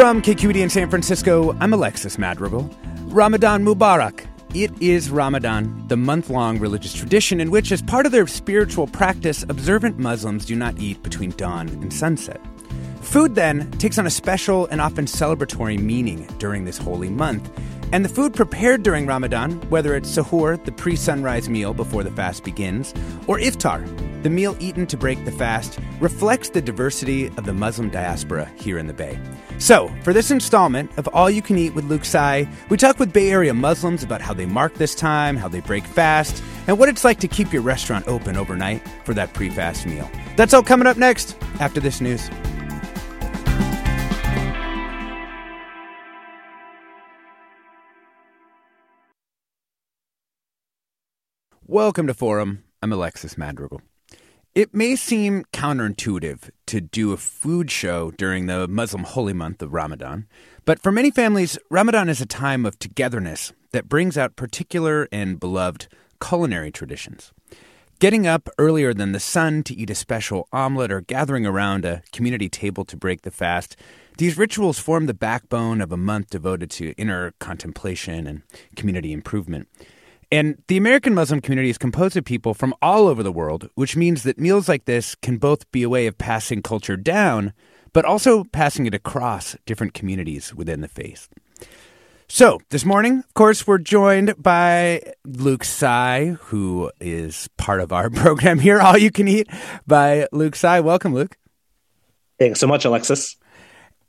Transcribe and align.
From 0.00 0.22
KQED 0.22 0.56
in 0.56 0.70
San 0.70 0.88
Francisco, 0.88 1.54
I'm 1.60 1.74
Alexis 1.74 2.16
Madrigal. 2.16 2.70
Ramadan 3.08 3.62
Mubarak. 3.62 4.24
It 4.54 4.70
is 4.80 5.10
Ramadan, 5.10 5.86
the 5.88 5.96
month 5.98 6.30
long 6.30 6.58
religious 6.58 6.94
tradition 6.94 7.38
in 7.38 7.50
which, 7.50 7.70
as 7.70 7.82
part 7.82 8.06
of 8.06 8.12
their 8.12 8.26
spiritual 8.26 8.86
practice, 8.86 9.42
observant 9.50 9.98
Muslims 9.98 10.46
do 10.46 10.56
not 10.56 10.78
eat 10.78 11.02
between 11.02 11.32
dawn 11.32 11.68
and 11.68 11.92
sunset. 11.92 12.40
Food 13.02 13.34
then 13.34 13.70
takes 13.72 13.98
on 13.98 14.06
a 14.06 14.10
special 14.10 14.64
and 14.68 14.80
often 14.80 15.04
celebratory 15.04 15.78
meaning 15.78 16.26
during 16.38 16.64
this 16.64 16.78
holy 16.78 17.10
month. 17.10 17.50
And 17.92 18.04
the 18.04 18.08
food 18.08 18.34
prepared 18.34 18.84
during 18.84 19.06
Ramadan, 19.06 19.52
whether 19.68 19.96
it's 19.96 20.16
sahur, 20.16 20.64
the 20.64 20.70
pre 20.70 20.94
sunrise 20.94 21.48
meal 21.48 21.74
before 21.74 22.04
the 22.04 22.10
fast 22.12 22.44
begins, 22.44 22.94
or 23.26 23.38
iftar, 23.38 23.84
the 24.22 24.30
meal 24.30 24.56
eaten 24.60 24.86
to 24.86 24.96
break 24.96 25.24
the 25.24 25.32
fast, 25.32 25.78
reflects 25.98 26.50
the 26.50 26.62
diversity 26.62 27.26
of 27.26 27.46
the 27.46 27.52
Muslim 27.52 27.90
diaspora 27.90 28.48
here 28.54 28.78
in 28.78 28.86
the 28.86 28.92
Bay. 28.92 29.18
So, 29.58 29.90
for 30.04 30.12
this 30.12 30.30
installment 30.30 30.90
of 30.98 31.08
All 31.08 31.28
You 31.28 31.42
Can 31.42 31.58
Eat 31.58 31.74
with 31.74 31.84
Luke 31.84 32.04
Tsai, 32.04 32.48
we 32.68 32.76
talk 32.76 33.00
with 33.00 33.12
Bay 33.12 33.30
Area 33.30 33.54
Muslims 33.54 34.04
about 34.04 34.20
how 34.20 34.34
they 34.34 34.46
mark 34.46 34.74
this 34.74 34.94
time, 34.94 35.36
how 35.36 35.48
they 35.48 35.60
break 35.60 35.84
fast, 35.84 36.44
and 36.68 36.78
what 36.78 36.88
it's 36.88 37.04
like 37.04 37.18
to 37.20 37.28
keep 37.28 37.52
your 37.52 37.62
restaurant 37.62 38.06
open 38.06 38.36
overnight 38.36 38.86
for 39.04 39.14
that 39.14 39.34
pre 39.34 39.50
fast 39.50 39.84
meal. 39.84 40.08
That's 40.36 40.54
all 40.54 40.62
coming 40.62 40.86
up 40.86 40.96
next 40.96 41.36
after 41.58 41.80
this 41.80 42.00
news. 42.00 42.30
Welcome 51.70 52.08
to 52.08 52.14
Forum. 52.14 52.64
I'm 52.82 52.92
Alexis 52.92 53.38
Madrigal. 53.38 53.80
It 54.56 54.74
may 54.74 54.96
seem 54.96 55.44
counterintuitive 55.52 56.50
to 56.66 56.80
do 56.80 57.12
a 57.12 57.16
food 57.16 57.70
show 57.70 58.10
during 58.10 58.46
the 58.46 58.66
Muslim 58.66 59.04
holy 59.04 59.34
month 59.34 59.62
of 59.62 59.72
Ramadan, 59.72 60.26
but 60.64 60.80
for 60.80 60.90
many 60.90 61.12
families, 61.12 61.60
Ramadan 61.70 62.08
is 62.08 62.20
a 62.20 62.26
time 62.26 62.66
of 62.66 62.76
togetherness 62.80 63.52
that 63.70 63.88
brings 63.88 64.18
out 64.18 64.34
particular 64.34 65.06
and 65.12 65.38
beloved 65.38 65.86
culinary 66.20 66.72
traditions. 66.72 67.30
Getting 68.00 68.26
up 68.26 68.48
earlier 68.58 68.92
than 68.92 69.12
the 69.12 69.20
sun 69.20 69.62
to 69.62 69.74
eat 69.76 69.90
a 69.90 69.94
special 69.94 70.48
omelet 70.52 70.90
or 70.90 71.02
gathering 71.02 71.46
around 71.46 71.84
a 71.84 72.02
community 72.10 72.48
table 72.48 72.84
to 72.86 72.96
break 72.96 73.22
the 73.22 73.30
fast, 73.30 73.76
these 74.18 74.36
rituals 74.36 74.80
form 74.80 75.06
the 75.06 75.14
backbone 75.14 75.80
of 75.80 75.92
a 75.92 75.96
month 75.96 76.30
devoted 76.30 76.68
to 76.72 76.94
inner 76.98 77.30
contemplation 77.38 78.26
and 78.26 78.42
community 78.74 79.12
improvement. 79.12 79.68
And 80.32 80.62
the 80.68 80.76
American 80.76 81.12
Muslim 81.12 81.40
community 81.40 81.70
is 81.70 81.78
composed 81.78 82.16
of 82.16 82.24
people 82.24 82.54
from 82.54 82.72
all 82.80 83.08
over 83.08 83.22
the 83.22 83.32
world, 83.32 83.68
which 83.74 83.96
means 83.96 84.22
that 84.22 84.38
meals 84.38 84.68
like 84.68 84.84
this 84.84 85.16
can 85.16 85.38
both 85.38 85.70
be 85.72 85.82
a 85.82 85.88
way 85.88 86.06
of 86.06 86.18
passing 86.18 86.62
culture 86.62 86.96
down, 86.96 87.52
but 87.92 88.04
also 88.04 88.44
passing 88.44 88.86
it 88.86 88.94
across 88.94 89.56
different 89.66 89.92
communities 89.92 90.54
within 90.54 90.82
the 90.82 90.88
faith. 90.88 91.28
So, 92.28 92.60
this 92.68 92.84
morning, 92.84 93.18
of 93.18 93.34
course, 93.34 93.66
we're 93.66 93.78
joined 93.78 94.40
by 94.40 95.02
Luke 95.24 95.64
Tsai, 95.64 96.36
who 96.42 96.92
is 97.00 97.48
part 97.56 97.80
of 97.80 97.92
our 97.92 98.08
program 98.10 98.60
here, 98.60 98.80
All 98.80 98.96
You 98.96 99.10
Can 99.10 99.26
Eat 99.26 99.48
by 99.84 100.28
Luke 100.30 100.54
Tsai. 100.54 100.78
Welcome, 100.78 101.12
Luke. 101.12 101.36
Thanks 102.38 102.60
so 102.60 102.68
much, 102.68 102.84
Alexis. 102.84 103.36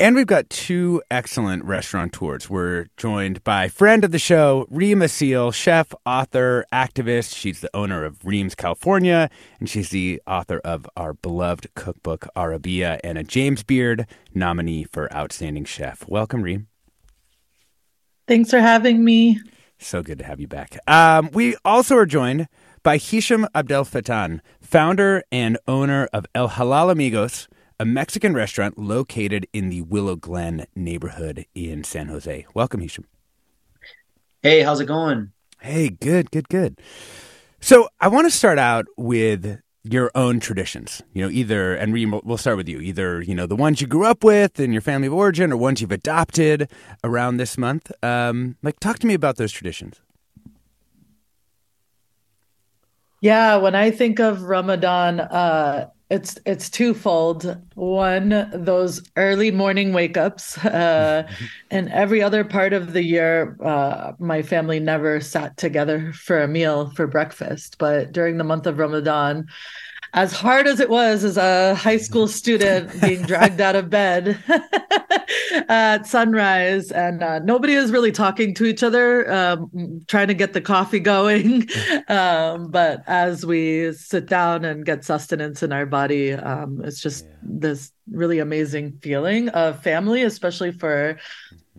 And 0.02 0.16
we've 0.16 0.26
got 0.26 0.50
two 0.50 1.04
excellent 1.12 1.64
restaurateurs. 1.64 2.50
We're 2.50 2.88
joined 2.98 3.44
by 3.44 3.68
friend 3.68 4.04
of 4.04 4.10
the 4.10 4.18
show, 4.18 4.66
Reem 4.72 5.02
Assil, 5.02 5.54
chef, 5.54 5.94
author, 6.08 6.66
activist. 6.74 7.38
She's 7.38 7.60
the 7.60 7.70
owner 7.76 8.04
of 8.04 8.26
Reem's 8.26 8.56
California, 8.56 9.30
and 9.60 9.70
she's 9.70 9.92
the 9.92 10.20
author 10.26 10.60
of 10.66 10.90
our 10.98 11.14
beloved 11.14 11.68
cookbook, 11.76 12.28
Arabiyya, 12.36 13.00
and 13.04 13.20
a 13.20 13.24
James 13.24 13.62
Beard 13.62 14.08
nominee 14.34 14.86
for 14.86 15.08
Outstanding 15.14 15.66
Chef. 15.66 16.04
Welcome, 16.08 16.42
Reem. 16.42 16.66
Thanks 18.28 18.50
for 18.50 18.60
having 18.60 19.04
me. 19.04 19.40
So 19.78 20.02
good 20.02 20.18
to 20.18 20.26
have 20.26 20.40
you 20.40 20.48
back. 20.48 20.80
Um, 20.88 21.30
we 21.32 21.56
also 21.64 21.96
are 21.96 22.08
joined 22.08 22.48
by 22.82 22.98
Hisham 22.98 23.46
Abdelfattah, 23.54 24.40
founder 24.62 25.22
and 25.32 25.60
owner 25.68 26.10
of 26.12 26.26
El 26.34 26.50
Halal 26.50 26.92
Amigos 26.92 27.48
a 27.82 27.86
Mexican 27.86 28.36
restaurant 28.36 28.78
located 28.78 29.48
in 29.54 29.70
the 29.70 29.82
Willow 29.82 30.16
Glen 30.16 30.68
neighborhood 30.76 31.48
in 31.56 31.84
San 31.84 32.10
Jose. 32.10 32.46
Welcome, 32.54 32.80
Hisham. 32.80 33.08
Hey, 34.44 34.62
how's 34.62 34.80
it 34.80 34.86
going? 34.86 35.32
Hey, 35.60 35.90
good, 35.90 36.30
good, 36.30 36.48
good. 36.48 36.80
So 37.60 37.90
I 38.00 38.08
want 38.08 38.28
to 38.28 38.32
start 38.32 38.60
out 38.60 38.86
with 38.98 39.60
your 39.84 40.12
own 40.14 40.40
traditions. 40.40 41.02
You 41.12 41.24
know, 41.24 41.32
either 41.32 41.74
and 41.74 41.92
we'll 42.24 42.38
start 42.38 42.58
with 42.58 42.70
you. 42.70 42.80
Either 42.82 43.20
you 43.20 43.34
know 43.34 43.48
the 43.48 43.56
ones 43.56 43.82
you 43.82 43.88
grew 43.88 44.06
up 44.06 44.24
with 44.24 44.60
in 44.60 44.72
your 44.72 44.84
family 44.84 45.08
of 45.08 45.16
origin, 45.16 45.52
or 45.52 45.58
ones 45.58 45.82
you've 45.82 45.92
adopted 45.92 46.70
around 47.04 47.38
this 47.38 47.58
month. 47.58 47.92
Um, 48.04 48.58
like, 48.62 48.80
talk 48.80 49.00
to 49.00 49.08
me 49.08 49.16
about 49.16 49.38
those 49.38 49.52
traditions. 49.52 50.00
Yeah, 53.22 53.58
when 53.58 53.74
I 53.74 53.90
think 53.90 54.20
of 54.20 54.44
Ramadan, 54.44 55.20
uh, 55.20 55.90
it's 56.12 56.38
it's 56.46 56.70
twofold. 56.70 57.58
One, 57.76 58.52
those 58.54 59.02
early 59.16 59.50
morning 59.50 59.94
wake 59.94 60.18
ups, 60.18 60.58
uh, 60.66 61.26
and 61.72 61.90
every 61.90 62.22
other 62.22 62.44
part 62.44 62.74
of 62.74 62.92
the 62.92 63.02
year, 63.02 63.58
uh, 63.64 64.12
my 64.20 64.42
family 64.42 64.82
never 64.82 65.22
sat 65.22 65.56
together 65.56 66.12
for 66.12 66.42
a 66.42 66.50
meal 66.50 66.92
for 66.92 67.08
breakfast. 67.08 67.78
But 67.80 68.12
during 68.12 68.38
the 68.38 68.44
month 68.44 68.68
of 68.68 68.78
Ramadan, 68.78 69.48
as 70.14 70.34
hard 70.34 70.68
as 70.68 70.80
it 70.80 70.90
was 70.90 71.24
as 71.24 71.38
a 71.38 71.74
high 71.76 71.98
school 71.98 72.28
student 72.28 73.00
being 73.02 73.22
dragged 73.22 73.62
out 73.62 73.76
of 73.76 73.90
bed 73.90 74.38
at 75.70 76.06
sunrise. 76.06 76.92
And 76.92 77.24
uh, 77.24 77.40
nobody 77.40 77.74
is 77.74 77.92
really 77.92 78.12
talking 78.12 78.54
to 78.56 78.66
each 78.66 78.84
other 78.84 79.32
um, 79.32 80.02
trying 80.08 80.28
to 80.28 80.34
get 80.34 80.54
the 80.54 80.62
coffee 80.62 81.00
going. 81.00 81.68
Um, 82.08 82.72
but 82.72 83.04
as 83.08 83.46
we 83.46 83.94
sit 83.94 84.26
down 84.26 84.66
and 84.66 84.86
get 84.86 85.06
sustenance 85.06 85.64
in 85.64 85.72
our 85.72 85.86
body 85.86 86.34
um, 86.34 86.82
it's 86.84 87.02
just 87.02 87.26
yeah. 87.26 87.32
this 87.44 87.92
really 88.12 88.40
amazing 88.40 88.98
feeling 89.02 89.50
of 89.50 89.82
family 89.82 90.24
especially 90.24 90.72
for 90.72 91.18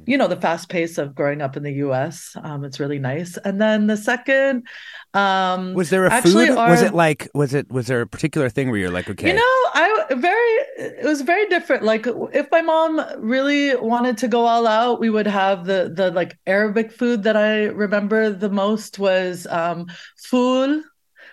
you 0.06 0.16
know 0.16 0.28
the 0.28 0.40
fast 0.40 0.68
pace 0.68 0.96
of 0.96 1.14
growing 1.14 1.42
up 1.42 1.56
in 1.56 1.62
the 1.62 1.72
us 1.72 2.34
um, 2.42 2.64
it's 2.64 2.80
really 2.80 2.98
nice. 2.98 3.36
And 3.38 3.60
then 3.60 3.86
the 3.86 3.96
second 3.96 4.66
um, 5.14 5.74
was 5.74 5.90
there 5.90 6.06
a 6.06 6.22
food? 6.22 6.50
Our, 6.50 6.70
was 6.70 6.82
it 6.82 6.94
like 6.94 7.28
was 7.34 7.52
it 7.52 7.70
was 7.70 7.86
there 7.86 8.00
a 8.00 8.06
particular 8.06 8.48
thing 8.48 8.70
where 8.70 8.78
you're 8.78 8.90
like, 8.90 9.10
okay, 9.10 9.28
you 9.28 9.34
know, 9.34 9.42
I 9.42 10.06
very 10.10 10.86
it 10.88 11.04
was 11.04 11.20
very 11.20 11.46
different. 11.48 11.82
Like 11.82 12.06
if 12.32 12.50
my 12.50 12.62
mom 12.62 13.04
really 13.18 13.76
wanted 13.76 14.16
to 14.18 14.28
go 14.28 14.46
all 14.46 14.66
out, 14.66 15.00
we 15.00 15.10
would 15.10 15.26
have 15.26 15.66
the 15.66 15.92
the 15.94 16.10
like 16.10 16.38
Arabic 16.46 16.92
food 16.92 17.24
that 17.24 17.36
I 17.36 17.64
remember 17.64 18.30
the 18.30 18.48
most 18.48 18.98
was 18.98 19.46
um, 19.50 19.86
ful, 20.16 20.82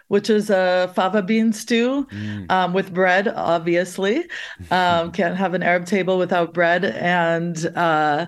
which 0.10 0.30
is 0.30 0.50
a 0.50 0.92
fava 0.94 1.22
bean 1.22 1.54
stew 1.54 2.06
mm. 2.12 2.52
um, 2.52 2.74
with 2.74 2.94
bread. 2.94 3.30
Obviously, 3.30 4.26
um, 4.72 5.12
can't 5.14 5.38
have 5.38 5.54
an 5.54 5.64
Arab 5.64 5.86
table 5.86 6.18
without 6.18 6.54
bread 6.54 6.84
and. 6.84 7.66
Uh, 7.78 8.26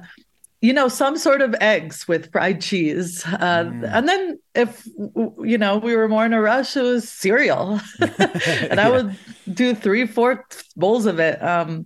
you 0.61 0.73
know, 0.73 0.87
some 0.87 1.17
sort 1.17 1.41
of 1.41 1.55
eggs 1.59 2.07
with 2.07 2.31
fried 2.31 2.61
cheese. 2.61 3.25
Uh, 3.25 3.63
mm. 3.65 3.89
And 3.91 4.07
then 4.07 4.39
if, 4.53 4.85
you 4.85 5.57
know, 5.57 5.77
we 5.77 5.95
were 5.95 6.07
more 6.07 6.25
in 6.25 6.33
a 6.33 6.41
rush, 6.41 6.75
it 6.75 6.81
was 6.81 7.09
cereal. 7.09 7.79
and 7.99 8.79
I 8.79 8.89
would 8.91 9.15
do 9.53 9.73
three, 9.73 10.05
four 10.05 10.45
bowls 10.75 11.05
of 11.05 11.19
it. 11.19 11.41
Um, 11.41 11.85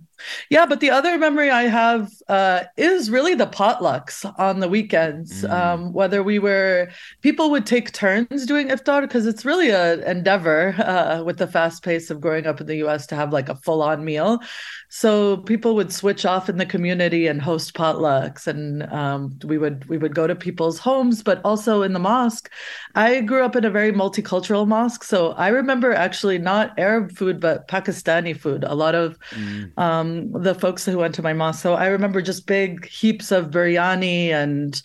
yeah, 0.50 0.66
but 0.66 0.80
the 0.80 0.90
other 0.90 1.18
memory 1.18 1.50
I 1.50 1.64
have 1.64 2.10
uh, 2.28 2.64
is 2.76 3.10
really 3.10 3.34
the 3.34 3.46
potlucks 3.46 4.24
on 4.38 4.60
the 4.60 4.68
weekends. 4.68 5.42
Mm. 5.42 5.50
Um, 5.50 5.92
whether 5.92 6.22
we 6.22 6.38
were, 6.38 6.88
people 7.22 7.50
would 7.50 7.66
take 7.66 7.92
turns 7.92 8.46
doing 8.46 8.68
iftar 8.68 9.02
because 9.02 9.26
it's 9.26 9.44
really 9.44 9.70
an 9.70 10.02
endeavor 10.02 10.74
uh, 10.78 11.22
with 11.24 11.38
the 11.38 11.46
fast 11.46 11.82
pace 11.82 12.10
of 12.10 12.20
growing 12.20 12.46
up 12.46 12.60
in 12.60 12.66
the 12.66 12.76
US 12.86 13.06
to 13.08 13.16
have 13.16 13.32
like 13.32 13.48
a 13.48 13.56
full 13.56 13.82
on 13.82 14.04
meal. 14.04 14.40
So 14.88 15.38
people 15.38 15.74
would 15.74 15.92
switch 15.92 16.24
off 16.24 16.48
in 16.48 16.56
the 16.56 16.66
community 16.66 17.26
and 17.26 17.42
host 17.42 17.74
potlucks, 17.74 18.46
and 18.46 18.84
um, 18.92 19.38
we 19.44 19.58
would 19.58 19.84
we 19.88 19.98
would 19.98 20.14
go 20.14 20.26
to 20.26 20.34
people's 20.36 20.78
homes, 20.78 21.22
but 21.22 21.40
also 21.44 21.82
in 21.82 21.92
the 21.92 21.98
mosque. 21.98 22.50
I 22.94 23.20
grew 23.20 23.44
up 23.44 23.56
in 23.56 23.64
a 23.64 23.70
very 23.70 23.92
multicultural 23.92 24.66
mosque, 24.66 25.04
so 25.04 25.32
I 25.32 25.48
remember 25.48 25.92
actually 25.92 26.38
not 26.38 26.78
Arab 26.78 27.12
food 27.12 27.40
but 27.40 27.68
Pakistani 27.68 28.36
food. 28.36 28.64
A 28.64 28.74
lot 28.74 28.94
of 28.94 29.18
mm. 29.30 29.76
um, 29.78 30.32
the 30.32 30.54
folks 30.54 30.84
who 30.84 30.98
went 30.98 31.14
to 31.16 31.22
my 31.22 31.32
mosque. 31.32 31.62
So 31.62 31.74
I 31.74 31.86
remember 31.86 32.22
just 32.22 32.46
big 32.46 32.86
heaps 32.88 33.32
of 33.32 33.50
biryani 33.50 34.28
and 34.28 34.80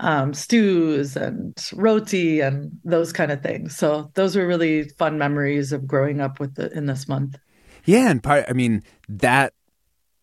um, 0.00 0.34
stews 0.34 1.16
and 1.16 1.56
roti 1.74 2.40
and 2.40 2.70
those 2.84 3.12
kind 3.12 3.32
of 3.32 3.42
things. 3.42 3.76
So 3.76 4.10
those 4.14 4.36
were 4.36 4.46
really 4.46 4.88
fun 4.90 5.18
memories 5.18 5.72
of 5.72 5.86
growing 5.86 6.20
up 6.20 6.38
with 6.38 6.54
the, 6.54 6.70
in 6.76 6.86
this 6.86 7.08
month. 7.08 7.36
Yeah, 7.84 8.10
and 8.10 8.22
part 8.22 8.46
I 8.48 8.52
mean 8.52 8.82
that 9.08 9.52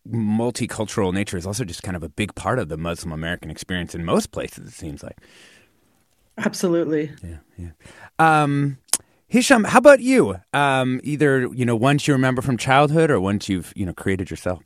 multicultural 0.08 1.14
nature 1.14 1.38
is 1.38 1.48
also 1.48 1.64
just 1.64 1.82
kind 1.82 1.96
of 1.96 2.04
a 2.04 2.10
big 2.10 2.36
part 2.36 2.60
of 2.60 2.68
the 2.68 2.78
Muslim 2.78 3.14
American 3.14 3.50
experience 3.50 3.96
in 3.96 4.04
most 4.04 4.32
places. 4.32 4.68
It 4.68 4.74
seems 4.74 5.04
like. 5.04 5.18
Absolutely. 6.38 7.12
Yeah, 7.24 7.38
yeah. 7.58 7.72
Um, 8.20 8.78
Hisham, 9.28 9.64
how 9.64 9.80
about 9.80 10.00
you? 10.00 10.36
Um, 10.54 11.00
either 11.04 11.48
you 11.54 11.66
know 11.66 11.76
once 11.76 12.08
you 12.08 12.14
remember 12.14 12.42
from 12.42 12.58
childhood 12.58 13.10
or 13.10 13.20
once 13.20 13.50
you've 13.50 13.74
you 13.76 13.86
know 13.86 13.94
created 13.94 14.30
yourself. 14.30 14.64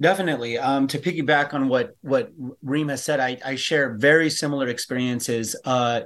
Definitely. 0.00 0.58
Um, 0.58 0.88
to 0.88 0.98
piggyback 0.98 1.54
on 1.54 1.68
what 1.68 1.96
what 2.00 2.32
Reem 2.62 2.88
has 2.88 3.04
said, 3.04 3.20
I, 3.20 3.38
I 3.44 3.54
share 3.54 3.94
very 3.94 4.30
similar 4.30 4.68
experiences. 4.68 5.54
Uh, 5.64 6.02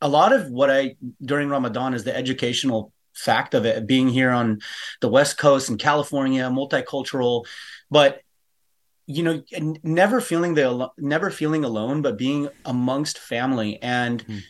a 0.00 0.08
lot 0.08 0.32
of 0.32 0.50
what 0.50 0.70
I 0.70 0.96
during 1.22 1.48
Ramadan 1.48 1.94
is 1.94 2.04
the 2.04 2.16
educational 2.16 2.92
fact 3.14 3.54
of 3.54 3.64
it 3.64 3.86
being 3.86 4.08
here 4.08 4.30
on 4.30 4.60
the 5.00 5.08
west 5.08 5.38
coast 5.38 5.70
in 5.70 5.78
california 5.78 6.50
multicultural 6.50 7.46
but 7.88 8.23
you 9.06 9.22
know 9.22 9.42
never 9.82 10.20
feeling 10.20 10.54
the 10.54 10.88
never 10.98 11.30
feeling 11.30 11.64
alone 11.64 12.02
but 12.02 12.18
being 12.18 12.48
amongst 12.64 13.18
family 13.18 13.80
and 13.82 14.26
mm. 14.26 14.40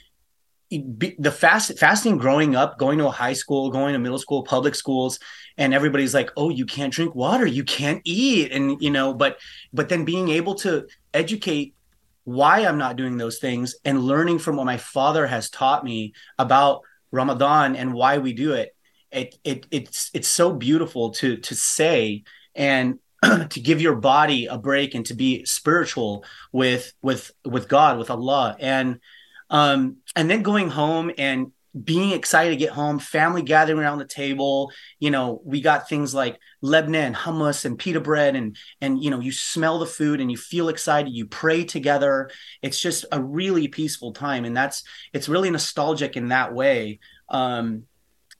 Be, 0.99 1.15
the 1.21 1.31
fast 1.31 1.79
fasting 1.79 2.19
growing 2.19 2.56
up 2.56 2.79
going 2.79 2.99
to 2.99 3.06
a 3.06 3.11
high 3.11 3.35
school 3.35 3.71
going 3.71 3.93
to 3.93 3.99
middle 4.01 4.19
school 4.19 4.43
public 4.43 4.75
schools 4.75 5.21
and 5.56 5.73
everybody's 5.73 6.15
like 6.15 6.31
oh 6.37 6.49
you 6.49 6.67
can't 6.67 6.93
drink 6.93 7.15
water 7.15 7.47
you 7.47 7.62
can't 7.62 8.01
eat 8.05 8.51
and 8.51 8.81
you 8.83 8.91
know 8.91 9.15
but 9.15 9.39
but 9.73 9.89
then 9.89 10.05
being 10.05 10.31
able 10.31 10.56
to 10.56 10.85
educate 11.12 11.77
why 12.25 12.67
i'm 12.67 12.79
not 12.79 12.97
doing 12.97 13.19
those 13.19 13.39
things 13.39 13.77
and 13.85 14.03
learning 14.03 14.41
from 14.41 14.56
what 14.56 14.67
my 14.67 14.79
father 14.79 15.29
has 15.29 15.49
taught 15.49 15.85
me 15.85 16.12
about 16.41 16.81
Ramadan 17.15 17.77
and 17.77 17.95
why 17.95 18.19
we 18.19 18.33
do 18.33 18.53
it. 18.53 18.75
It, 19.11 19.39
it 19.45 19.67
it's 19.71 20.11
it's 20.12 20.29
so 20.29 20.53
beautiful 20.53 21.11
to 21.12 21.37
to 21.37 21.55
say 21.55 22.25
and 22.56 22.99
to 23.50 23.61
give 23.61 23.81
your 23.81 23.97
body 23.97 24.47
a 24.47 24.59
break 24.59 24.94
and 24.94 25.06
to 25.06 25.15
be 25.15 25.44
spiritual 25.44 26.25
with 26.53 26.93
with 27.03 27.31
with 27.44 27.69
God 27.69 27.99
with 27.99 28.11
Allah 28.11 28.56
and 28.59 29.00
um 29.50 29.99
and 30.17 30.31
then 30.31 30.43
going 30.43 30.69
home 30.69 31.11
and 31.19 31.53
being 31.82 32.12
excited 32.12 32.50
to 32.50 32.56
get 32.56 32.71
home, 32.71 33.00
family 33.00 33.43
gathering 33.43 33.81
around 33.81 33.99
the 33.99 34.05
table. 34.05 34.71
You 35.00 35.11
know, 35.11 35.41
we 35.44 35.61
got 35.61 35.88
things 35.88 36.15
like 36.15 36.38
lebna 36.62 36.99
and 36.99 37.17
hummus 37.17 37.65
and 37.65 37.79
pita 37.79 38.00
bread, 38.00 38.37
and 38.37 38.56
and 38.81 39.03
you 39.03 39.11
know, 39.11 39.21
you 39.21 39.32
smell 39.32 39.79
the 39.79 39.87
food 39.87 40.20
and 40.20 40.31
you 40.31 40.37
feel 40.37 40.69
excited. 40.69 41.12
You 41.12 41.27
pray 41.27 41.65
together. 41.65 42.31
It's 42.62 42.81
just 42.81 43.06
a 43.11 43.20
really 43.20 43.67
peaceful 43.69 44.12
time, 44.12 44.44
and 44.44 44.56
that's 44.56 44.85
it's 45.12 45.29
really 45.29 45.50
nostalgic 45.50 46.17
in 46.17 46.29
that 46.29 46.55
way. 46.55 47.00
Um, 47.29 47.85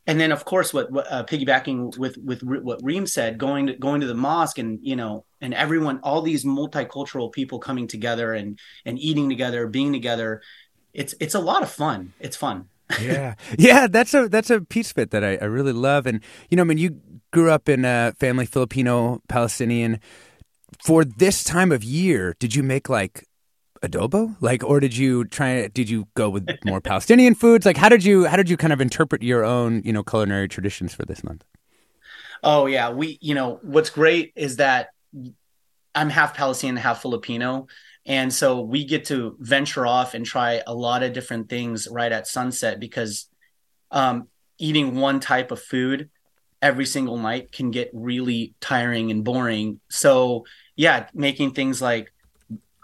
and 0.06 0.21
then, 0.21 0.33
of 0.33 0.45
course, 0.45 0.75
what, 0.75 0.91
what 0.91 1.11
uh, 1.11 1.25
piggybacking 1.25 1.97
with 1.97 2.19
with 2.19 2.43
what 2.43 2.81
Reem 2.83 3.06
said, 3.06 3.39
going 3.39 3.69
to 3.69 3.75
going 3.75 4.01
to 4.01 4.06
the 4.06 4.15
mosque, 4.15 4.59
and 4.59 4.79
you 4.83 4.97
know, 4.97 5.25
and 5.41 5.55
everyone, 5.55 6.01
all 6.03 6.23
these 6.23 6.45
multicultural 6.45 7.33
people 7.33 7.59
coming 7.59 7.87
together 7.87 8.35
and 8.35 8.59
and 8.85 8.99
eating 8.99 9.29
together, 9.29 9.67
being 9.67 9.93
together. 9.93 10.43
It's 10.93 11.15
it's 11.21 11.35
a 11.35 11.41
lot 11.41 11.62
of 11.62 11.71
fun. 11.71 12.12
It's 12.21 12.37
fun 12.37 12.69
yeah, 13.01 13.35
yeah, 13.59 13.87
that's 13.87 14.12
a 14.15 14.29
that's 14.29 14.51
a 14.51 14.61
piece 14.61 14.91
of 14.91 14.99
it 14.99 15.11
that 15.11 15.25
I, 15.25 15.37
I 15.37 15.45
really 15.45 15.73
love. 15.73 16.06
And 16.06 16.21
you 16.51 16.56
know, 16.56 16.62
I 16.62 16.65
mean, 16.65 16.79
you 16.79 17.01
grew 17.33 17.51
up 17.51 17.69
in 17.69 17.85
a 17.85 18.15
family 18.19 18.47
Filipino 18.47 19.23
Palestinian. 19.29 20.01
For 20.83 21.05
this 21.05 21.45
time 21.45 21.73
of 21.73 21.85
year, 21.85 22.35
did 22.39 22.55
you 22.55 22.62
make 22.62 22.89
like 22.89 23.25
adobo? 23.85 24.37
Like 24.41 24.65
or 24.65 24.81
did 24.81 24.97
you 24.97 25.25
try 25.25 25.69
did 25.69 25.89
you 25.89 26.09
go 26.15 26.29
with 26.31 26.49
more 26.65 26.81
palestinian 26.91 27.35
foods? 27.35 27.67
Like 27.67 27.77
how 27.77 27.89
did 27.89 28.05
you 28.05 28.25
how 28.25 28.37
did 28.37 28.49
you 28.49 28.57
kind 28.57 28.73
of 28.73 28.81
interpret 28.81 29.23
your 29.23 29.45
own 29.45 29.83
you 29.85 29.93
know 29.93 30.03
culinary 30.03 30.49
traditions 30.49 30.95
for 30.95 31.05
this 31.05 31.23
month? 31.23 31.45
Oh 32.43 32.67
yeah. 32.67 32.91
We 32.91 33.19
you 33.21 33.35
know 33.35 33.59
what's 33.63 33.91
great 33.91 34.33
is 34.37 34.57
that 34.57 34.89
i'm 35.95 36.11
half 36.11 36.35
palestinian 36.35 36.77
half 36.77 37.03
filipino. 37.03 37.67
And 38.07 38.33
so 38.33 38.61
we 38.61 38.85
get 38.85 39.07
to 39.07 39.37
venture 39.41 39.87
off 39.87 40.15
and 40.15 40.27
try 40.27 40.61
a 40.67 40.75
lot 40.75 41.03
of 41.03 41.15
different 41.15 41.49
things 41.49 41.89
right 41.91 42.13
at 42.13 42.27
sunset 42.27 42.79
because 42.79 43.29
um, 43.91 44.29
eating 44.59 44.97
one 44.97 45.21
type 45.21 45.51
of 45.51 45.61
food 45.63 46.11
every 46.61 46.87
single 46.87 47.19
night 47.19 47.53
can 47.53 47.71
get 47.71 47.91
really 47.93 48.55
tiring 48.61 49.11
and 49.11 49.25
boring. 49.25 49.81
So 49.91 50.45
yeah, 50.77 51.09
making 51.13 51.53
things 51.53 51.81
like 51.81 52.13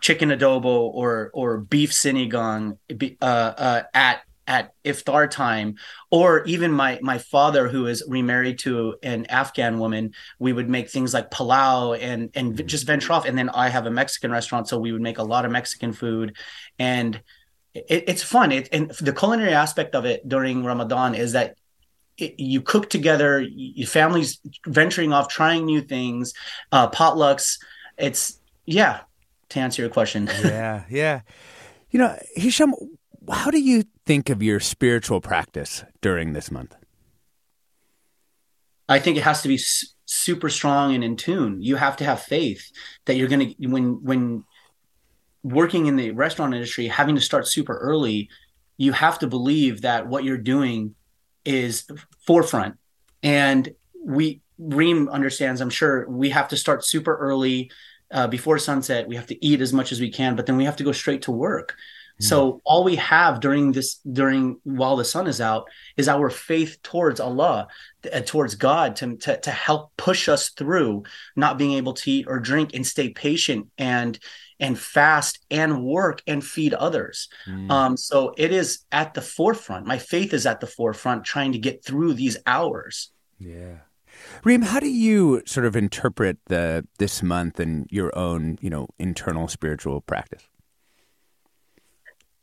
chicken 0.01 0.31
adobo 0.31 0.65
or 0.65 1.31
or 1.35 1.59
beef 1.59 1.91
sinigang 1.93 2.79
uh, 3.21 3.25
uh, 3.25 3.83
at 3.95 4.23
at 4.47 4.73
iftar 4.85 5.31
time. 5.31 5.77
Or 6.11 6.45
even 6.45 6.73
my 6.73 6.99
my 7.03 7.19
father 7.19 7.69
who 7.69 7.87
is 7.87 8.03
remarried 8.09 8.59
to 8.61 8.97
an 9.03 9.27
afghan 9.27 9.79
woman 9.79 10.13
we 10.39 10.53
would 10.53 10.69
make 10.69 10.91
things 10.91 11.15
like 11.15 11.31
palau 11.31 11.97
and 11.99 12.31
and 12.35 12.57
mm. 12.57 12.67
just 12.67 12.87
venture 12.87 13.13
off. 13.13 13.27
And 13.27 13.39
then 13.39 13.49
i 13.51 13.69
have 13.69 13.87
a 13.87 13.91
mexican 13.91 14.31
restaurant 14.31 14.69
so 14.69 14.79
we 14.79 14.93
would 14.93 15.03
make 15.03 15.19
a 15.19 15.23
lot 15.23 15.45
of 15.45 15.53
mexican 15.53 15.93
food. 15.93 16.37
And 16.79 17.23
it, 17.75 18.05
it's 18.09 18.23
fun. 18.25 18.51
It, 18.51 18.69
and 18.73 18.91
the 18.91 19.13
culinary 19.13 19.55
aspect 19.55 19.95
of 19.95 20.05
it 20.05 20.29
during 20.29 20.65
ramadan 20.65 21.15
is 21.15 21.33
that 21.33 21.57
it, 22.17 22.39
you 22.39 22.61
cook 22.61 22.91
together 22.91 23.41
your 23.41 23.87
families 23.87 24.41
venturing 24.67 25.13
off 25.13 25.29
trying 25.29 25.65
new 25.65 25.81
things 25.81 26.35
uh, 26.73 26.91
potlucks. 26.91 27.59
It's 27.97 28.41
yeah 28.67 29.01
to 29.51 29.61
answer 29.61 29.83
your 29.83 29.91
question 29.91 30.29
yeah 30.43 30.85
yeah 30.89 31.21
you 31.91 31.99
know 31.99 32.17
hisham 32.35 32.75
how 33.29 33.51
do 33.51 33.61
you 33.61 33.85
think 34.07 34.31
of 34.31 34.43
your 34.43 34.61
spiritual 34.61 35.21
practice 35.21 35.85
during 36.01 36.33
this 36.33 36.51
month? 36.51 36.75
I 38.89 38.99
think 38.99 39.17
it 39.17 39.23
has 39.23 39.43
to 39.43 39.49
be 39.49 39.55
s- 39.55 39.95
super 40.05 40.49
strong 40.49 40.95
and 40.95 41.05
in 41.05 41.17
tune. 41.17 41.63
You 41.63 41.77
have 41.77 41.97
to 41.99 42.05
have 42.05 42.23
faith 42.23 42.71
that 43.05 43.17
you're 43.17 43.29
going 43.29 43.55
to 43.55 43.69
when 43.69 44.03
when 44.03 44.45
working 45.43 45.87
in 45.87 45.97
the 45.97 46.11
restaurant 46.11 46.55
industry, 46.55 46.89
having 46.89 47.15
to 47.15 47.21
start 47.21 47.47
super 47.47 47.77
early, 47.79 48.29
you 48.77 48.93
have 48.93 49.19
to 49.21 49.27
believe 49.27 49.83
that 49.83 50.07
what 50.07 50.25
you're 50.25 50.37
doing 50.37 50.95
is 51.45 51.87
forefront. 52.27 52.77
And 53.23 53.73
we 54.05 54.43
Reem 54.59 55.09
understands, 55.09 55.63
I'm 55.63 55.71
sure, 55.71 56.07
we 56.11 56.29
have 56.31 56.49
to 56.49 56.57
start 56.57 56.85
super 56.85 57.17
early 57.17 57.71
uh, 58.11 58.27
before 58.27 58.59
sunset. 58.59 59.09
We 59.09 59.17
have 59.17 59.27
to 59.29 59.45
eat 59.45 59.61
as 59.61 59.73
much 59.73 59.93
as 59.93 60.01
we 60.01 60.11
can, 60.11 60.37
but 60.37 60.47
then 60.47 60.57
we 60.57 60.65
have 60.65 60.77
to 60.77 60.85
go 60.85 60.93
straight 60.93 61.23
to 61.23 61.33
work. 61.33 61.77
So 62.21 62.53
hmm. 62.53 62.59
all 62.65 62.85
we 62.85 62.97
have 62.97 63.41
during 63.41 63.73
this 63.73 63.97
during 63.97 64.59
while 64.63 64.97
the 64.97 65.05
sun 65.05 65.27
is 65.27 65.41
out 65.41 65.69
is 65.97 66.09
our 66.09 66.29
faith 66.29 66.79
towards 66.83 67.19
Allah, 67.19 67.69
uh, 68.13 68.21
towards 68.21 68.55
God, 68.55 68.97
to, 68.97 69.17
to 69.17 69.41
to 69.41 69.51
help 69.51 69.93
push 69.97 70.29
us 70.29 70.51
through 70.51 71.05
not 71.35 71.57
being 71.59 71.73
able 71.73 71.95
to 71.95 72.11
eat 72.11 72.27
or 72.29 72.39
drink 72.39 72.75
and 72.75 72.87
stay 72.87 73.09
patient 73.09 73.69
and 73.79 74.19
and 74.59 74.79
fast 74.79 75.39
and 75.51 75.83
work 75.83 76.23
and 76.27 76.45
feed 76.45 76.75
others. 76.75 77.29
Mm. 77.49 77.71
Um, 77.71 77.97
so 77.97 78.35
it 78.37 78.53
is 78.53 78.81
at 78.93 79.15
the 79.15 79.23
forefront. 79.23 79.87
My 79.87 79.97
faith 79.97 80.35
is 80.35 80.45
at 80.45 80.61
the 80.61 80.67
forefront, 80.67 81.25
trying 81.25 81.53
to 81.53 81.59
get 81.59 81.83
through 81.83 82.15
these 82.15 82.37
hours. 82.47 83.11
Yeah. 83.39 83.79
Reem, 84.45 84.63
how 84.63 84.81
do 84.81 84.89
you 84.89 85.43
sort 85.47 85.67
of 85.67 85.77
interpret 85.77 86.39
the 86.47 86.87
this 86.99 87.23
month 87.23 87.61
and 87.61 87.87
your 87.91 88.17
own, 88.17 88.59
you 88.61 88.71
know, 88.71 88.89
internal 88.99 89.49
spiritual 89.49 90.01
practice? 90.01 90.47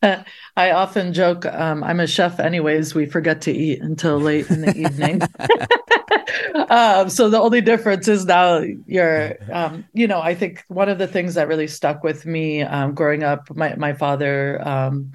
I 0.04 0.72
often 0.72 1.14
joke, 1.14 1.46
um, 1.46 1.84
I'm 1.84 2.00
a 2.00 2.08
chef, 2.08 2.40
anyways. 2.40 2.94
We 2.94 3.08
forget 3.08 3.42
to 3.42 3.52
eat 3.52 3.82
until 3.82 4.20
late 4.20 4.50
in 4.50 4.62
the 4.62 4.76
evening. 4.78 5.22
um, 6.70 7.10
so 7.10 7.30
the 7.30 7.40
only 7.40 7.62
difference 7.62 8.08
is 8.08 8.26
now 8.26 8.64
you're, 8.86 9.36
um, 9.52 9.86
you 9.94 10.08
know, 10.08 10.22
I 10.22 10.36
think 10.36 10.64
one 10.68 10.90
of 10.90 10.98
the 11.00 11.08
things 11.08 11.34
that 11.34 11.48
really 11.48 11.68
stuck 11.68 12.04
with 12.04 12.26
me 12.26 12.62
um, 12.62 12.94
growing 12.94 13.24
up, 13.24 13.56
my 13.56 13.76
my 13.76 13.94
father 13.94 14.66
um, 14.68 15.12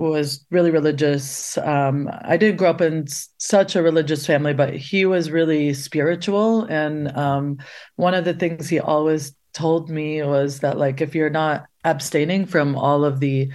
was 0.00 0.44
really 0.50 0.70
religious. 0.70 1.58
Um, 1.58 2.08
I 2.22 2.36
didn't 2.36 2.56
grow 2.56 2.70
up 2.70 2.80
in 2.80 3.06
such 3.38 3.76
a 3.76 3.82
religious 3.82 4.26
family, 4.26 4.54
but 4.54 4.74
he 4.74 5.04
was 5.04 5.30
really 5.30 5.74
spiritual. 5.74 6.64
And 6.64 7.14
um, 7.16 7.58
one 7.96 8.14
of 8.14 8.24
the 8.24 8.34
things 8.34 8.68
he 8.68 8.80
always 8.80 9.34
told 9.52 9.90
me 9.90 10.22
was 10.22 10.60
that, 10.60 10.78
like, 10.78 11.00
if 11.00 11.14
you're 11.14 11.30
not 11.30 11.66
abstaining 11.84 12.46
from 12.46 12.76
all 12.76 13.04
of 13.04 13.20
the 13.20 13.50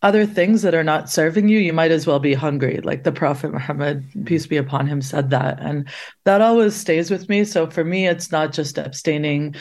other 0.00 0.26
things 0.26 0.62
that 0.62 0.74
are 0.74 0.84
not 0.84 1.10
serving 1.10 1.48
you, 1.48 1.58
you 1.58 1.72
might 1.72 1.90
as 1.90 2.06
well 2.06 2.20
be 2.20 2.34
hungry. 2.34 2.80
Like 2.84 3.02
the 3.02 3.10
Prophet 3.10 3.52
Muhammad, 3.52 4.04
peace 4.24 4.46
be 4.46 4.56
upon 4.56 4.86
him, 4.86 5.02
said 5.02 5.30
that. 5.30 5.58
And 5.60 5.88
that 6.24 6.40
always 6.40 6.76
stays 6.76 7.10
with 7.10 7.28
me. 7.28 7.42
So 7.42 7.68
for 7.68 7.82
me, 7.82 8.06
it's 8.06 8.30
not 8.30 8.52
just 8.52 8.78
abstaining 8.78 9.56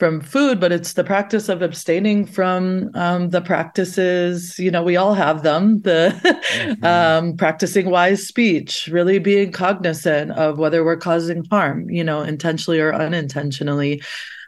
from 0.00 0.20
food, 0.20 0.58
but 0.58 0.72
it's 0.72 0.94
the 0.94 1.04
practice 1.04 1.50
of 1.50 1.60
abstaining 1.60 2.24
from 2.24 2.90
um, 2.94 3.28
the 3.28 3.42
practices, 3.42 4.58
you 4.58 4.70
know, 4.70 4.82
we 4.82 4.96
all 4.96 5.12
have 5.12 5.42
them, 5.42 5.82
the 5.82 6.10
mm-hmm. 6.54 6.84
um, 6.84 7.36
practicing 7.36 7.90
wise 7.90 8.26
speech, 8.26 8.88
really 8.90 9.18
being 9.18 9.52
cognizant 9.52 10.32
of 10.32 10.58
whether 10.58 10.82
we're 10.82 10.96
causing 10.96 11.44
harm, 11.50 11.88
you 11.90 12.02
know, 12.02 12.22
intentionally 12.22 12.80
or 12.80 12.94
unintentionally. 12.94 14.02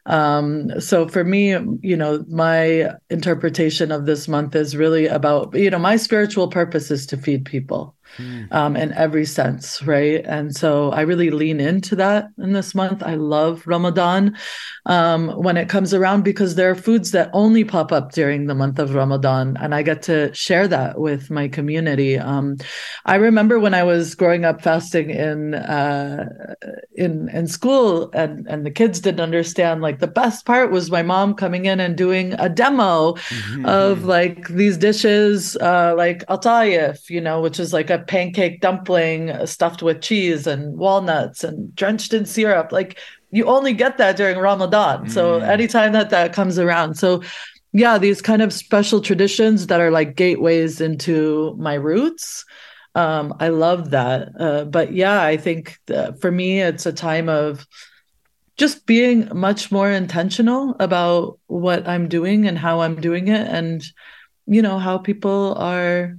Um, 0.07 0.81
so 0.81 1.07
for 1.07 1.23
me, 1.23 1.51
you 1.83 1.97
know, 1.97 2.25
my 2.29 2.91
interpretation 3.11 3.93
of 3.93 4.07
this 4.07 4.27
month 4.27 4.57
is 4.57 4.75
really 4.75 5.07
about, 5.07 5.55
you 5.55 5.71
know, 5.71 5.79
my 5.79 5.97
spiritual 5.97 6.49
purpose 6.49 6.91
is 6.91 7.07
to 7.07 7.17
feed 7.19 7.45
people 7.45 7.95
mm. 8.17 8.53
um, 8.53 8.77
in 8.77 8.93
every 8.93 9.25
sense, 9.25 9.83
right? 9.83 10.25
And 10.25 10.55
so 10.55 10.91
I 10.91 11.03
really 11.03 11.31
lean 11.31 11.61
into 11.61 11.97
that 11.97 12.29
in 12.39 12.53
this 12.53 12.75
month. 12.75 13.03
I 13.03 13.15
love 13.15 13.67
Ramadan 13.67 14.37
um, 14.87 15.29
when 15.31 15.57
it 15.57 15.69
comes 15.69 15.95
around 15.95 16.23
because 16.23 16.55
there 16.55 16.71
are 16.71 16.75
foods 16.75 17.13
that 17.13 17.31
only 17.33 17.65
pop 17.65 17.93
up 17.93 18.13
during 18.13 18.47
the 18.47 18.55
month 18.55 18.79
of 18.79 18.95
Ramadan, 18.95 19.57
and 19.61 19.75
I 19.75 19.83
get 19.83 20.03
to 20.03 20.33
share 20.35 20.67
that 20.69 20.99
with 20.99 21.31
my 21.31 21.49
community. 21.49 22.19
Um, 22.19 22.57
I 23.05 23.17
remember 23.17 23.59
when 23.59 23.75
I 23.75 23.85
was 23.85 24.15
growing 24.15 24.45
up 24.45 24.63
fasting 24.63 25.11
in 25.11 25.55
uh, 25.55 26.55
in 26.95 27.29
in 27.29 27.47
school, 27.47 28.11
and 28.13 28.47
and 28.49 28.67
the 28.67 28.71
kids 28.71 29.01
didn't 29.01 29.21
understand. 29.21 29.83
Like 29.83 30.01
the 30.01 30.07
best 30.07 30.47
part 30.47 30.71
was 30.71 30.91
my 30.91 31.03
mom 31.03 31.35
coming 31.35 31.67
in 31.67 31.81
and 31.81 31.97
doing 31.97 32.35
a 32.35 32.49
demo 32.49 33.13
mm-hmm. 33.13 33.67
of 33.67 34.05
like 34.05 34.49
these 34.49 34.77
dishes, 34.77 35.57
uh, 35.57 35.95
like 35.97 36.27
altayef, 36.27 37.09
you 37.09 37.21
know, 37.21 37.41
which 37.41 37.61
is 37.61 37.73
like 37.73 37.91
a 37.91 38.02
pancake 38.07 38.61
dumpling 38.61 39.47
stuffed 39.47 39.83
with 39.83 40.01
cheese 40.01 40.47
and 40.47 40.77
walnuts 40.77 41.45
and 41.45 41.75
drenched 41.75 42.13
in 42.15 42.27
syrup. 42.27 42.73
Like 42.73 42.99
you 43.31 43.47
only 43.47 43.73
get 43.73 43.99
that 43.99 44.17
during 44.17 44.39
Ramadan. 44.39 45.09
So 45.09 45.41
mm. 45.41 45.49
anytime 45.49 45.93
that 45.93 46.11
that 46.11 46.33
comes 46.33 46.59
around. 46.59 46.95
So 46.95 47.23
yeah, 47.73 47.99
these 47.99 48.21
kind 48.21 48.43
of 48.43 48.53
special 48.53 49.01
traditions 49.01 49.67
that 49.69 49.81
are 49.81 49.91
like 49.91 50.15
gateways 50.15 50.81
into 50.81 51.57
my 51.59 51.75
roots. 51.75 52.45
Um, 52.95 53.35
I 53.41 53.49
love 53.49 53.91
that. 53.91 54.29
Uh, 54.39 54.65
but 54.65 54.93
yeah, 54.93 55.23
I 55.23 55.39
think 55.39 55.79
for 56.21 56.31
me, 56.31 56.61
it's 56.61 56.85
a 56.85 56.93
time 56.93 57.31
of 57.31 57.67
just 58.59 58.85
being 58.85 59.29
much 59.35 59.73
more 59.73 59.91
intentional 59.91 60.77
about 60.79 61.39
what 61.47 61.89
I'm 61.89 62.09
doing 62.09 62.47
and 62.47 62.59
how 62.59 62.83
I'm 62.83 63.01
doing 63.01 63.29
it, 63.29 63.49
and 63.49 63.83
you 64.47 64.61
know 64.61 64.79
how 64.79 64.99
people 64.99 65.55
are 65.55 66.19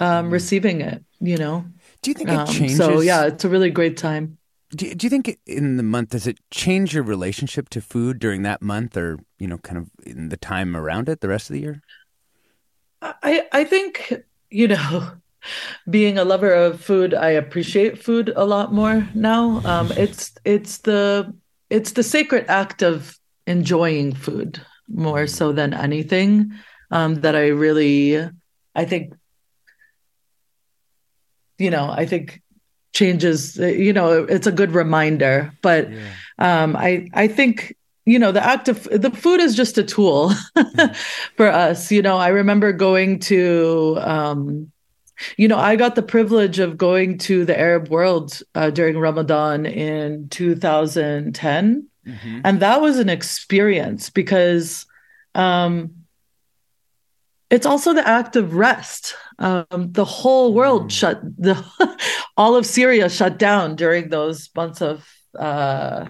um, 0.00 0.28
mm. 0.28 0.32
receiving 0.32 0.80
it 0.80 1.04
you 1.20 1.36
know. 1.36 1.64
Do 2.02 2.10
you 2.10 2.14
think 2.14 2.30
it 2.30 2.38
um, 2.38 2.46
changes? 2.46 2.76
So 2.76 3.00
yeah, 3.00 3.26
it's 3.26 3.44
a 3.44 3.48
really 3.48 3.70
great 3.70 3.96
time. 3.96 4.38
Do, 4.70 4.94
do 4.94 5.06
you 5.06 5.10
think 5.10 5.38
in 5.46 5.78
the 5.78 5.82
month 5.82 6.10
does 6.10 6.26
it 6.26 6.38
change 6.50 6.92
your 6.94 7.02
relationship 7.02 7.70
to 7.70 7.80
food 7.80 8.18
during 8.18 8.42
that 8.42 8.60
month, 8.60 8.96
or 8.96 9.18
you 9.38 9.46
know, 9.46 9.58
kind 9.58 9.78
of 9.78 9.90
in 10.04 10.28
the 10.28 10.36
time 10.36 10.76
around 10.76 11.08
it, 11.08 11.20
the 11.20 11.28
rest 11.28 11.50
of 11.50 11.54
the 11.54 11.60
year? 11.60 11.82
I 13.02 13.46
I 13.52 13.64
think 13.64 14.12
you 14.50 14.68
know, 14.68 15.10
being 15.90 16.18
a 16.18 16.24
lover 16.24 16.52
of 16.52 16.80
food, 16.80 17.14
I 17.14 17.30
appreciate 17.30 18.02
food 18.02 18.32
a 18.36 18.44
lot 18.44 18.72
more 18.72 19.08
now. 19.14 19.60
Um, 19.64 19.92
it's 19.92 20.32
it's 20.44 20.78
the 20.78 21.34
it's 21.70 21.92
the 21.92 22.02
sacred 22.02 22.46
act 22.48 22.82
of 22.82 23.18
enjoying 23.46 24.14
food 24.14 24.60
more 24.88 25.26
so 25.26 25.52
than 25.52 25.74
anything 25.74 26.52
um, 26.90 27.16
that 27.16 27.34
I 27.34 27.48
really 27.48 28.28
I 28.74 28.84
think 28.84 29.14
you 31.58 31.70
know, 31.70 31.90
I 31.90 32.06
think 32.06 32.42
changes, 32.92 33.56
you 33.56 33.92
know, 33.92 34.24
it's 34.24 34.46
a 34.46 34.52
good 34.52 34.72
reminder. 34.72 35.52
But 35.62 35.90
yeah. 35.90 36.10
um, 36.38 36.76
I, 36.76 37.08
I 37.12 37.28
think, 37.28 37.76
you 38.06 38.18
know, 38.18 38.32
the 38.32 38.44
act 38.44 38.68
of 38.68 38.84
the 38.84 39.10
food 39.10 39.40
is 39.40 39.54
just 39.54 39.76
a 39.76 39.82
tool 39.82 40.32
for 41.36 41.48
us. 41.48 41.92
You 41.92 42.02
know, 42.02 42.16
I 42.16 42.28
remember 42.28 42.72
going 42.72 43.18
to, 43.20 43.98
um, 44.00 44.72
you 45.36 45.48
know, 45.48 45.58
I 45.58 45.76
got 45.76 45.94
the 45.94 46.02
privilege 46.02 46.58
of 46.58 46.78
going 46.78 47.18
to 47.18 47.44
the 47.44 47.58
Arab 47.58 47.88
world 47.88 48.40
uh, 48.54 48.70
during 48.70 48.98
Ramadan 48.98 49.66
in 49.66 50.28
2010. 50.28 51.86
Mm-hmm. 52.06 52.40
And 52.44 52.60
that 52.60 52.80
was 52.80 52.98
an 52.98 53.08
experience 53.08 54.10
because 54.10 54.86
um, 55.34 55.97
it's 57.50 57.66
also 57.66 57.94
the 57.94 58.06
act 58.06 58.36
of 58.36 58.54
rest. 58.54 59.14
Um, 59.38 59.66
the 59.92 60.04
whole 60.04 60.52
world 60.52 60.86
mm. 60.86 60.90
shut 60.90 61.20
the 61.38 61.64
all 62.36 62.56
of 62.56 62.66
Syria 62.66 63.08
shut 63.08 63.38
down 63.38 63.76
during 63.76 64.08
those 64.08 64.50
months 64.54 64.82
of 64.82 65.08
uh, 65.38 66.06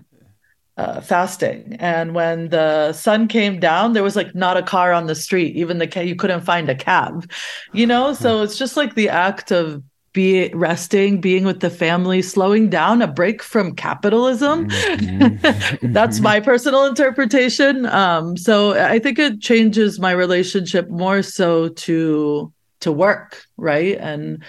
uh, 0.76 1.00
fasting, 1.00 1.76
and 1.78 2.14
when 2.14 2.48
the 2.48 2.92
sun 2.92 3.28
came 3.28 3.60
down, 3.60 3.92
there 3.92 4.02
was 4.02 4.16
like 4.16 4.34
not 4.34 4.56
a 4.56 4.62
car 4.62 4.92
on 4.92 5.06
the 5.06 5.14
street. 5.14 5.56
Even 5.56 5.78
the 5.78 5.86
ca- 5.86 6.00
you 6.00 6.16
couldn't 6.16 6.42
find 6.42 6.68
a 6.68 6.74
cab, 6.74 7.30
you 7.72 7.86
know. 7.86 8.14
So 8.14 8.42
it's 8.42 8.58
just 8.58 8.76
like 8.76 8.94
the 8.94 9.08
act 9.08 9.50
of 9.52 9.82
be 10.18 10.48
resting, 10.52 11.20
being 11.20 11.44
with 11.44 11.60
the 11.60 11.70
family, 11.70 12.22
slowing 12.22 12.68
down, 12.68 13.02
a 13.02 13.06
break 13.06 13.40
from 13.40 13.72
capitalism. 13.76 14.68
Mm-hmm. 14.68 15.92
That's 15.92 16.18
my 16.18 16.40
personal 16.40 16.86
interpretation. 16.86 17.86
Um, 17.86 18.36
so 18.36 18.72
I 18.72 18.98
think 18.98 19.20
it 19.20 19.40
changes 19.40 20.00
my 20.00 20.10
relationship 20.10 20.90
more 20.90 21.22
so 21.22 21.68
to 21.68 22.52
to 22.80 22.90
work, 22.90 23.44
right? 23.56 23.96
And 23.96 24.42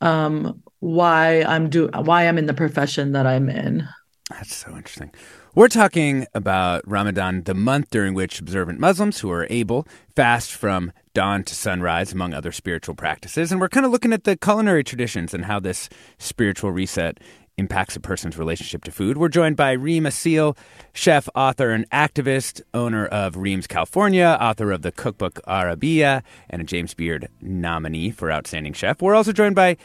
um, 0.00 0.60
why 0.80 1.42
I'm 1.42 1.70
do 1.70 1.88
why 1.94 2.26
I'm 2.26 2.36
in 2.36 2.46
the 2.46 2.54
profession 2.54 3.12
that 3.12 3.24
I'm 3.24 3.48
in. 3.48 3.86
That's 4.28 4.56
so 4.56 4.74
interesting. 4.74 5.12
We're 5.54 5.68
talking 5.68 6.26
about 6.34 6.82
Ramadan, 6.84 7.44
the 7.44 7.54
month 7.54 7.90
during 7.90 8.14
which 8.14 8.40
observant 8.40 8.80
Muslims 8.80 9.20
who 9.20 9.30
are 9.30 9.46
able 9.50 9.86
fast 10.16 10.50
from 10.50 10.90
dawn 11.14 11.44
to 11.44 11.54
sunrise, 11.54 12.12
among 12.12 12.34
other 12.34 12.52
spiritual 12.52 12.94
practices. 12.94 13.52
And 13.52 13.60
we're 13.60 13.68
kind 13.68 13.86
of 13.86 13.92
looking 13.92 14.12
at 14.12 14.24
the 14.24 14.36
culinary 14.36 14.84
traditions 14.84 15.34
and 15.34 15.44
how 15.44 15.60
this 15.60 15.88
spiritual 16.18 16.72
reset 16.72 17.18
impacts 17.58 17.96
a 17.96 18.00
person's 18.00 18.38
relationship 18.38 18.82
to 18.84 18.90
food. 18.90 19.18
We're 19.18 19.28
joined 19.28 19.56
by 19.56 19.72
Reem 19.72 20.04
Assil, 20.04 20.56
chef, 20.94 21.28
author, 21.34 21.70
and 21.70 21.88
activist, 21.90 22.62
owner 22.72 23.06
of 23.06 23.36
Reem's 23.36 23.66
California, 23.66 24.38
author 24.40 24.72
of 24.72 24.82
the 24.82 24.92
cookbook 24.92 25.40
Arabiyya, 25.46 26.22
and 26.48 26.62
a 26.62 26.64
James 26.64 26.94
Beard 26.94 27.28
nominee 27.40 28.10
for 28.10 28.32
Outstanding 28.32 28.72
Chef. 28.72 29.02
We're 29.02 29.14
also 29.14 29.32
joined 29.32 29.54
by 29.54 29.76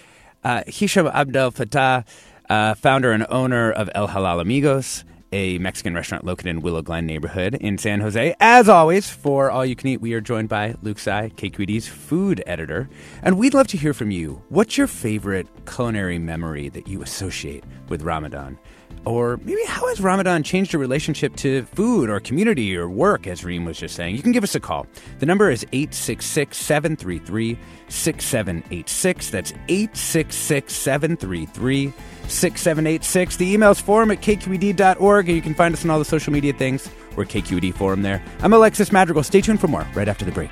uh, 0.43 0.63
Hisham 0.67 1.07
Abdel 1.07 1.51
Fattah, 1.51 2.05
uh, 2.50 2.74
founder 2.75 3.12
and 3.12 3.25
owner 3.29 3.72
of 3.72 3.89
El 3.93 4.07
Halal 4.07 4.39
Amigos, 4.39 5.03
a 5.31 5.57
Mexican 5.60 5.93
restaurant 5.93 6.25
located 6.25 6.48
in 6.48 6.62
Willow 6.62 6.81
Glen 6.81 7.05
neighborhood 7.05 7.55
in 7.55 7.77
San 7.77 8.01
Jose. 8.01 8.36
As 8.39 8.69
always, 8.69 9.10
for 9.10 9.51
All 9.51 9.65
You 9.65 9.75
Can 9.75 9.89
Eat, 9.89 10.01
we 10.01 10.13
are 10.13 10.22
joined 10.22 10.50
by 10.50 10.75
Luke 10.81 10.98
Tsai, 11.00 11.29
KQED's 11.36 11.88
food 11.88 12.43
editor. 12.46 12.89
And 13.22 13.38
we'd 13.38 13.53
love 13.53 13.67
to 13.67 13.77
hear 13.77 13.93
from 13.93 14.12
you. 14.12 14.41
What's 14.50 14.77
your 14.77 14.88
favorite 14.88 15.48
culinary 15.65 16.19
memory 16.19 16.69
that 16.69 16.88
you 16.88 17.01
associate 17.01 17.63
with 17.89 18.03
Ramadan? 18.03 18.57
Or 19.05 19.38
maybe 19.38 19.63
how 19.67 19.88
has 19.88 20.01
Ramadan 20.01 20.43
changed 20.43 20.74
your 20.74 20.81
relationship 20.81 21.36
to 21.38 21.63
food 21.63 22.10
or 22.10 22.19
community 22.19 22.75
or 22.75 22.89
work, 22.89 23.25
as 23.25 23.46
Reem 23.46 23.63
was 23.63 23.77
just 23.77 23.96
saying? 23.96 24.15
You 24.15 24.22
can 24.22 24.34
give 24.34 24.43
us 24.43 24.55
a 24.55 24.60
call. 24.60 24.86
The 25.19 25.25
number 25.25 25.50
is 25.50 25.63
866 25.72 26.57
733 26.57 27.57
6786. 27.88 29.29
That's 29.29 29.51
866 29.69 30.74
733 30.74 31.93
6786. 32.29 33.38
The 33.38 33.53
email's 33.53 33.79
forum 33.79 34.12
at 34.12 34.22
kqed.org, 34.22 35.27
and 35.27 35.36
you 35.36 35.41
can 35.41 35.53
find 35.53 35.74
us 35.74 35.84
on 35.84 35.91
all 35.91 36.00
the 36.00 36.05
social 36.05 36.34
media 36.34 36.53
things. 36.53 36.89
We're 37.15 37.25
KQED 37.25 37.74
Forum 37.74 38.03
there. 38.03 38.24
I'm 38.41 38.53
Alexis 38.53 38.91
Madrigal. 38.91 39.24
Stay 39.24 39.41
tuned 39.41 39.60
for 39.60 39.67
more 39.67 39.88
right 39.96 40.07
after 40.07 40.24
the 40.24 40.31
break. 40.31 40.51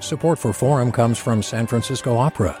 Support 0.00 0.38
for 0.38 0.52
Forum 0.52 0.92
comes 0.92 1.18
from 1.18 1.42
San 1.42 1.66
Francisco 1.66 2.16
Opera. 2.16 2.60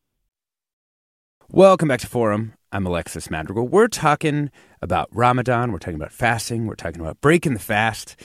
Welcome 1.53 1.89
back 1.89 1.99
to 1.99 2.07
Forum. 2.07 2.53
I'm 2.71 2.85
Alexis 2.85 3.29
Madrigal. 3.29 3.67
We're 3.67 3.89
talking 3.89 4.51
about 4.81 5.09
Ramadan. 5.11 5.73
We're 5.73 5.79
talking 5.79 5.99
about 5.99 6.13
fasting. 6.13 6.65
We're 6.65 6.75
talking 6.75 7.01
about 7.01 7.19
breaking 7.19 7.55
the 7.55 7.59
fast. 7.59 8.15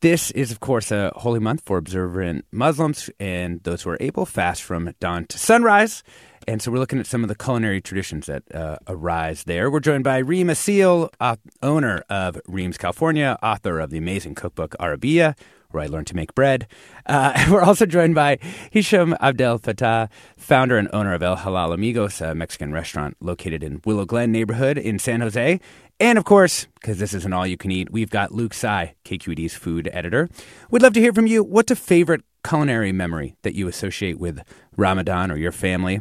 This 0.00 0.30
is, 0.30 0.52
of 0.52 0.60
course, 0.60 0.92
a 0.92 1.10
holy 1.16 1.40
month 1.40 1.62
for 1.64 1.76
observant 1.76 2.44
Muslims 2.52 3.10
and 3.18 3.60
those 3.64 3.82
who 3.82 3.90
are 3.90 3.96
able 3.98 4.26
fast 4.26 4.62
from 4.62 4.94
dawn 5.00 5.24
to 5.26 5.38
sunrise. 5.38 6.04
And 6.46 6.62
so 6.62 6.70
we're 6.70 6.78
looking 6.78 7.00
at 7.00 7.06
some 7.08 7.24
of 7.24 7.28
the 7.28 7.34
culinary 7.34 7.80
traditions 7.80 8.26
that 8.26 8.44
uh, 8.54 8.78
arise 8.86 9.42
there. 9.42 9.68
We're 9.68 9.80
joined 9.80 10.04
by 10.04 10.18
Reem 10.18 10.46
Assil, 10.46 11.10
uh, 11.18 11.34
owner 11.64 12.04
of 12.08 12.40
Reem's 12.46 12.78
California, 12.78 13.40
author 13.42 13.80
of 13.80 13.90
the 13.90 13.98
amazing 13.98 14.36
cookbook 14.36 14.76
Arabiyya, 14.78 15.36
where 15.72 15.82
I 15.82 15.86
learned 15.86 16.06
to 16.08 16.16
make 16.16 16.34
bread. 16.34 16.66
Uh, 17.06 17.46
we're 17.50 17.62
also 17.62 17.86
joined 17.86 18.14
by 18.14 18.38
Hisham 18.70 19.16
Abdel 19.20 19.58
Fattah, 19.58 20.08
founder 20.36 20.76
and 20.76 20.88
owner 20.92 21.14
of 21.14 21.22
El 21.22 21.36
Halal 21.36 21.74
Amigos, 21.74 22.20
a 22.20 22.34
Mexican 22.34 22.72
restaurant 22.72 23.16
located 23.20 23.62
in 23.62 23.80
Willow 23.84 24.04
Glen 24.04 24.32
neighborhood 24.32 24.78
in 24.78 24.98
San 24.98 25.20
Jose. 25.20 25.60
And 26.00 26.18
of 26.18 26.24
course, 26.24 26.66
because 26.74 26.98
this 26.98 27.14
isn't 27.14 27.32
all 27.32 27.46
you 27.46 27.56
can 27.56 27.70
eat, 27.70 27.92
we've 27.92 28.10
got 28.10 28.32
Luke 28.32 28.54
Tsai, 28.54 28.94
KQED's 29.04 29.54
food 29.54 29.88
editor. 29.92 30.28
We'd 30.70 30.82
love 30.82 30.94
to 30.94 31.00
hear 31.00 31.12
from 31.12 31.26
you. 31.26 31.44
What's 31.44 31.70
a 31.70 31.76
favorite 31.76 32.22
culinary 32.44 32.92
memory 32.92 33.36
that 33.42 33.54
you 33.54 33.68
associate 33.68 34.18
with 34.18 34.40
Ramadan 34.76 35.30
or 35.30 35.36
your 35.36 35.52
family? 35.52 36.00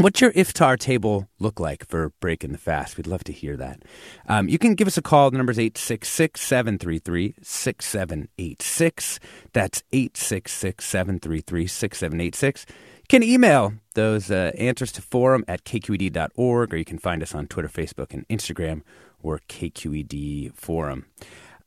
What's 0.00 0.20
your 0.20 0.30
iftar 0.34 0.78
table 0.78 1.28
look 1.40 1.58
like 1.58 1.84
for 1.88 2.10
breaking 2.20 2.52
the 2.52 2.58
fast? 2.58 2.96
We'd 2.96 3.08
love 3.08 3.24
to 3.24 3.32
hear 3.32 3.56
that. 3.56 3.82
Um, 4.28 4.48
you 4.48 4.56
can 4.56 4.76
give 4.76 4.86
us 4.86 4.96
a 4.96 5.02
call. 5.02 5.28
The 5.32 5.38
number 5.38 5.50
is 5.50 5.58
866 5.58 6.40
733 6.40 7.34
6786. 7.42 9.20
That's 9.52 9.82
866 9.92 10.84
733 10.84 11.66
6786. 11.66 12.66
You 12.68 13.04
can 13.08 13.24
email 13.24 13.72
those 13.94 14.30
uh, 14.30 14.52
answers 14.56 14.92
to 14.92 15.02
forum 15.02 15.44
at 15.48 15.64
kqed.org, 15.64 16.72
or 16.72 16.76
you 16.76 16.84
can 16.84 16.98
find 16.98 17.20
us 17.20 17.34
on 17.34 17.48
Twitter, 17.48 17.68
Facebook, 17.68 18.14
and 18.14 18.24
Instagram, 18.28 18.82
or 19.20 19.40
KQED 19.48 20.54
Forum. 20.54 21.06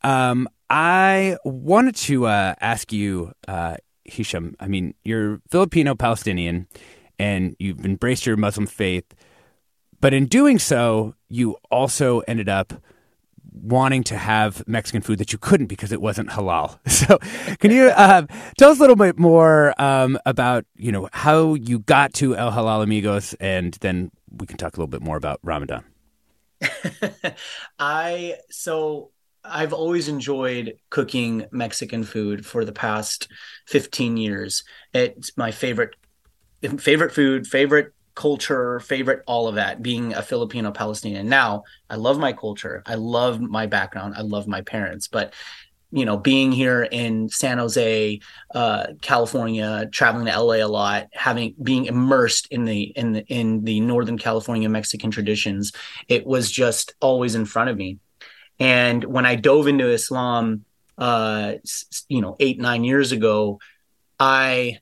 Um, 0.03 0.47
I 0.69 1.35
wanted 1.43 1.97
to 1.97 2.27
uh, 2.27 2.55
ask 2.61 2.93
you, 2.93 3.33
uh, 3.49 3.75
Hisham, 4.05 4.55
I 4.57 4.69
mean, 4.69 4.93
you're 5.03 5.41
Filipino 5.49 5.95
Palestinian 5.95 6.69
and 7.21 7.55
you've 7.59 7.85
embraced 7.85 8.25
your 8.25 8.35
Muslim 8.35 8.65
faith. 8.65 9.05
But 9.99 10.13
in 10.13 10.25
doing 10.25 10.57
so, 10.57 11.13
you 11.29 11.55
also 11.69 12.21
ended 12.21 12.49
up 12.49 12.73
wanting 13.53 14.03
to 14.05 14.17
have 14.17 14.67
Mexican 14.67 15.01
food 15.01 15.19
that 15.19 15.31
you 15.31 15.37
couldn't 15.37 15.67
because 15.67 15.91
it 15.91 16.01
wasn't 16.01 16.29
halal. 16.29 16.79
So, 16.89 17.17
can 17.59 17.71
you 17.71 17.89
uh, 17.89 18.25
tell 18.57 18.71
us 18.71 18.77
a 18.77 18.81
little 18.81 18.95
bit 18.95 19.19
more 19.19 19.73
um, 19.79 20.17
about 20.25 20.65
you 20.75 20.91
know 20.91 21.09
how 21.13 21.53
you 21.55 21.79
got 21.79 22.13
to 22.15 22.35
El 22.35 22.51
Halal 22.51 22.83
Amigos, 22.83 23.33
and 23.39 23.73
then 23.81 24.11
we 24.31 24.47
can 24.47 24.57
talk 24.57 24.75
a 24.75 24.79
little 24.79 24.87
bit 24.87 25.01
more 25.01 25.17
about 25.17 25.39
Ramadan. 25.43 25.83
I 27.79 28.35
so 28.49 29.11
I've 29.43 29.73
always 29.73 30.07
enjoyed 30.07 30.75
cooking 30.89 31.45
Mexican 31.51 32.03
food 32.03 32.45
for 32.45 32.63
the 32.65 32.71
past 32.71 33.27
15 33.67 34.17
years. 34.17 34.63
It's 34.93 35.35
my 35.35 35.51
favorite 35.51 35.95
favorite 36.77 37.11
food, 37.11 37.47
favorite 37.47 37.93
culture, 38.15 38.79
favorite 38.81 39.23
all 39.25 39.47
of 39.47 39.55
that, 39.55 39.81
being 39.81 40.13
a 40.13 40.21
Filipino 40.21 40.71
Palestinian. 40.71 41.29
Now, 41.29 41.63
I 41.89 41.95
love 41.95 42.19
my 42.19 42.33
culture. 42.33 42.83
I 42.85 42.95
love 42.95 43.39
my 43.39 43.65
background. 43.65 44.15
I 44.17 44.21
love 44.21 44.47
my 44.47 44.61
parents. 44.61 45.07
But 45.07 45.33
you 45.93 46.05
know, 46.05 46.15
being 46.17 46.53
here 46.53 46.83
in 46.83 47.27
San 47.27 47.57
Jose, 47.57 48.19
uh, 48.55 48.87
California, 49.01 49.89
traveling 49.91 50.25
to 50.25 50.39
LA 50.39 50.55
a 50.55 50.67
lot, 50.67 51.07
having 51.11 51.53
being 51.61 51.85
immersed 51.85 52.47
in 52.49 52.63
the 52.63 52.83
in 52.83 53.11
the 53.11 53.25
in 53.27 53.63
the 53.65 53.81
Northern 53.81 54.17
California 54.17 54.69
Mexican 54.69 55.11
traditions, 55.11 55.73
it 56.07 56.25
was 56.25 56.49
just 56.49 56.93
always 57.01 57.35
in 57.35 57.45
front 57.45 57.69
of 57.69 57.77
me. 57.77 57.99
And 58.57 59.03
when 59.03 59.25
I 59.25 59.35
dove 59.35 59.67
into 59.67 59.89
Islam, 59.89 60.63
uh, 60.97 61.55
you 62.07 62.21
know, 62.21 62.37
eight 62.39 62.57
nine 62.57 62.85
years 62.85 63.11
ago, 63.11 63.59
I 64.17 64.79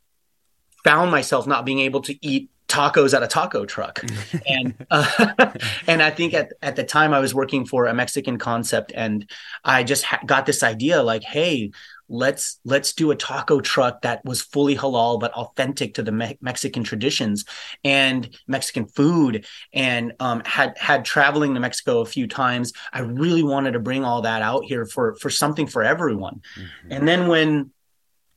found 0.90 1.12
myself 1.12 1.46
not 1.46 1.66
being 1.66 1.80
able 1.80 2.02
to 2.02 2.16
eat 2.26 2.50
tacos 2.68 3.14
at 3.16 3.22
a 3.22 3.28
taco 3.28 3.66
truck. 3.66 4.04
And 4.48 4.74
uh, 4.90 5.54
and 5.88 6.02
i 6.02 6.10
think 6.10 6.34
at, 6.34 6.54
at 6.62 6.76
the 6.76 6.84
time 6.84 7.14
i 7.14 7.20
was 7.20 7.34
working 7.34 7.66
for 7.66 7.86
a 7.86 7.94
mexican 7.94 8.38
concept 8.38 8.92
and 8.96 9.30
i 9.64 9.84
just 9.84 10.04
ha- 10.04 10.22
got 10.26 10.46
this 10.46 10.62
idea 10.64 11.02
like 11.02 11.24
hey 11.24 11.72
let's 12.10 12.60
let's 12.66 12.94
do 12.94 13.12
a 13.12 13.16
taco 13.16 13.60
truck 13.60 14.02
that 14.02 14.24
was 14.26 14.42
fully 14.42 14.76
halal 14.76 15.20
but 15.20 15.32
authentic 15.34 15.94
to 15.96 16.04
the 16.04 16.12
Me- 16.12 16.38
mexican 16.42 16.84
traditions 16.84 17.46
and 17.84 18.36
mexican 18.48 18.86
food 18.88 19.46
and 19.74 20.14
um, 20.20 20.42
had 20.46 20.78
had 20.78 21.06
traveling 21.06 21.54
to 21.54 21.60
mexico 21.60 22.02
a 22.02 22.06
few 22.06 22.28
times. 22.28 22.74
I 22.92 23.02
really 23.02 23.44
wanted 23.44 23.74
to 23.74 23.80
bring 23.80 24.04
all 24.04 24.22
that 24.24 24.42
out 24.42 24.64
here 24.66 24.86
for 24.86 25.16
for 25.22 25.30
something 25.30 25.68
for 25.68 25.84
everyone. 25.84 26.42
Mm-hmm. 26.58 26.92
and 26.94 27.08
then 27.08 27.28
when 27.28 27.72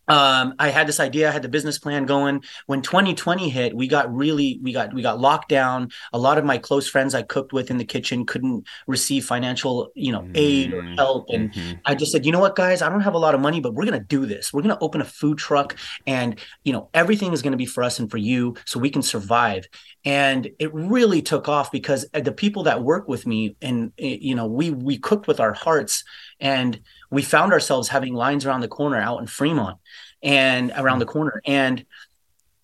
um, 0.09 0.55
I 0.59 0.71
had 0.71 0.87
this 0.87 1.01
idea, 1.01 1.29
I 1.29 1.33
had 1.33 1.43
the 1.43 1.49
business 1.49 1.79
plan 1.79 2.07
going. 2.07 2.43
When 2.67 2.83
2020 2.83 3.49
hit, 3.49 3.75
we 3.75 3.87
got 3.87 4.13
really, 4.13 4.59
we 4.63 4.73
got, 4.73 4.93
we 4.93 5.03
got 5.03 5.21
locked 5.21 5.49
down. 5.49 5.91
A 6.13 6.19
lot 6.19 6.39
of 6.39 6.45
my 6.45 6.59
close 6.59 6.89
friends 6.89 7.15
I 7.15 7.23
cooked 7.23 7.53
with 7.53 7.71
in 7.71 7.79
the 7.79 7.85
kitchen 7.85 8.27
couldn't 8.27 8.67
receive 8.87 9.25
financial, 9.25 9.91
you 9.95 10.13
know, 10.13 10.29
aid 10.35 10.73
or 10.73 10.83
mm-hmm. 10.83 10.95
help. 10.95 11.27
And 11.29 11.53
mm-hmm. 11.53 11.79
I 11.85 11.95
just 11.95 12.11
said, 12.11 12.27
you 12.27 12.33
know 12.33 12.41
what, 12.41 12.57
guys, 12.57 12.83
I 12.83 12.89
don't 12.89 13.03
have 13.03 13.15
a 13.15 13.19
lot 13.19 13.35
of 13.35 13.41
money, 13.41 13.61
but 13.61 13.75
we're 13.75 13.87
going 13.87 13.99
to 13.99 14.05
do 14.05 14.27
this. 14.27 14.53
We're 14.53 14.63
going 14.63 14.77
to 14.77 14.83
open 14.83 15.01
a 15.01 15.05
food 15.05 15.39
truck 15.39 15.77
and, 16.07 16.39
you 16.65 16.73
know, 16.73 16.89
everything 16.95 17.33
is 17.33 17.43
going 17.43 17.53
to 17.53 17.59
be 17.59 17.67
for 17.67 17.85
us 17.85 17.99
and 17.99 18.11
for 18.11 18.19
you 18.19 18.57
so 18.65 18.81
we 18.81 18.91
can 18.91 19.03
survive. 19.03 19.67
And 20.05 20.51
it 20.59 20.75
really 20.75 21.23
took 21.23 21.49
off 21.49 21.71
because 21.71 22.07
the 22.13 22.33
people 22.33 22.65
that 22.65 22.83
work 22.83 23.07
with 23.07 23.27
me 23.27 23.57
and, 23.63 23.93
eh, 23.99 24.19
you 24.21 24.35
know, 24.35 24.47
we, 24.47 24.71
we 24.71 24.99
cooked 24.99 25.29
with 25.29 25.39
our 25.39 25.53
hearts 25.53 26.03
and 26.41 26.81
we 27.13 27.23
found 27.23 27.53
ourselves 27.53 27.89
having 27.89 28.15
lines 28.15 28.47
around 28.47 28.63
the 28.63 28.69
corner 28.69 28.97
out 28.97 29.21
in 29.21 29.27
Fremont 29.27 29.79
and 30.23 30.73
around 30.75 30.99
the 30.99 31.07
corner. 31.07 31.43
And 31.45 31.85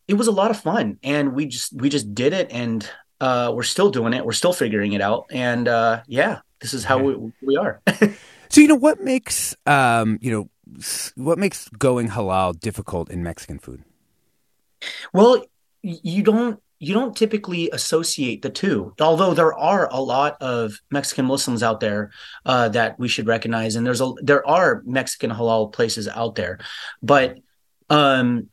it 0.08 0.14
was 0.14 0.26
a 0.26 0.32
lot 0.32 0.50
of 0.50 0.58
fun. 0.58 0.98
And 1.02 1.34
we 1.34 1.46
just 1.46 1.72
we 1.74 1.90
just 1.90 2.14
did 2.14 2.32
it 2.32 2.50
and 2.50 2.90
uh, 3.20 3.52
we're 3.54 3.62
still 3.62 3.90
doing 3.90 4.14
it. 4.14 4.24
We're 4.24 4.32
still 4.32 4.54
figuring 4.54 4.94
it 4.94 5.02
out. 5.02 5.26
And 5.30 5.68
uh, 5.68 6.02
yeah, 6.06 6.40
this 6.60 6.72
is 6.72 6.82
how 6.82 6.98
we, 6.98 7.32
we 7.42 7.56
are. 7.58 7.80
so 8.48 8.60
you 8.60 8.68
know 8.68 8.74
what 8.74 9.02
makes 9.02 9.54
um, 9.66 10.18
you 10.22 10.32
know 10.32 10.48
what 11.14 11.38
makes 11.38 11.68
going 11.68 12.08
halal 12.08 12.58
difficult 12.58 13.10
in 13.10 13.22
Mexican 13.22 13.58
food? 13.58 13.84
Well, 15.12 15.44
you 15.82 16.22
don't 16.22 16.62
you 16.80 16.94
don't 16.94 17.16
typically 17.16 17.70
associate 17.70 18.42
the 18.42 18.50
two, 18.50 18.94
although 19.00 19.34
there 19.34 19.56
are 19.56 19.88
a 19.90 20.00
lot 20.00 20.36
of 20.40 20.80
Mexican 20.90 21.24
Muslims 21.24 21.62
out 21.62 21.80
there 21.80 22.12
uh, 22.46 22.68
that 22.68 22.98
we 22.98 23.08
should 23.08 23.26
recognize, 23.26 23.74
and 23.74 23.86
there's 23.86 24.00
a 24.00 24.12
there 24.22 24.46
are 24.46 24.82
Mexican 24.86 25.30
halal 25.30 25.72
places 25.72 26.06
out 26.06 26.36
there, 26.36 26.58
but 27.02 27.38
um, 27.90 28.48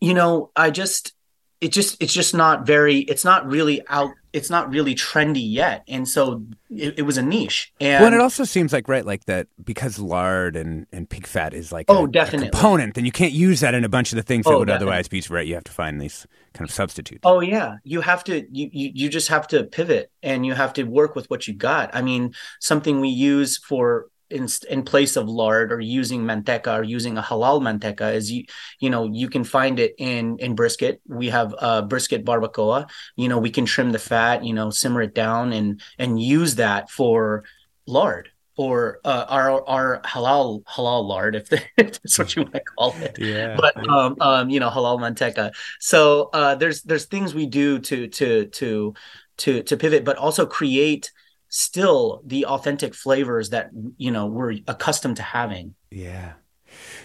you 0.00 0.14
know, 0.14 0.50
I 0.54 0.70
just 0.70 1.12
it 1.60 1.72
just 1.72 1.96
it's 2.02 2.12
just 2.12 2.34
not 2.34 2.66
very 2.66 2.98
it's 3.00 3.24
not 3.24 3.46
really 3.46 3.82
out 3.88 4.10
it's 4.32 4.48
not 4.48 4.70
really 4.70 4.94
trendy 4.94 5.42
yet. 5.44 5.82
And 5.88 6.08
so 6.08 6.44
it, 6.70 7.00
it 7.00 7.02
was 7.02 7.16
a 7.18 7.22
niche. 7.22 7.72
And 7.80 8.00
well, 8.04 8.14
it 8.14 8.20
also 8.20 8.44
seems 8.44 8.72
like 8.72 8.88
right 8.88 9.04
like 9.04 9.24
that 9.24 9.48
because 9.62 9.98
lard 9.98 10.54
and, 10.54 10.86
and 10.92 11.10
pig 11.10 11.26
fat 11.26 11.52
is 11.52 11.72
like 11.72 11.86
oh 11.88 12.04
a, 12.04 12.08
definitely. 12.08 12.46
a 12.46 12.50
component 12.52 12.94
then 12.94 13.04
you 13.04 13.10
can't 13.12 13.32
use 13.32 13.60
that 13.60 13.74
in 13.74 13.84
a 13.84 13.88
bunch 13.88 14.12
of 14.12 14.16
the 14.16 14.22
things 14.22 14.46
that 14.46 14.52
Oh, 14.52 14.60
would 14.60 14.66
definitely. 14.66 14.86
otherwise 14.92 15.08
be 15.08 15.22
right 15.30 15.46
you 15.46 15.54
have 15.54 15.64
to 15.64 15.72
find 15.72 16.00
these 16.00 16.26
kind 16.54 16.68
of 16.68 16.72
substitutes. 16.74 17.22
Oh 17.24 17.40
yeah, 17.40 17.76
you 17.84 18.00
have 18.00 18.24
to 18.24 18.46
you, 18.50 18.70
you 18.72 18.90
you 18.94 19.08
just 19.08 19.28
have 19.28 19.48
to 19.48 19.64
pivot 19.64 20.10
and 20.22 20.46
you 20.46 20.54
have 20.54 20.72
to 20.74 20.84
work 20.84 21.16
with 21.16 21.28
what 21.28 21.48
you 21.48 21.54
got. 21.54 21.90
I 21.94 22.02
mean, 22.02 22.34
something 22.60 23.00
we 23.00 23.08
use 23.08 23.58
for 23.58 24.06
in 24.30 24.48
in 24.68 24.82
place 24.82 25.16
of 25.16 25.28
lard 25.28 25.72
or 25.72 25.80
using 25.80 26.22
manteca 26.22 26.78
or 26.78 26.82
using 26.82 27.18
a 27.18 27.22
halal 27.22 27.60
manteca 27.60 28.14
is 28.14 28.30
you 28.30 28.44
you 28.78 28.90
know 28.90 29.04
you 29.12 29.28
can 29.28 29.44
find 29.44 29.78
it 29.78 29.94
in 29.98 30.38
in 30.38 30.54
brisket. 30.54 31.00
We 31.06 31.28
have 31.28 31.54
uh 31.58 31.82
brisket 31.82 32.24
barbacoa. 32.24 32.88
You 33.16 33.28
know, 33.28 33.38
we 33.38 33.50
can 33.50 33.66
trim 33.66 33.92
the 33.92 33.98
fat, 33.98 34.44
you 34.44 34.54
know, 34.54 34.70
simmer 34.70 35.02
it 35.02 35.14
down 35.14 35.52
and 35.52 35.80
and 35.98 36.20
use 36.20 36.56
that 36.56 36.90
for 36.90 37.44
lard 37.86 38.30
or 38.56 39.00
uh, 39.04 39.24
our 39.28 39.66
our 39.66 40.00
halal 40.02 40.62
halal 40.64 41.08
lard 41.08 41.34
if, 41.34 41.50
if 41.52 41.66
that's 41.76 42.18
what 42.18 42.36
you 42.36 42.42
want 42.42 42.54
to 42.54 42.60
call 42.60 42.94
it 43.00 43.18
yeah 43.18 43.56
but 43.56 43.88
um, 43.88 44.16
um, 44.20 44.50
you 44.50 44.60
know, 44.60 44.70
halal 44.70 44.98
manteca. 44.98 45.52
So 45.78 46.30
uh, 46.32 46.54
there's 46.56 46.82
there's 46.82 47.06
things 47.06 47.34
we 47.34 47.46
do 47.46 47.78
to 47.80 48.08
to 48.08 48.46
to 48.46 48.94
to 49.38 49.62
to 49.62 49.76
pivot, 49.76 50.04
but 50.04 50.16
also 50.16 50.46
create 50.46 51.10
still 51.50 52.22
the 52.24 52.46
authentic 52.46 52.94
flavors 52.94 53.50
that 53.50 53.70
you 53.98 54.10
know 54.10 54.26
we're 54.26 54.56
accustomed 54.66 55.16
to 55.16 55.22
having. 55.22 55.74
Yeah. 55.90 56.32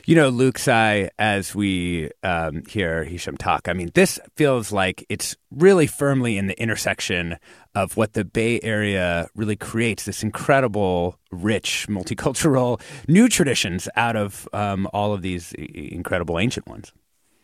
You 0.06 0.16
know, 0.16 0.30
Luke 0.30 0.60
Tsai, 0.60 1.10
as 1.18 1.56
we 1.56 2.12
um, 2.22 2.62
hear 2.70 3.04
Hisham 3.04 3.36
talk, 3.36 3.68
I 3.68 3.74
mean, 3.74 3.90
this 3.96 4.20
feels 4.36 4.72
like 4.72 5.04
it's 5.10 5.36
really 5.50 5.88
firmly 5.88 6.38
in 6.38 6.46
the 6.46 6.62
intersection 6.62 7.38
of 7.74 7.98
what 7.98 8.14
the 8.14 8.24
Bay 8.24 8.60
Area 8.62 9.28
really 9.36 9.56
creates 9.56 10.06
this 10.06 10.22
incredible, 10.22 11.20
rich, 11.32 11.88
multicultural 11.90 12.80
new 13.08 13.28
traditions 13.28 13.90
out 13.96 14.16
of 14.16 14.48
um, 14.54 14.88
all 14.94 15.14
of 15.14 15.24
these 15.24 15.54
incredible 15.54 16.38
ancient 16.38 16.68
ones. 16.68 16.92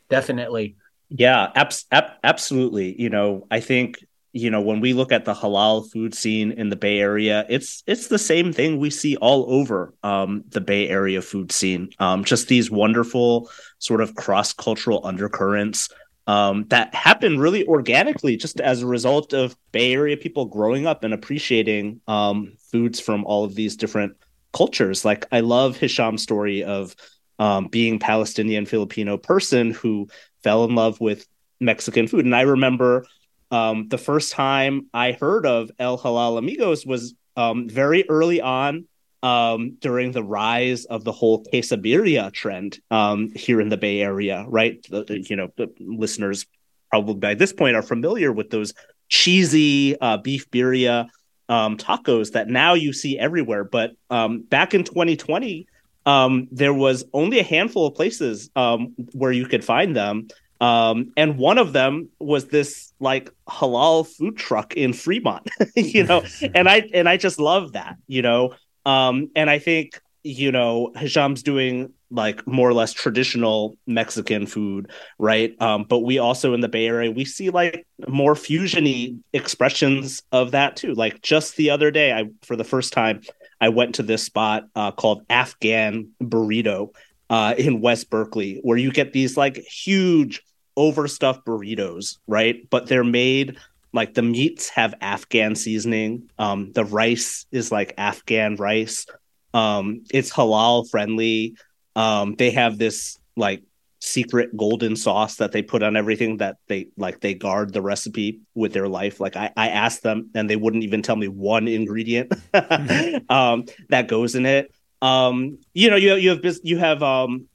Definitely. 0.09 0.75
Yeah, 1.09 1.51
ab- 1.55 2.11
absolutely. 2.23 3.01
You 3.01 3.09
know, 3.09 3.47
I 3.49 3.59
think 3.59 4.05
you 4.33 4.49
know 4.49 4.61
when 4.61 4.79
we 4.79 4.93
look 4.93 5.11
at 5.11 5.25
the 5.25 5.33
halal 5.33 5.89
food 5.91 6.15
scene 6.15 6.51
in 6.51 6.69
the 6.69 6.75
Bay 6.75 6.99
Area, 6.99 7.45
it's 7.49 7.83
it's 7.87 8.07
the 8.07 8.19
same 8.19 8.53
thing 8.53 8.79
we 8.79 8.89
see 8.89 9.17
all 9.17 9.45
over 9.51 9.93
um, 10.03 10.43
the 10.49 10.61
Bay 10.61 10.87
Area 10.87 11.21
food 11.21 11.51
scene. 11.51 11.89
Um, 11.99 12.23
just 12.23 12.47
these 12.47 12.71
wonderful 12.71 13.49
sort 13.79 14.01
of 14.01 14.15
cross 14.15 14.53
cultural 14.53 15.01
undercurrents 15.05 15.89
um, 16.27 16.65
that 16.69 16.93
happen 16.95 17.39
really 17.39 17.67
organically, 17.67 18.37
just 18.37 18.61
as 18.61 18.81
a 18.81 18.87
result 18.87 19.33
of 19.33 19.55
Bay 19.71 19.93
Area 19.93 20.15
people 20.15 20.45
growing 20.45 20.85
up 20.85 21.03
and 21.03 21.13
appreciating 21.13 21.99
um, 22.07 22.53
foods 22.71 22.99
from 22.99 23.25
all 23.25 23.43
of 23.43 23.55
these 23.55 23.75
different 23.75 24.15
cultures. 24.53 25.03
Like 25.03 25.25
I 25.31 25.41
love 25.41 25.77
Hisham's 25.77 26.23
story 26.23 26.63
of 26.63 26.95
um, 27.39 27.67
being 27.67 27.99
Palestinian 27.99 28.65
Filipino 28.65 29.17
person 29.17 29.71
who 29.71 30.07
fell 30.43 30.63
in 30.63 30.75
love 30.75 31.01
with 31.01 31.27
Mexican 31.59 32.07
food. 32.07 32.25
And 32.25 32.35
I 32.35 32.41
remember 32.41 33.05
um, 33.51 33.87
the 33.89 33.97
first 33.97 34.31
time 34.31 34.87
I 34.93 35.11
heard 35.11 35.45
of 35.45 35.71
El 35.77 35.97
Halal 35.97 36.37
Amigos 36.37 36.85
was 36.85 37.13
um, 37.35 37.69
very 37.69 38.09
early 38.09 38.41
on 38.41 38.85
um, 39.23 39.77
during 39.79 40.11
the 40.11 40.23
rise 40.23 40.85
of 40.85 41.03
the 41.03 41.11
whole 41.11 41.43
quesabirria 41.43 42.31
trend 42.31 42.79
um, 42.89 43.31
here 43.35 43.61
in 43.61 43.69
the 43.69 43.77
Bay 43.77 44.01
Area, 44.01 44.45
right? 44.47 44.85
The- 44.89 45.23
you 45.29 45.35
know, 45.35 45.49
the 45.57 45.71
listeners 45.79 46.45
probably 46.89 47.15
by 47.15 47.35
this 47.35 47.53
point 47.53 47.75
are 47.75 47.83
familiar 47.83 48.31
with 48.31 48.49
those 48.49 48.73
cheesy 49.09 49.99
uh, 49.99 50.17
beef 50.17 50.49
birria 50.49 51.07
um, 51.49 51.77
tacos 51.77 52.31
that 52.31 52.47
now 52.47 52.73
you 52.73 52.93
see 52.93 53.19
everywhere. 53.19 53.63
But 53.63 53.91
um, 54.09 54.41
back 54.41 54.73
in 54.73 54.83
2020, 54.83 55.67
um, 56.05 56.47
there 56.51 56.73
was 56.73 57.03
only 57.13 57.39
a 57.39 57.43
handful 57.43 57.85
of 57.85 57.95
places 57.95 58.49
um, 58.55 58.93
where 59.13 59.31
you 59.31 59.45
could 59.45 59.63
find 59.63 59.95
them. 59.95 60.29
Um, 60.61 61.11
and 61.17 61.37
one 61.37 61.57
of 61.57 61.73
them 61.73 62.09
was 62.19 62.47
this 62.47 62.93
like 62.99 63.31
halal 63.49 64.07
food 64.07 64.37
truck 64.37 64.75
in 64.75 64.93
Fremont, 64.93 65.49
you 65.75 66.03
know, 66.03 66.23
and 66.55 66.69
I 66.69 66.87
and 66.93 67.09
I 67.09 67.17
just 67.17 67.39
love 67.39 67.73
that, 67.73 67.97
you 68.07 68.21
know. 68.21 68.53
Um, 68.85 69.31
and 69.35 69.49
I 69.49 69.59
think 69.59 69.99
you 70.23 70.51
know 70.51 70.91
Hisham's 70.95 71.41
doing 71.41 71.91
like 72.11 72.45
more 72.45 72.69
or 72.69 72.73
less 72.73 72.93
traditional 72.93 73.75
Mexican 73.87 74.45
food, 74.45 74.91
right? 75.17 75.59
Um, 75.59 75.85
but 75.89 75.99
we 75.99 76.19
also 76.19 76.53
in 76.53 76.61
the 76.61 76.69
Bay 76.69 76.85
Area 76.85 77.09
we 77.09 77.25
see 77.25 77.49
like 77.49 77.87
more 78.07 78.35
fusiony 78.35 79.17
expressions 79.33 80.21
of 80.31 80.51
that 80.51 80.75
too. 80.75 80.93
Like 80.93 81.23
just 81.23 81.55
the 81.55 81.71
other 81.71 81.89
day, 81.89 82.13
I 82.13 82.25
for 82.43 82.55
the 82.55 82.63
first 82.63 82.93
time 82.93 83.21
I 83.59 83.69
went 83.69 83.95
to 83.95 84.03
this 84.03 84.23
spot 84.23 84.65
uh, 84.75 84.91
called 84.91 85.23
Afghan 85.27 86.09
Burrito 86.21 86.93
uh, 87.31 87.55
in 87.57 87.81
West 87.81 88.11
Berkeley, 88.11 88.59
where 88.61 88.77
you 88.77 88.91
get 88.91 89.11
these 89.11 89.37
like 89.37 89.57
huge 89.57 90.43
overstuffed 90.75 91.45
burritos, 91.45 92.17
right? 92.27 92.69
But 92.69 92.87
they're 92.87 93.03
made 93.03 93.57
like 93.93 94.13
the 94.13 94.21
meats 94.21 94.69
have 94.69 94.95
Afghan 95.01 95.55
seasoning. 95.55 96.29
Um, 96.37 96.71
the 96.71 96.85
rice 96.85 97.45
is 97.51 97.71
like 97.71 97.93
Afghan 97.97 98.55
rice. 98.55 99.05
Um, 99.53 100.03
it's 100.13 100.31
halal 100.31 100.89
friendly. 100.89 101.55
Um, 101.95 102.35
they 102.35 102.51
have 102.51 102.77
this 102.77 103.19
like 103.35 103.63
secret 103.99 104.55
golden 104.57 104.95
sauce 104.95 105.35
that 105.35 105.51
they 105.51 105.61
put 105.61 105.83
on 105.83 105.95
everything 105.95 106.37
that 106.37 106.57
they 106.67 106.87
like 106.97 107.19
they 107.19 107.35
guard 107.35 107.71
the 107.71 107.81
recipe 107.81 108.39
with 108.55 108.73
their 108.73 108.87
life 108.87 109.19
like 109.19 109.35
i, 109.35 109.51
I 109.55 109.69
asked 109.69 110.01
them 110.01 110.31
and 110.33 110.49
they 110.49 110.55
wouldn't 110.55 110.83
even 110.83 111.03
tell 111.03 111.15
me 111.15 111.27
one 111.27 111.67
ingredient 111.67 112.33
um, 113.29 113.65
that 113.89 114.07
goes 114.07 114.33
in 114.33 114.47
it 114.47 114.73
um, 115.03 115.59
you 115.73 115.91
know 115.91 115.97
you, 115.97 116.15
you 116.15 116.29
have 116.31 116.41
you 116.63 116.79
have 116.79 117.03
um, 117.03 117.47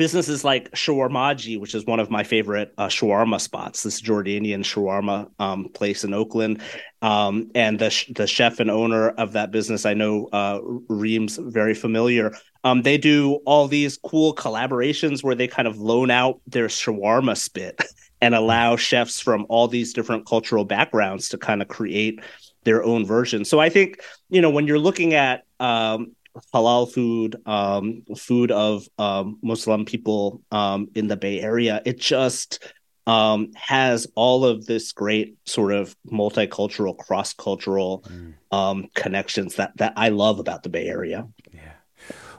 businesses 0.00 0.44
like 0.44 0.70
Shawarmaji, 0.70 1.60
which 1.60 1.74
is 1.74 1.84
one 1.84 2.00
of 2.00 2.10
my 2.10 2.24
favorite 2.24 2.72
uh, 2.78 2.86
shawarma 2.86 3.38
spots. 3.38 3.82
This 3.82 4.00
Jordanian 4.00 4.60
shawarma 4.60 5.30
um, 5.38 5.68
place 5.74 6.04
in 6.04 6.14
Oakland, 6.14 6.62
um, 7.02 7.50
and 7.54 7.78
the 7.78 7.90
sh- 7.90 8.10
the 8.14 8.26
chef 8.26 8.60
and 8.60 8.70
owner 8.70 9.10
of 9.10 9.32
that 9.32 9.50
business, 9.50 9.84
I 9.84 9.92
know 9.92 10.30
uh, 10.32 10.58
Reem's 10.88 11.36
very 11.36 11.74
familiar. 11.74 12.32
Um, 12.64 12.80
they 12.80 12.96
do 12.96 13.40
all 13.44 13.68
these 13.68 13.98
cool 13.98 14.34
collaborations 14.34 15.22
where 15.22 15.34
they 15.34 15.46
kind 15.46 15.68
of 15.68 15.76
loan 15.76 16.10
out 16.10 16.40
their 16.46 16.68
shawarma 16.68 17.36
spit 17.36 17.78
and 18.22 18.34
allow 18.34 18.76
chefs 18.76 19.20
from 19.20 19.44
all 19.50 19.68
these 19.68 19.92
different 19.92 20.26
cultural 20.26 20.64
backgrounds 20.64 21.28
to 21.28 21.36
kind 21.36 21.60
of 21.60 21.68
create 21.68 22.22
their 22.64 22.82
own 22.82 23.04
version. 23.04 23.44
So 23.44 23.60
I 23.60 23.68
think 23.68 24.00
you 24.30 24.40
know 24.40 24.48
when 24.48 24.66
you're 24.66 24.78
looking 24.78 25.12
at 25.12 25.42
um, 25.58 26.12
halal 26.54 26.90
food, 26.92 27.36
um, 27.46 28.02
food 28.16 28.50
of 28.50 28.86
um, 28.98 29.38
Muslim 29.42 29.84
people 29.84 30.42
um, 30.50 30.88
in 30.94 31.08
the 31.08 31.16
Bay 31.16 31.40
Area. 31.40 31.82
It 31.84 31.98
just 32.00 32.62
um, 33.06 33.50
has 33.56 34.06
all 34.14 34.44
of 34.44 34.66
this 34.66 34.92
great 34.92 35.36
sort 35.46 35.72
of 35.72 35.96
multicultural, 36.10 36.96
cross 36.96 37.32
cultural 37.32 38.04
um, 38.52 38.88
connections 38.94 39.56
that 39.56 39.72
that 39.76 39.94
I 39.96 40.10
love 40.10 40.38
about 40.38 40.62
the 40.62 40.68
Bay 40.68 40.86
Area. 40.86 41.26
Yeah, 41.52 41.72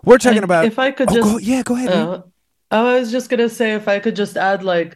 we're 0.03 0.17
talking 0.17 0.37
And 0.37 0.45
about. 0.45 0.65
if 0.65 0.79
I 0.79 0.91
could 0.91 1.09
Oh, 1.11 1.13
just 1.13 1.29
go- 1.29 1.37
yeah, 1.39 1.63
go 1.63 1.75
ahead. 1.75 1.89
Uh, 1.89 2.21
I 2.71 2.99
was 2.99 3.11
just 3.11 3.29
gonna 3.29 3.49
say 3.49 3.73
if 3.73 3.87
I 3.87 3.99
could 3.99 4.15
just 4.15 4.37
add 4.37 4.63
like 4.63 4.95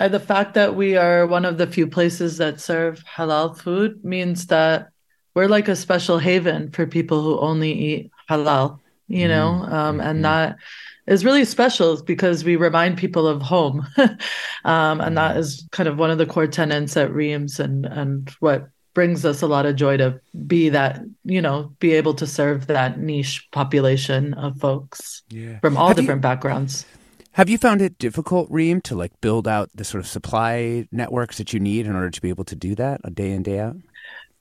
uh, 0.00 0.08
the 0.08 0.20
fact 0.20 0.54
that 0.54 0.74
we 0.74 0.96
are 0.96 1.26
one 1.26 1.44
of 1.44 1.56
the 1.56 1.66
few 1.66 1.86
places 1.86 2.38
that 2.38 2.60
serve 2.60 3.02
halal 3.04 3.56
food 3.56 4.04
means 4.04 4.46
that 4.48 4.88
we're 5.34 5.46
like 5.48 5.68
a 5.68 5.76
special 5.76 6.18
haven 6.18 6.70
for 6.72 6.86
people 6.86 7.22
who 7.22 7.38
only 7.38 7.72
eat 7.72 8.10
halal, 8.30 8.78
you 9.08 9.28
know, 9.28 9.62
um, 9.64 10.00
and 10.00 10.24
that 10.24 10.56
is 11.06 11.24
really 11.24 11.44
special 11.44 12.02
because 12.02 12.42
we 12.44 12.56
remind 12.56 12.98
people 12.98 13.26
of 13.28 13.40
home, 13.42 13.86
um, 14.64 15.00
and 15.00 15.16
that 15.16 15.36
is 15.36 15.66
kind 15.72 15.88
of 15.88 15.98
one 15.98 16.10
of 16.10 16.18
the 16.18 16.26
core 16.26 16.46
tenets 16.46 16.96
at 16.96 17.12
Reem's 17.12 17.60
and 17.60 17.86
and 17.86 18.30
what 18.40 18.68
brings 18.94 19.24
us 19.26 19.42
a 19.42 19.46
lot 19.46 19.66
of 19.66 19.76
joy 19.76 19.96
to 19.98 20.18
be 20.46 20.70
that 20.70 21.00
you 21.24 21.40
know 21.42 21.70
be 21.80 21.92
able 21.92 22.14
to 22.14 22.26
serve 22.26 22.66
that 22.66 22.98
niche 22.98 23.46
population 23.52 24.32
of 24.34 24.58
folks 24.58 25.22
Yeah. 25.28 25.58
from 25.60 25.76
all 25.76 25.88
Have 25.88 25.98
you- 25.98 26.02
different 26.02 26.22
backgrounds. 26.22 26.86
Have 27.32 27.50
you 27.50 27.58
found 27.58 27.82
it 27.82 27.98
difficult, 27.98 28.50
Reem, 28.50 28.80
to 28.80 28.94
like 28.94 29.12
build 29.20 29.46
out 29.46 29.68
the 29.74 29.84
sort 29.84 30.00
of 30.02 30.08
supply 30.08 30.88
networks 30.90 31.36
that 31.36 31.52
you 31.52 31.60
need 31.60 31.84
in 31.86 31.94
order 31.94 32.08
to 32.08 32.20
be 32.22 32.30
able 32.30 32.44
to 32.44 32.56
do 32.56 32.74
that 32.76 33.02
a 33.04 33.10
day 33.10 33.30
in 33.30 33.42
day 33.42 33.58
out? 33.58 33.76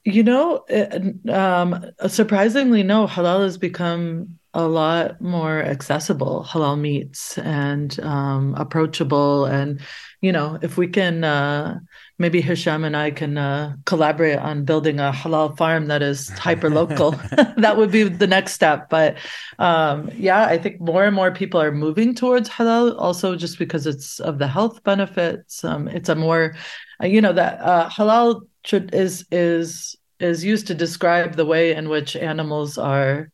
You 0.08 0.24
know, 0.24 0.64
it- 0.70 1.30
um, 1.30 1.84
surprisingly, 2.08 2.84
no, 2.84 3.08
halal 3.08 3.42
has 3.44 3.58
become 3.58 4.38
a 4.54 4.68
lot 4.68 5.20
more 5.20 5.62
accessible, 5.64 6.46
halal 6.48 6.80
meats 6.80 7.38
and 7.40 8.00
um, 8.02 8.54
approachable. 8.56 9.46
And, 9.46 9.82
you 10.22 10.32
know, 10.32 10.60
if 10.62 10.78
we 10.78 10.88
can 10.88 11.24
uh, 11.24 11.80
maybe 12.20 12.40
Hisham 12.40 12.84
and 12.86 12.96
I 12.96 13.12
can 13.12 13.38
uh, 13.38 13.76
collaborate 13.86 14.38
on 14.38 14.64
building 14.64 15.00
a 15.00 15.12
halal 15.12 15.58
farm 15.58 15.88
that 15.88 16.02
is 16.04 16.30
hyper 16.30 16.70
local. 16.70 17.12
that 17.58 17.76
would 17.76 17.92
be 17.92 18.04
the 18.04 18.28
next 18.28 18.54
step. 18.54 18.90
But 18.90 19.18
um, 19.60 20.10
yeah, 20.16 20.46
I 20.46 20.58
think 20.58 20.80
more 20.80 21.04
and 21.04 21.16
more 21.16 21.32
people 21.32 21.60
are 21.60 21.72
moving 21.72 22.14
towards 22.16 22.48
halal, 22.48 22.96
also 22.98 23.36
just 23.36 23.58
because 23.60 23.88
it's 23.88 24.20
of 24.20 24.38
the 24.38 24.48
health 24.48 24.84
benefits. 24.84 25.64
Um, 25.64 25.88
it's 25.88 26.10
a 26.10 26.16
more, 26.16 26.56
you 27.02 27.22
know, 27.22 27.34
that 27.34 27.60
uh, 27.60 27.90
halal 27.90 28.44
is 28.74 29.26
is 29.32 29.96
is 30.20 30.44
used 30.44 30.68
to 30.68 30.76
describe 30.76 31.36
the 31.36 31.46
way 31.46 31.74
in 31.76 31.90
which 31.90 32.16
animals 32.16 32.78
are, 32.78 33.30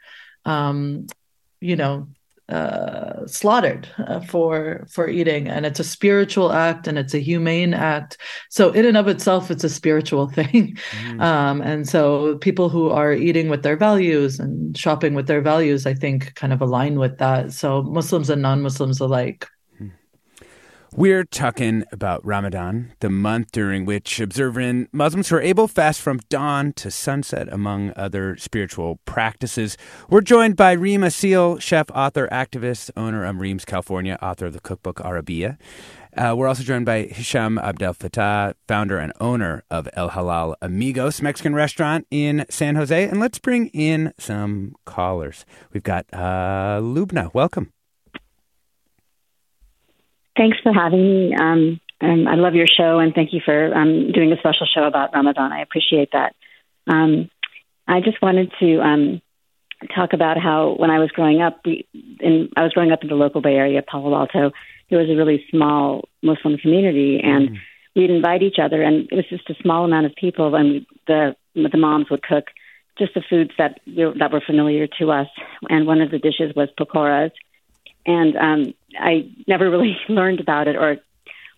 um, 0.46 1.06
you 1.60 1.76
know, 1.76 2.08
uh, 2.50 3.26
slaughtered 3.28 3.88
uh, 3.98 4.20
for 4.20 4.86
for 4.92 5.08
eating, 5.08 5.48
and 5.48 5.66
it's 5.66 5.80
a 5.80 5.86
spiritual 5.86 6.52
act 6.52 6.88
and 6.88 6.98
it's 6.98 7.14
a 7.14 7.20
humane 7.20 7.74
act. 7.74 8.18
So 8.50 8.72
in 8.72 8.86
and 8.86 8.98
of 8.98 9.08
itself, 9.08 9.50
it's 9.50 9.64
a 9.64 9.70
spiritual 9.70 10.28
thing. 10.38 10.78
Mm. 11.04 11.22
Um, 11.22 11.62
and 11.62 11.88
so 11.88 12.38
people 12.40 12.68
who 12.68 12.90
are 12.90 13.14
eating 13.14 13.48
with 13.48 13.64
their 13.64 13.78
values 13.78 14.40
and 14.40 14.78
shopping 14.78 15.14
with 15.14 15.28
their 15.28 15.42
values, 15.42 15.86
I 15.86 15.94
think, 15.94 16.36
kind 16.36 16.52
of 16.52 16.62
align 16.62 17.00
with 17.00 17.20
that. 17.20 17.54
So 17.54 17.84
Muslims 17.84 18.30
and 18.30 18.42
non-Muslims 18.42 19.00
alike 19.00 19.48
we're 20.96 21.24
talking 21.24 21.86
about 21.92 22.26
Ramadan, 22.26 22.94
the 23.00 23.10
month 23.10 23.52
during 23.52 23.86
which 23.86 24.20
observant 24.20 24.90
Muslims 24.92 25.32
are 25.32 25.40
able 25.40 25.68
fast 25.68 26.02
from 26.02 26.20
dawn 26.30 26.74
to 26.74 26.92
sunset, 26.92 27.48
among 27.52 27.94
other 27.96 28.36
spiritual 28.36 29.00
practices. 29.06 29.78
We're 30.10 30.22
joined 30.22 30.58
by 30.58 30.74
Reem 30.74 31.02
Assil, 31.02 31.62
chef, 31.62 31.90
author, 31.92 32.28
activist, 32.30 32.92
owner 32.98 33.24
of 33.24 33.40
Reem's 33.40 33.64
California, 33.64 34.20
author 34.22 34.48
of 34.48 34.54
the 34.54 34.60
cookbook 34.60 34.98
Arabiyya. 34.98 35.58
Uh, 36.18 36.36
we're 36.38 36.50
also 36.50 36.64
joined 36.64 36.86
by 36.86 37.04
Hisham 37.04 37.58
Abdel 37.58 37.94
Fattah, 37.94 38.54
founder 38.68 38.98
and 38.98 39.14
owner 39.22 39.64
of 39.72 39.88
El 39.94 40.10
Halal 40.10 40.56
Amigos 40.62 41.22
Mexican 41.22 41.56
restaurant 41.56 42.06
in 42.12 42.46
San 42.50 42.76
Jose. 42.76 43.08
And 43.08 43.22
let's 43.22 43.40
bring 43.40 43.68
in 43.68 44.14
some 44.20 44.76
callers. 44.86 45.46
We've 45.72 45.84
got 45.84 46.06
uh, 46.12 46.82
Lubna. 46.82 47.34
Welcome. 47.34 47.72
Thanks 50.38 50.58
for 50.64 50.74
having 50.74 51.02
me. 51.02 51.36
Um, 51.36 51.80
um, 52.02 52.28
I 52.28 52.36
love 52.36 52.56
your 52.56 52.68
show, 52.68 53.00
and 53.00 53.14
thank 53.14 53.32
you 53.34 53.42
for 53.44 53.74
um, 53.76 54.12
doing 54.12 54.32
a 54.32 54.38
special 54.38 54.68
show 54.74 54.84
about 54.84 55.14
Ramadan. 55.14 55.52
I 55.52 55.62
appreciate 55.62 56.10
that. 56.14 56.36
Um, 56.88 57.30
I 57.88 58.00
just 58.00 58.22
wanted 58.22 58.52
to 58.60 58.80
um, 58.82 59.22
talk 59.96 60.14
about 60.14 60.38
how 60.38 60.76
when 60.78 60.90
I 60.90 61.00
was 61.00 61.12
growing 61.12 61.42
up, 61.42 61.60
we, 61.66 61.88
in, 62.20 62.50
I 62.56 62.64
was 62.64 62.74
growing 62.74 62.92
up 62.92 63.04
in 63.04 63.10
the 63.10 63.16
local 63.16 63.42
Bay 63.42 63.56
Area, 63.56 63.82
Palo 63.82 64.16
Alto. 64.16 64.52
There 64.90 65.00
was 65.00 65.10
a 65.10 65.16
really 65.16 65.46
small 65.52 66.08
Muslim 66.24 66.58
community, 66.58 67.20
and 67.24 67.50
mm. 67.50 67.58
we'd 67.96 68.10
invite 68.10 68.42
each 68.42 68.58
other, 68.62 68.82
and 68.82 69.08
it 69.12 69.16
was 69.16 69.30
just 69.30 69.50
a 69.50 69.62
small 69.62 69.86
amount 69.86 70.06
of 70.06 70.16
people. 70.16 70.56
And 70.56 70.86
the 71.08 71.36
the 71.56 71.78
moms 71.78 72.10
would 72.10 72.24
cook 72.24 72.46
just 72.98 73.14
the 73.14 73.24
foods 73.30 73.52
that 73.58 73.80
that 73.88 74.32
were 74.32 74.42
familiar 74.46 74.88
to 75.00 75.12
us. 75.12 75.28
And 75.70 75.86
one 75.86 76.02
of 76.02 76.12
the 76.12 76.20
dishes 76.20 76.56
was 76.56 76.70
pakoras, 76.80 77.32
and 78.06 78.36
um, 78.38 78.74
I 79.00 79.30
never 79.48 79.70
really 79.70 79.98
learned 80.10 80.40
about 80.40 80.68
it 80.68 80.76
or 80.76 80.98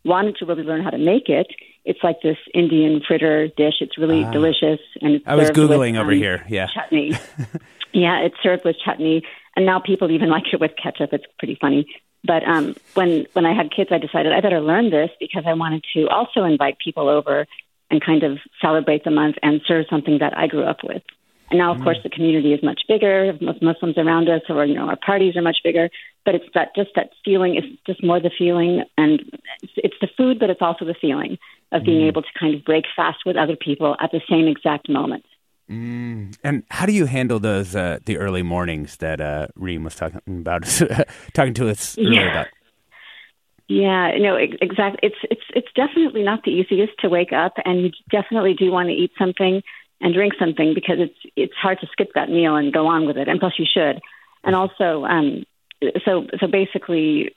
wanted 0.06 0.38
to 0.38 0.46
really 0.46 0.64
learn 0.64 0.84
how 0.84 0.90
to 0.90 0.98
make 0.98 1.30
it. 1.30 1.48
It's 1.86 2.00
like 2.02 2.22
this 2.22 2.38
Indian 2.54 3.02
fritter 3.06 3.48
dish. 3.48 3.76
It's 3.82 3.98
really 3.98 4.24
ah. 4.24 4.32
delicious, 4.32 4.80
and 5.02 5.16
it's 5.16 5.28
I 5.28 5.36
was 5.36 5.50
googling 5.52 5.94
with, 5.94 6.02
over 6.02 6.12
um, 6.12 6.18
here. 6.18 6.46
Yeah, 6.48 6.68
chutney. 6.74 7.12
yeah, 7.94 8.22
it's 8.22 8.36
served 8.42 8.64
with 8.64 8.78
chutney, 8.84 9.24
and 9.56 9.66
now 9.66 9.80
people 9.80 10.10
even 10.12 10.30
like 10.38 10.44
it 10.54 10.62
with 10.62 10.72
ketchup. 10.82 11.12
It's 11.12 11.26
pretty 11.38 11.58
funny. 11.60 11.88
But 12.24 12.48
um, 12.48 12.76
when 12.94 13.26
when 13.34 13.46
I 13.46 13.54
had 13.54 13.70
kids, 13.70 13.90
I 13.92 13.98
decided 13.98 14.32
I 14.32 14.40
better 14.40 14.62
learn 14.62 14.92
this 14.92 15.10
because 15.20 15.44
I 15.46 15.54
wanted 15.54 15.84
to 15.94 16.08
also 16.08 16.46
invite 16.46 16.78
people 16.80 17.10
over 17.10 17.46
and 17.92 18.04
kind 18.04 18.24
of 18.24 18.40
celebrate 18.62 19.04
the 19.04 19.12
month 19.12 19.36
and 19.44 19.62
serve 19.68 19.86
something 19.90 20.20
that 20.20 20.38
I 20.38 20.48
grew 20.48 20.64
up 20.64 20.84
with. 20.84 21.04
And 21.50 21.60
now, 21.60 21.72
of 21.72 21.80
mm. 21.80 21.84
course, 21.84 21.98
the 22.04 22.10
community 22.10 22.54
is 22.54 22.64
much 22.64 22.82
bigger. 22.88 23.38
Most 23.42 23.62
Muslims 23.62 23.98
around 23.98 24.30
us, 24.30 24.42
or 24.50 24.66
you 24.66 24.76
know, 24.76 24.88
our 24.88 24.96
parties 24.96 25.36
are 25.36 25.42
much 25.42 25.58
bigger. 25.64 25.90
But 26.26 26.36
it's 26.36 26.46
that 26.54 26.76
just 26.76 26.92
that 26.96 27.12
feeling. 27.24 27.56
It's 27.56 27.68
just 27.86 28.04
more 28.04 28.20
the 28.20 28.32
feeling, 28.38 28.84
and 28.98 29.22
it's, 29.62 29.74
it's 29.76 29.96
the 30.02 30.08
food, 30.18 30.40
but 30.40 30.50
it's 30.50 30.62
also 30.62 30.86
the 30.86 30.96
feeling 31.00 31.38
of 31.72 31.84
being 31.84 32.02
mm. 32.02 32.08
able 32.08 32.22
to 32.22 32.28
kind 32.40 32.56
of 32.56 32.64
break 32.64 32.86
fast 32.96 33.20
with 33.26 33.36
other 33.36 33.56
people 33.56 33.96
at 34.00 34.12
the 34.12 34.22
same 34.30 34.48
exact 34.48 34.88
moment. 34.90 35.26
Mm. 35.70 36.38
And 36.44 36.64
how 36.70 36.86
do 36.86 36.94
you 36.94 37.06
handle 37.06 37.40
those 37.40 37.76
uh, 37.76 38.00
the 38.06 38.18
early 38.18 38.44
mornings 38.44 38.98
that 38.98 39.20
uh, 39.20 39.48
Reem 39.56 39.84
was 39.84 39.96
talking 39.96 40.22
about, 40.28 40.64
talking 41.34 41.54
to 41.56 41.70
us 41.70 41.98
earlier 41.98 42.22
yeah. 42.22 42.32
about? 42.32 42.48
Yeah, 43.70 44.12
no, 44.20 44.36
exactly. 44.36 45.00
It's 45.02 45.16
it's 45.32 45.42
it's 45.56 45.68
definitely 45.74 46.22
not 46.22 46.44
the 46.44 46.52
easiest 46.52 46.94
to 47.00 47.10
wake 47.10 47.32
up, 47.32 47.54
and 47.64 47.82
you 47.82 47.92
definitely 48.12 48.54
do 48.54 48.72
want 48.72 48.90
to 48.90 48.94
eat 48.94 49.12
something 49.18 49.64
and 50.04 50.14
drink 50.14 50.34
something 50.38 50.74
because 50.76 50.98
it's 51.00 51.34
it's 51.36 51.54
hard 51.56 51.80
to 51.80 51.88
skip 51.92 52.12
that 52.14 52.30
meal 52.30 52.56
and 52.56 52.72
go 52.72 52.88
on 52.88 53.08
with 53.08 53.18
it. 53.18 53.28
And 53.28 53.40
plus, 53.40 53.54
you 53.58 53.66
should. 53.66 54.02
And 54.44 54.56
also, 54.56 55.06
um, 55.06 55.46
so 56.06 56.28
so 56.40 56.48
basically, 56.48 57.34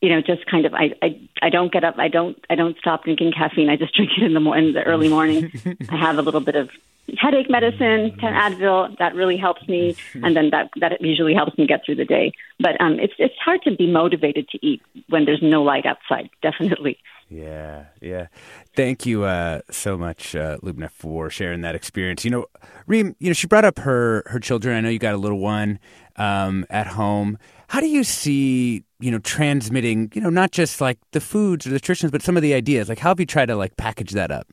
you 0.00 0.08
know, 0.08 0.22
just 0.22 0.46
kind 0.46 0.64
of 0.64 0.72
I, 0.72 0.94
I 1.02 1.20
I 1.42 1.50
don't 1.50 1.70
get 1.70 1.84
up. 1.84 1.96
I 1.98 2.08
don't 2.08 2.42
I 2.48 2.54
don't 2.54 2.76
stop 2.78 3.04
drinking 3.04 3.32
caffeine. 3.36 3.68
I 3.68 3.76
just 3.76 3.94
drink 3.96 4.12
it 4.16 4.24
in 4.24 4.32
the 4.32 4.40
mo- 4.40 4.54
in 4.54 4.72
the 4.72 4.82
early 4.82 5.10
morning. 5.10 5.52
I 5.90 5.96
have 5.96 6.16
a 6.16 6.22
little 6.22 6.40
bit 6.40 6.56
of 6.56 6.70
headache 7.18 7.50
medicine, 7.50 8.16
ten 8.18 8.32
Advil. 8.32 8.96
That 8.96 9.14
really 9.14 9.36
helps 9.36 9.68
me, 9.68 9.94
and 10.14 10.34
then 10.34 10.48
that 10.50 10.70
that 10.80 11.02
usually 11.02 11.34
helps 11.34 11.58
me 11.58 11.66
get 11.66 11.84
through 11.84 11.96
the 11.96 12.06
day. 12.06 12.32
But 12.58 12.80
um, 12.80 12.98
it's 12.98 13.14
it's 13.18 13.36
hard 13.44 13.60
to 13.64 13.76
be 13.76 13.86
motivated 13.86 14.48
to 14.48 14.66
eat 14.66 14.80
when 15.10 15.26
there's 15.26 15.42
no 15.42 15.62
light 15.62 15.84
outside. 15.84 16.30
Definitely. 16.40 16.96
Yeah, 17.30 17.84
yeah. 18.02 18.26
Thank 18.74 19.06
you 19.06 19.22
uh, 19.22 19.60
so 19.70 19.96
much, 19.96 20.34
uh, 20.34 20.58
Lubna, 20.64 20.90
for 20.90 21.30
sharing 21.30 21.60
that 21.60 21.76
experience. 21.76 22.24
You 22.24 22.32
know, 22.32 22.46
Reem, 22.88 23.14
you 23.20 23.28
know, 23.28 23.34
she 23.34 23.46
brought 23.46 23.64
up 23.64 23.78
her 23.78 24.24
her 24.26 24.40
children. 24.40 24.76
I 24.76 24.80
know 24.80 24.88
you 24.88 24.98
got 24.98 25.14
a 25.14 25.18
little 25.18 25.38
one 25.38 25.78
um, 26.16 26.66
at 26.70 26.88
home. 26.88 27.38
How 27.68 27.78
do 27.78 27.86
you 27.86 28.02
see, 28.02 28.82
you 28.98 29.12
know, 29.12 29.20
transmitting, 29.20 30.10
you 30.12 30.20
know, 30.20 30.28
not 30.30 30.50
just 30.50 30.80
like 30.80 30.98
the 31.12 31.20
foods 31.20 31.66
or 31.66 31.68
the 31.68 31.74
nutritions, 31.74 32.10
but 32.10 32.20
some 32.20 32.36
of 32.36 32.42
the 32.42 32.52
ideas? 32.52 32.88
Like, 32.88 32.98
how 32.98 33.10
have 33.10 33.20
you 33.20 33.26
tried 33.26 33.46
to 33.46 33.54
like 33.54 33.76
package 33.76 34.10
that 34.10 34.32
up? 34.32 34.48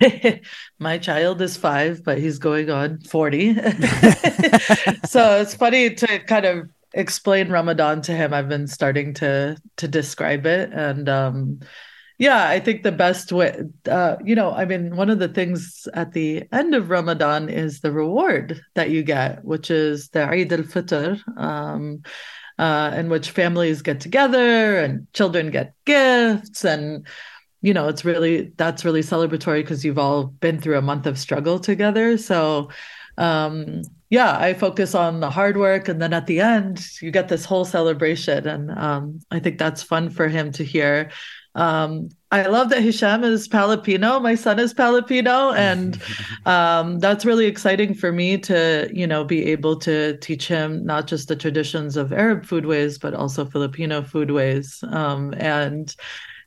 My 0.78 0.98
child 0.98 1.40
is 1.40 1.56
five, 1.56 2.02
but 2.04 2.18
he's 2.18 2.38
going 2.38 2.70
on 2.70 2.98
40. 3.00 3.54
so 5.04 5.40
it's 5.40 5.54
funny 5.54 5.94
to 5.94 6.18
kind 6.20 6.46
of 6.46 6.68
explain 6.92 7.50
Ramadan 7.50 8.02
to 8.02 8.12
him, 8.12 8.32
I've 8.34 8.48
been 8.48 8.66
starting 8.66 9.14
to 9.14 9.56
to 9.76 9.88
describe 9.88 10.46
it, 10.46 10.72
and 10.72 11.08
um, 11.08 11.60
yeah, 12.18 12.48
I 12.48 12.60
think 12.60 12.82
the 12.82 12.92
best 12.92 13.30
way, 13.32 13.62
uh, 13.88 14.16
you 14.24 14.34
know, 14.34 14.52
I 14.52 14.64
mean, 14.64 14.96
one 14.96 15.08
of 15.10 15.20
the 15.20 15.28
things 15.28 15.86
at 15.94 16.12
the 16.12 16.44
end 16.52 16.74
of 16.74 16.90
Ramadan 16.90 17.48
is 17.48 17.80
the 17.80 17.92
reward 17.92 18.60
that 18.74 18.90
you 18.90 19.02
get, 19.04 19.44
which 19.44 19.70
is 19.70 20.08
the 20.08 20.24
Eid 20.28 20.52
al 20.52 20.60
Fitr. 20.60 21.20
Um, 21.38 22.02
uh, 22.58 22.92
in 22.96 23.08
which 23.08 23.30
families 23.30 23.82
get 23.82 24.00
together 24.00 24.80
and 24.80 25.06
children 25.12 25.50
get 25.50 25.74
gifts. 25.84 26.64
And 26.64 27.06
you 27.60 27.74
know 27.74 27.88
it's 27.88 28.04
really 28.04 28.52
that's 28.56 28.84
really 28.84 29.00
celebratory 29.00 29.62
because 29.62 29.84
you've 29.84 29.98
all 29.98 30.24
been 30.24 30.60
through 30.60 30.78
a 30.78 30.82
month 30.82 31.06
of 31.06 31.18
struggle 31.18 31.58
together. 31.58 32.18
So 32.18 32.70
um, 33.16 33.82
yeah, 34.10 34.38
I 34.38 34.54
focus 34.54 34.94
on 34.94 35.20
the 35.20 35.30
hard 35.30 35.56
work, 35.56 35.88
and 35.88 36.00
then 36.00 36.12
at 36.12 36.26
the 36.26 36.40
end, 36.40 36.86
you 37.02 37.10
get 37.10 37.28
this 37.28 37.44
whole 37.44 37.64
celebration, 37.64 38.46
and 38.46 38.70
um, 38.70 39.20
I 39.30 39.38
think 39.38 39.58
that's 39.58 39.82
fun 39.82 40.08
for 40.10 40.28
him 40.28 40.50
to 40.52 40.64
hear. 40.64 41.10
Um, 41.54 42.10
I 42.30 42.46
love 42.46 42.68
that 42.70 42.82
Hisham 42.82 43.24
is 43.24 43.46
Filipino. 43.46 44.20
My 44.20 44.34
son 44.34 44.58
is 44.58 44.72
Filipino, 44.72 45.52
and 45.52 46.00
um, 46.46 47.00
that's 47.00 47.24
really 47.24 47.46
exciting 47.46 47.94
for 47.94 48.12
me 48.12 48.38
to, 48.38 48.88
you 48.92 49.06
know, 49.06 49.24
be 49.24 49.46
able 49.46 49.76
to 49.80 50.16
teach 50.18 50.46
him 50.46 50.86
not 50.86 51.06
just 51.06 51.28
the 51.28 51.36
traditions 51.36 51.96
of 51.96 52.12
Arab 52.12 52.44
foodways, 52.44 53.00
but 53.00 53.12
also 53.12 53.44
Filipino 53.44 54.02
foodways. 54.02 54.82
Um, 54.92 55.34
and 55.36 55.94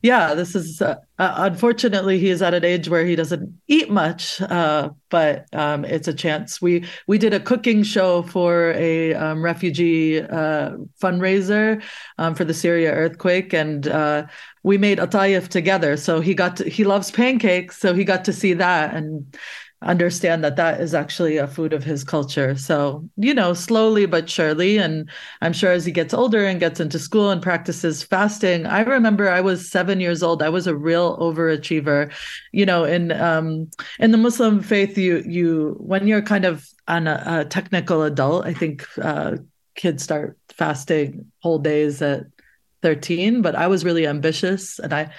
yeah, 0.02 0.34
this 0.34 0.56
is 0.56 0.82
uh, 0.82 0.96
uh, 1.20 1.34
unfortunately 1.38 2.18
he 2.18 2.30
is 2.30 2.42
at 2.42 2.56
an 2.56 2.66
age 2.66 2.90
where 2.90 3.06
he 3.06 3.16
doesn't 3.16 3.62
eat 3.68 3.90
much, 3.90 4.42
uh, 4.42 4.90
but 5.10 5.46
um, 5.54 5.86
it's 5.86 6.08
a 6.08 6.14
chance. 6.14 6.60
We 6.60 6.86
we 7.08 7.20
did 7.20 7.34
a 7.34 7.40
cooking 7.40 7.84
show 7.84 8.24
for 8.24 8.72
a 8.72 9.14
um, 9.14 9.44
refugee 9.44 10.22
uh, 10.22 10.78
fundraiser 11.00 11.84
um, 12.18 12.34
for 12.34 12.44
the 12.46 12.54
Syria 12.54 12.92
earthquake, 12.94 13.54
and 13.54 13.88
uh, 13.88 14.26
we 14.64 14.80
made 14.80 14.98
atayef 14.98 15.50
together. 15.50 15.98
So 15.98 16.20
he 16.20 16.34
got 16.34 16.56
to, 16.58 16.70
he 16.70 16.84
loves 16.84 17.12
pancakes, 17.12 17.78
so 17.78 17.94
he 17.94 18.04
got 18.04 18.26
to 18.26 18.34
see 18.34 18.54
that 18.54 18.96
and 18.96 19.36
understand 19.84 20.44
that 20.44 20.58
that 20.58 20.80
is 20.80 20.94
actually 20.94 21.38
a 21.38 21.48
food 21.48 21.74
of 21.74 21.84
his 21.84 22.04
culture. 22.04 22.56
So, 22.56 23.08
you 23.18 23.34
know, 23.34 23.54
slowly 23.54 24.06
but 24.06 24.30
surely. 24.30 24.78
And 24.78 25.10
I'm 25.42 25.54
sure 25.54 25.72
as 25.72 25.86
he 25.86 25.92
gets 25.92 26.14
older 26.14 26.46
and 26.46 26.60
gets 26.60 26.80
into 26.80 27.00
school 27.00 27.32
and 27.32 27.42
practices 27.42 28.04
fasting, 28.04 28.66
I 28.68 28.82
remember 28.82 29.30
I 29.30 29.42
was 29.42 29.70
seven 29.72 30.00
years 30.00 30.22
old. 30.22 30.44
I 30.44 30.50
was 30.50 30.68
a 30.68 30.76
real 30.76 31.18
overachiever. 31.18 32.14
You 32.52 32.66
know, 32.66 32.84
in 32.84 33.12
um 33.12 33.72
in 34.00 34.12
the 34.12 34.18
Muslim 34.18 34.62
faith, 34.62 34.98
you 34.98 35.24
you 35.26 35.76
when 35.80 36.08
you're 36.08 36.22
kind 36.22 36.46
of 36.46 36.68
on 36.88 37.08
a, 37.08 37.24
a 37.26 37.46
technical 37.46 38.04
adult, 38.04 38.46
I 38.46 38.54
think 38.54 38.86
uh 39.02 39.38
kids 39.76 40.04
start 40.04 40.38
fasting 40.50 41.32
whole 41.40 41.60
days 41.60 42.02
at 42.02 42.26
13, 42.82 43.42
but 43.42 43.56
I 43.56 43.68
was 43.68 43.86
really 43.86 44.06
ambitious 44.06 44.80
and 44.80 44.94
I 44.94 45.12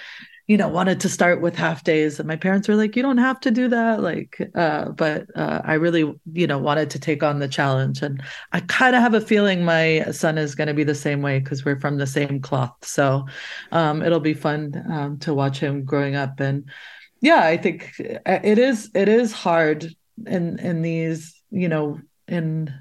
you 0.47 0.57
know 0.57 0.67
wanted 0.67 0.99
to 0.99 1.07
start 1.07 1.41
with 1.41 1.55
half 1.55 1.83
days 1.83 2.19
and 2.19 2.27
my 2.27 2.35
parents 2.35 2.67
were 2.67 2.75
like 2.75 2.95
you 2.95 3.01
don't 3.01 3.17
have 3.17 3.39
to 3.39 3.51
do 3.51 3.67
that 3.67 4.01
like 4.01 4.37
uh, 4.55 4.89
but 4.89 5.25
uh, 5.35 5.61
i 5.63 5.73
really 5.73 6.13
you 6.33 6.47
know 6.47 6.57
wanted 6.57 6.89
to 6.89 6.99
take 6.99 7.23
on 7.23 7.39
the 7.39 7.47
challenge 7.47 8.01
and 8.01 8.21
i 8.51 8.59
kind 8.61 8.95
of 8.95 9.01
have 9.01 9.13
a 9.13 9.21
feeling 9.21 9.63
my 9.63 10.03
son 10.11 10.37
is 10.37 10.55
going 10.55 10.67
to 10.67 10.73
be 10.73 10.83
the 10.83 10.95
same 10.95 11.21
way 11.21 11.39
because 11.39 11.63
we're 11.63 11.79
from 11.79 11.97
the 11.97 12.07
same 12.07 12.41
cloth 12.41 12.75
so 12.81 13.25
um, 13.71 14.01
it'll 14.01 14.19
be 14.19 14.33
fun 14.33 14.73
um, 14.91 15.17
to 15.19 15.33
watch 15.33 15.59
him 15.59 15.85
growing 15.85 16.15
up 16.15 16.39
and 16.39 16.69
yeah 17.21 17.45
i 17.45 17.55
think 17.55 17.93
uh, 18.25 18.39
it 18.43 18.59
is 18.59 18.89
it 18.93 19.07
is 19.07 19.31
hard 19.31 19.87
in 20.27 20.59
in 20.59 20.81
these 20.81 21.41
you 21.51 21.69
know 21.69 21.99
in 22.27 22.73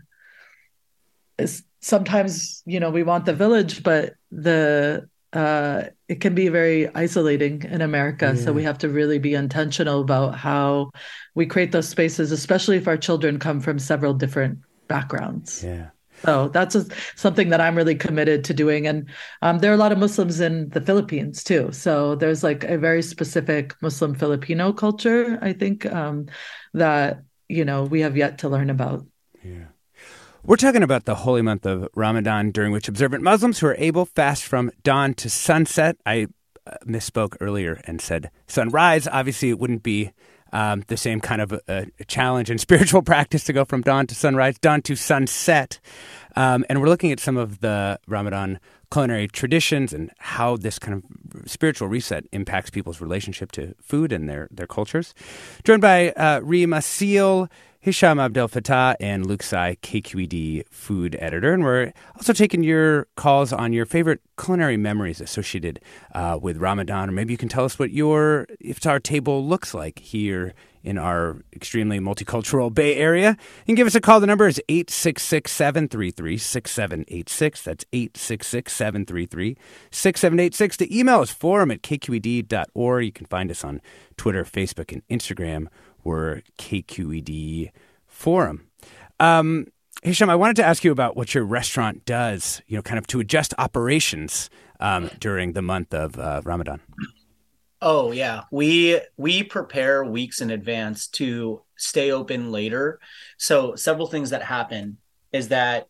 sometimes 1.80 2.62
you 2.64 2.80
know 2.80 2.90
we 2.90 3.02
want 3.02 3.24
the 3.24 3.34
village 3.34 3.82
but 3.82 4.14
the 4.30 5.08
uh, 5.32 5.84
it 6.08 6.20
can 6.20 6.34
be 6.34 6.48
very 6.48 6.94
isolating 6.94 7.62
in 7.62 7.80
America. 7.80 8.32
Yeah. 8.34 8.42
So 8.42 8.52
we 8.52 8.62
have 8.64 8.78
to 8.78 8.88
really 8.88 9.18
be 9.18 9.34
intentional 9.34 10.00
about 10.00 10.34
how 10.34 10.90
we 11.34 11.46
create 11.46 11.72
those 11.72 11.88
spaces, 11.88 12.32
especially 12.32 12.76
if 12.76 12.86
our 12.86 12.96
children 12.96 13.38
come 13.38 13.60
from 13.60 13.78
several 13.78 14.14
different 14.14 14.58
backgrounds. 14.88 15.64
Yeah. 15.64 15.88
So 16.22 16.48
that's 16.48 16.76
a, 16.76 16.86
something 17.16 17.48
that 17.48 17.60
I'm 17.60 17.74
really 17.74 17.96
committed 17.96 18.44
to 18.44 18.54
doing. 18.54 18.86
And 18.86 19.08
um, 19.40 19.58
there 19.58 19.72
are 19.72 19.74
a 19.74 19.78
lot 19.78 19.90
of 19.90 19.98
Muslims 19.98 20.38
in 20.40 20.68
the 20.68 20.80
Philippines 20.80 21.42
too. 21.42 21.72
So 21.72 22.14
there's 22.14 22.44
like 22.44 22.62
a 22.62 22.78
very 22.78 23.02
specific 23.02 23.74
Muslim 23.82 24.14
Filipino 24.14 24.72
culture, 24.72 25.38
I 25.42 25.52
think, 25.52 25.86
um, 25.86 26.26
that, 26.74 27.22
you 27.48 27.64
know, 27.64 27.84
we 27.84 28.02
have 28.02 28.16
yet 28.16 28.38
to 28.38 28.48
learn 28.48 28.70
about. 28.70 29.04
Yeah. 29.42 29.71
We're 30.44 30.56
talking 30.56 30.82
about 30.82 31.04
the 31.04 31.14
holy 31.14 31.40
month 31.40 31.64
of 31.66 31.88
Ramadan, 31.94 32.50
during 32.50 32.72
which 32.72 32.88
observant 32.88 33.22
Muslims 33.22 33.60
who 33.60 33.68
are 33.68 33.76
able 33.78 34.04
fast 34.04 34.42
from 34.42 34.72
dawn 34.82 35.14
to 35.14 35.30
sunset. 35.30 35.96
I 36.04 36.26
uh, 36.66 36.78
misspoke 36.84 37.36
earlier 37.40 37.80
and 37.84 38.00
said 38.00 38.28
sunrise. 38.48 39.06
Obviously, 39.06 39.50
it 39.50 39.60
wouldn't 39.60 39.84
be 39.84 40.10
um, 40.52 40.82
the 40.88 40.96
same 40.96 41.20
kind 41.20 41.42
of 41.42 41.52
a, 41.52 41.86
a, 42.00 42.04
challenge 42.06 42.50
in 42.50 42.58
spiritual 42.58 43.02
practice 43.02 43.44
to 43.44 43.52
go 43.52 43.64
from 43.64 43.82
dawn 43.82 44.08
to 44.08 44.16
sunrise, 44.16 44.58
dawn 44.58 44.82
to 44.82 44.96
sunset. 44.96 45.78
Um, 46.34 46.64
and 46.68 46.80
we're 46.80 46.88
looking 46.88 47.12
at 47.12 47.20
some 47.20 47.36
of 47.36 47.60
the 47.60 48.00
Ramadan 48.08 48.58
culinary 48.90 49.28
traditions 49.28 49.92
and 49.92 50.10
how 50.18 50.56
this 50.56 50.80
kind 50.80 51.04
of 51.04 51.48
spiritual 51.48 51.86
reset 51.86 52.24
impacts 52.32 52.68
people's 52.68 53.00
relationship 53.00 53.52
to 53.52 53.76
food 53.80 54.10
and 54.10 54.28
their, 54.28 54.48
their 54.50 54.66
cultures. 54.66 55.14
Joined 55.62 55.82
by 55.82 56.10
uh, 56.10 56.40
Reem 56.40 56.70
Assil. 56.70 57.48
Hisham 57.82 58.18
Abdelfattah 58.18 58.94
and 59.00 59.26
Luke 59.26 59.42
Tsai, 59.42 59.76
KQED 59.82 60.68
food 60.70 61.16
editor. 61.18 61.52
And 61.52 61.64
we're 61.64 61.92
also 62.14 62.32
taking 62.32 62.62
your 62.62 63.08
calls 63.16 63.52
on 63.52 63.72
your 63.72 63.86
favorite 63.86 64.20
culinary 64.38 64.76
memories 64.76 65.20
associated 65.20 65.80
uh, 66.14 66.38
with 66.40 66.58
Ramadan. 66.58 67.08
Or 67.08 67.12
maybe 67.12 67.32
you 67.32 67.36
can 67.36 67.48
tell 67.48 67.64
us 67.64 67.80
what 67.80 67.90
your 67.90 68.46
iftar 68.64 69.02
table 69.02 69.44
looks 69.44 69.74
like 69.74 69.98
here 69.98 70.54
in 70.84 70.96
our 70.96 71.38
extremely 71.52 71.98
multicultural 71.98 72.72
Bay 72.72 72.94
Area. 72.94 73.36
Can 73.66 73.74
give 73.74 73.88
us 73.88 73.96
a 73.96 74.00
call. 74.00 74.20
The 74.20 74.28
number 74.28 74.46
is 74.46 74.60
866 74.68 75.50
733 75.50 76.38
6786. 76.38 77.62
That's 77.62 77.84
866 77.92 78.72
733 78.72 79.56
6786. 79.90 80.76
The 80.76 80.98
email 80.98 81.20
is 81.22 81.32
forum 81.32 81.72
at 81.72 81.82
kqed.org. 81.82 83.04
You 83.04 83.12
can 83.12 83.26
find 83.26 83.50
us 83.50 83.64
on 83.64 83.80
Twitter, 84.16 84.44
Facebook, 84.44 84.92
and 84.92 85.02
Instagram 85.08 85.66
were 86.04 86.42
KQED 86.58 87.70
Forum. 88.06 88.68
Um, 89.20 89.66
Hisham, 90.02 90.30
I 90.30 90.36
wanted 90.36 90.56
to 90.56 90.64
ask 90.64 90.82
you 90.82 90.90
about 90.90 91.16
what 91.16 91.34
your 91.34 91.44
restaurant 91.44 92.04
does, 92.04 92.60
you 92.66 92.76
know, 92.76 92.82
kind 92.82 92.98
of 92.98 93.06
to 93.08 93.20
adjust 93.20 93.54
operations 93.58 94.50
um, 94.80 95.10
during 95.20 95.52
the 95.52 95.62
month 95.62 95.94
of 95.94 96.18
uh, 96.18 96.42
Ramadan. 96.44 96.80
Oh 97.80 98.12
yeah, 98.12 98.42
we 98.50 99.00
we 99.16 99.42
prepare 99.42 100.04
weeks 100.04 100.40
in 100.40 100.50
advance 100.50 101.08
to 101.08 101.62
stay 101.76 102.12
open 102.12 102.52
later. 102.52 103.00
So 103.38 103.74
several 103.74 104.06
things 104.06 104.30
that 104.30 104.42
happen 104.42 104.98
is 105.32 105.48
that 105.48 105.88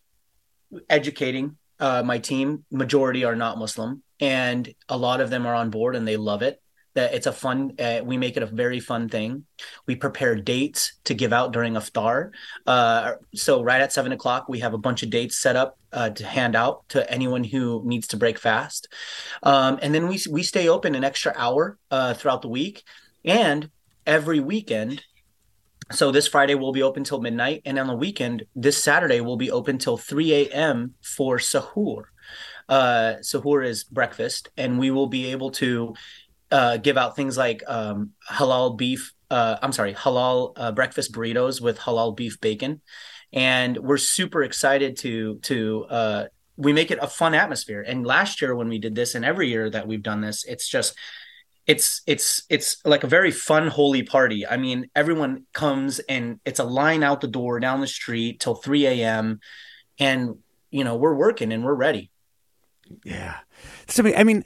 educating 0.89 1.57
uh, 1.79 2.01
my 2.03 2.17
team, 2.17 2.65
majority 2.71 3.25
are 3.25 3.35
not 3.35 3.59
Muslim, 3.59 4.01
and 4.19 4.73
a 4.89 4.97
lot 4.97 5.21
of 5.21 5.29
them 5.29 5.45
are 5.45 5.53
on 5.53 5.69
board 5.69 5.95
and 5.95 6.07
they 6.07 6.17
love 6.17 6.41
it 6.41 6.62
that 6.95 7.13
it's 7.13 7.27
a 7.27 7.31
fun 7.31 7.73
uh, 7.79 8.01
we 8.03 8.17
make 8.17 8.37
it 8.37 8.43
a 8.43 8.47
very 8.47 8.79
fun 8.79 9.09
thing. 9.09 9.45
We 9.87 9.95
prepare 9.95 10.35
dates 10.35 10.93
to 11.05 11.13
give 11.13 11.33
out 11.33 11.53
during 11.53 11.73
iftar. 11.73 12.31
Uh, 12.65 13.13
so 13.33 13.63
right 13.63 13.81
at 13.81 13.93
seven 13.93 14.11
o'clock 14.11 14.47
we 14.47 14.59
have 14.59 14.73
a 14.73 14.77
bunch 14.77 15.03
of 15.03 15.09
dates 15.09 15.37
set 15.37 15.55
up 15.55 15.77
uh, 15.91 16.09
to 16.11 16.25
hand 16.25 16.55
out 16.55 16.87
to 16.89 17.09
anyone 17.11 17.43
who 17.43 17.81
needs 17.85 18.07
to 18.09 18.17
break 18.17 18.37
fast. 18.39 18.87
Um, 19.41 19.79
and 19.81 19.93
then 19.93 20.07
we, 20.07 20.19
we 20.29 20.43
stay 20.43 20.67
open 20.67 20.95
an 20.95 21.03
extra 21.03 21.33
hour 21.35 21.77
uh, 21.91 22.13
throughout 22.13 22.41
the 22.41 22.49
week. 22.49 22.83
And 23.25 23.69
every 24.05 24.39
weekend 24.39 25.03
so 25.91 26.11
this 26.11 26.27
friday 26.27 26.55
will 26.55 26.71
be 26.71 26.83
open 26.83 27.03
till 27.03 27.21
midnight. 27.21 27.61
And 27.65 27.77
on 27.79 27.87
the 27.87 27.95
weekend 27.95 28.43
this 28.55 28.81
saturday 28.81 29.21
will 29.21 29.37
be 29.37 29.51
open 29.51 29.77
till 29.77 29.97
3 29.97 30.33
a.m 30.33 30.95
for 31.01 31.37
sahur. 31.37 32.03
Uh, 32.69 33.15
sahur 33.21 33.65
is 33.65 33.83
breakfast. 33.83 34.49
And 34.57 34.79
we 34.79 34.91
will 34.91 35.07
be 35.07 35.31
able 35.31 35.51
to 35.51 35.95
uh, 36.53 36.77
give 36.77 36.97
out 36.97 37.15
things 37.15 37.35
like 37.35 37.63
um, 37.67 38.11
halal 38.29 38.77
beef. 38.77 39.13
Uh, 39.31 39.57
I'm 39.61 39.71
sorry, 39.71 39.95
halal 39.95 40.53
uh, 40.55 40.71
breakfast 40.71 41.11
burritos 41.11 41.59
with 41.59 41.79
halal 41.79 42.15
beef 42.15 42.39
bacon, 42.39 42.81
and 43.33 43.75
we're 43.77 43.97
super 43.97 44.43
excited 44.43 44.95
to 44.97 45.39
to 45.39 45.85
uh, 45.89 46.25
we 46.55 46.71
make 46.71 46.91
it 46.91 46.99
a 47.01 47.07
fun 47.07 47.33
atmosphere. 47.33 47.81
And 47.81 48.05
last 48.05 48.39
year 48.39 48.55
when 48.55 48.69
we 48.69 48.77
did 48.77 48.93
this, 48.93 49.15
and 49.15 49.25
every 49.25 49.49
year 49.49 49.67
that 49.67 49.87
we've 49.87 50.03
done 50.03 50.21
this, 50.21 50.45
it's 50.45 50.69
just 50.69 50.95
it's 51.65 52.03
it's 52.05 52.43
it's 52.49 52.77
like 52.85 53.03
a 53.03 53.07
very 53.07 53.31
fun 53.31 53.67
holy 53.67 54.03
party. 54.03 54.45
I 54.45 54.57
mean, 54.57 54.91
everyone 54.95 55.45
comes 55.53 55.97
and 55.99 56.39
it's 56.45 56.59
a 56.59 56.65
line 56.65 57.01
out 57.01 57.21
the 57.21 57.27
door 57.27 57.59
down 57.59 57.81
the 57.81 57.87
street 57.87 58.39
till 58.39 58.53
3 58.53 58.85
a.m. 58.85 59.39
and 59.97 60.35
you 60.69 60.83
know 60.83 60.97
we're 60.97 61.15
working 61.15 61.51
and 61.51 61.65
we're 61.65 61.73
ready. 61.73 62.11
Yeah. 63.03 63.37
So 63.87 64.05
I 64.15 64.23
mean, 64.23 64.45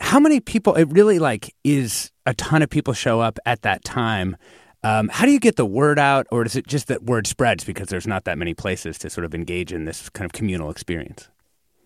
how 0.00 0.20
many 0.20 0.40
people? 0.40 0.74
It 0.74 0.84
really 0.90 1.18
like 1.18 1.54
is 1.64 2.10
a 2.26 2.34
ton 2.34 2.62
of 2.62 2.70
people 2.70 2.94
show 2.94 3.20
up 3.20 3.38
at 3.46 3.62
that 3.62 3.84
time. 3.84 4.36
Um, 4.82 5.08
how 5.08 5.26
do 5.26 5.32
you 5.32 5.40
get 5.40 5.56
the 5.56 5.66
word 5.66 5.98
out, 5.98 6.26
or 6.30 6.44
is 6.44 6.54
it 6.54 6.66
just 6.66 6.88
that 6.88 7.04
word 7.04 7.26
spreads 7.26 7.64
because 7.64 7.88
there's 7.88 8.06
not 8.06 8.24
that 8.24 8.38
many 8.38 8.54
places 8.54 8.98
to 8.98 9.10
sort 9.10 9.24
of 9.24 9.34
engage 9.34 9.72
in 9.72 9.84
this 9.84 10.08
kind 10.10 10.24
of 10.24 10.32
communal 10.32 10.70
experience? 10.70 11.28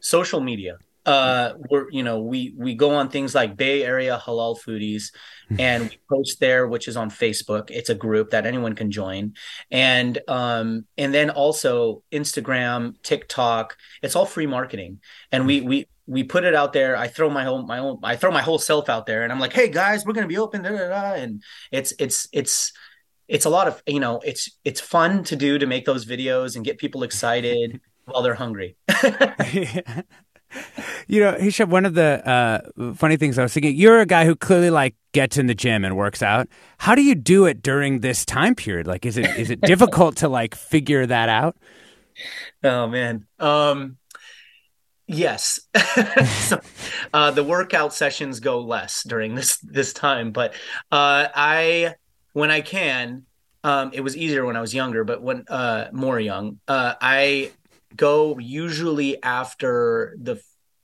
Social 0.01 0.40
media. 0.40 0.79
Uh, 1.07 1.55
we're 1.70 1.90
you 1.90 2.03
know 2.03 2.20
we 2.20 2.55
we 2.59 2.75
go 2.75 2.90
on 2.94 3.09
things 3.09 3.35
like 3.35 3.57
Bay 3.57 3.83
Area 3.83 4.20
Halal 4.23 4.61
Foodies, 4.61 5.12
and 5.59 5.88
we 5.88 5.99
post 6.11 6.40
there, 6.40 6.68
which 6.68 6.88
is 6.88 6.96
on 6.96 7.11
Facebook. 7.11 7.70
It's 7.70 7.88
a 7.88 7.94
group 7.94 8.31
that 8.31 8.44
anyone 8.44 8.75
can 8.75 8.90
join, 8.90 9.33
and 9.70 10.18
um 10.29 10.85
and 10.99 11.14
then 11.14 11.31
also 11.31 12.03
Instagram, 12.12 13.01
TikTok. 13.03 13.79
It's 14.03 14.14
all 14.14 14.27
free 14.27 14.46
marketing, 14.46 15.01
and 15.33 15.46
we 15.46 15.62
we 15.62 15.87
we 16.11 16.25
put 16.25 16.44
it 16.44 16.55
out 16.55 16.73
there. 16.73 16.96
I 16.96 17.07
throw 17.07 17.31
my 17.31 17.46
own 17.46 17.66
my 17.66 17.79
own 17.79 18.01
I 18.03 18.16
throw 18.16 18.33
my 18.33 18.42
whole 18.42 18.59
self 18.59 18.88
out 18.88 19.07
there, 19.07 19.23
and 19.23 19.33
I'm 19.33 19.38
like, 19.38 19.53
hey 19.53 19.68
guys, 19.68 20.05
we're 20.05 20.12
gonna 20.12 20.27
be 20.27 20.38
open, 20.38 20.62
da, 20.62 20.70
da, 20.70 20.88
da. 20.88 21.14
and 21.14 21.42
it's 21.70 21.92
it's 21.99 22.29
it's 22.33 22.73
it's 23.29 23.44
a 23.44 23.51
lot 23.51 23.68
of 23.68 23.81
you 23.87 24.01
know 24.01 24.20
it's 24.25 24.51
it's 24.64 24.81
fun 24.81 25.23
to 25.25 25.37
do 25.37 25.59
to 25.59 25.66
make 25.66 25.85
those 25.85 26.05
videos 26.05 26.57
and 26.57 26.64
get 26.64 26.79
people 26.79 27.05
excited 27.05 27.81
while 28.07 28.23
they're 28.23 28.35
hungry. 28.35 28.77
You 31.07 31.20
know, 31.20 31.33
Hisham, 31.33 31.70
one 31.70 31.87
of 31.87 31.94
the 31.94 32.23
uh, 32.29 32.94
funny 32.94 33.16
things 33.16 33.37
I 33.37 33.42
was 33.42 33.53
thinking, 33.53 33.75
you're 33.75 34.01
a 34.01 34.07
guy 34.07 34.25
who 34.25 34.37
clearly 34.37 34.70
like 34.70 34.94
gets 35.12 35.37
in 35.38 35.49
the 35.49 35.57
gym 35.57 35.85
and 35.85 35.96
works 35.96 36.23
out. 36.23 36.46
How 36.79 36.94
do 36.94 37.03
you 37.03 37.16
do 37.16 37.46
it 37.46 37.62
during 37.62 37.99
this 37.99 38.25
time 38.25 38.55
period? 38.55 38.87
Like, 38.87 39.05
is 39.05 39.16
it 39.16 39.27
is 39.37 39.51
it 39.51 39.61
difficult 39.61 40.16
to 40.18 40.29
like 40.29 40.55
figure 40.55 41.07
that 41.07 41.29
out? 41.29 41.57
Oh 42.62 42.87
man, 42.87 43.27
um, 43.40 43.96
Yes. 45.12 45.61
so, 46.46 46.61
uh, 47.12 47.33
the 47.33 47.42
workout 47.42 47.92
sessions 47.92 48.38
go 48.38 48.61
less 48.61 49.03
during 49.03 49.35
this 49.35 49.59
this 49.59 49.92
time, 49.92 50.31
but 50.31 50.55
uh, 50.92 51.27
I 51.35 51.94
when 52.33 52.51
I 52.51 52.61
can, 52.61 53.25
um, 53.64 53.90
it 53.92 54.03
was 54.03 54.16
easier 54.16 54.46
when 54.46 54.57
I 54.57 54.61
was 54.61 54.73
younger, 54.73 55.03
but 55.03 55.20
when 55.20 55.44
uh, 55.49 55.88
more 55.92 56.20
young, 56.20 56.61
uh, 56.68 56.94
I 57.01 57.51
go 57.96 58.38
usually 58.38 59.20
after 59.23 60.16
the 60.20 60.40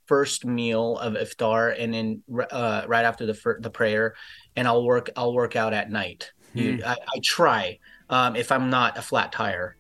first 0.07 0.45
meal 0.45 0.99
of 0.99 1.15
iftar 1.15 1.75
and 1.79 1.95
then 1.95 2.23
uh, 2.51 2.83
right 2.87 3.05
after 3.05 3.27
the 3.27 3.35
fir- 3.35 3.61
the 3.61 3.71
prayer, 3.71 4.15
and 4.57 4.67
I'll 4.67 4.85
work 4.85 5.11
I'll 5.17 5.35
work 5.35 5.55
out 5.55 5.73
at 5.73 5.89
night. 5.89 6.33
Hmm. 6.53 6.59
You, 6.59 6.83
I, 6.85 6.97
I, 7.15 7.19
try 7.23 7.79
um, 8.11 8.35
if 8.35 8.51
I'm 8.51 8.71
not 8.71 8.99
a 8.99 9.03
flat 9.03 9.31
tire. 9.31 9.76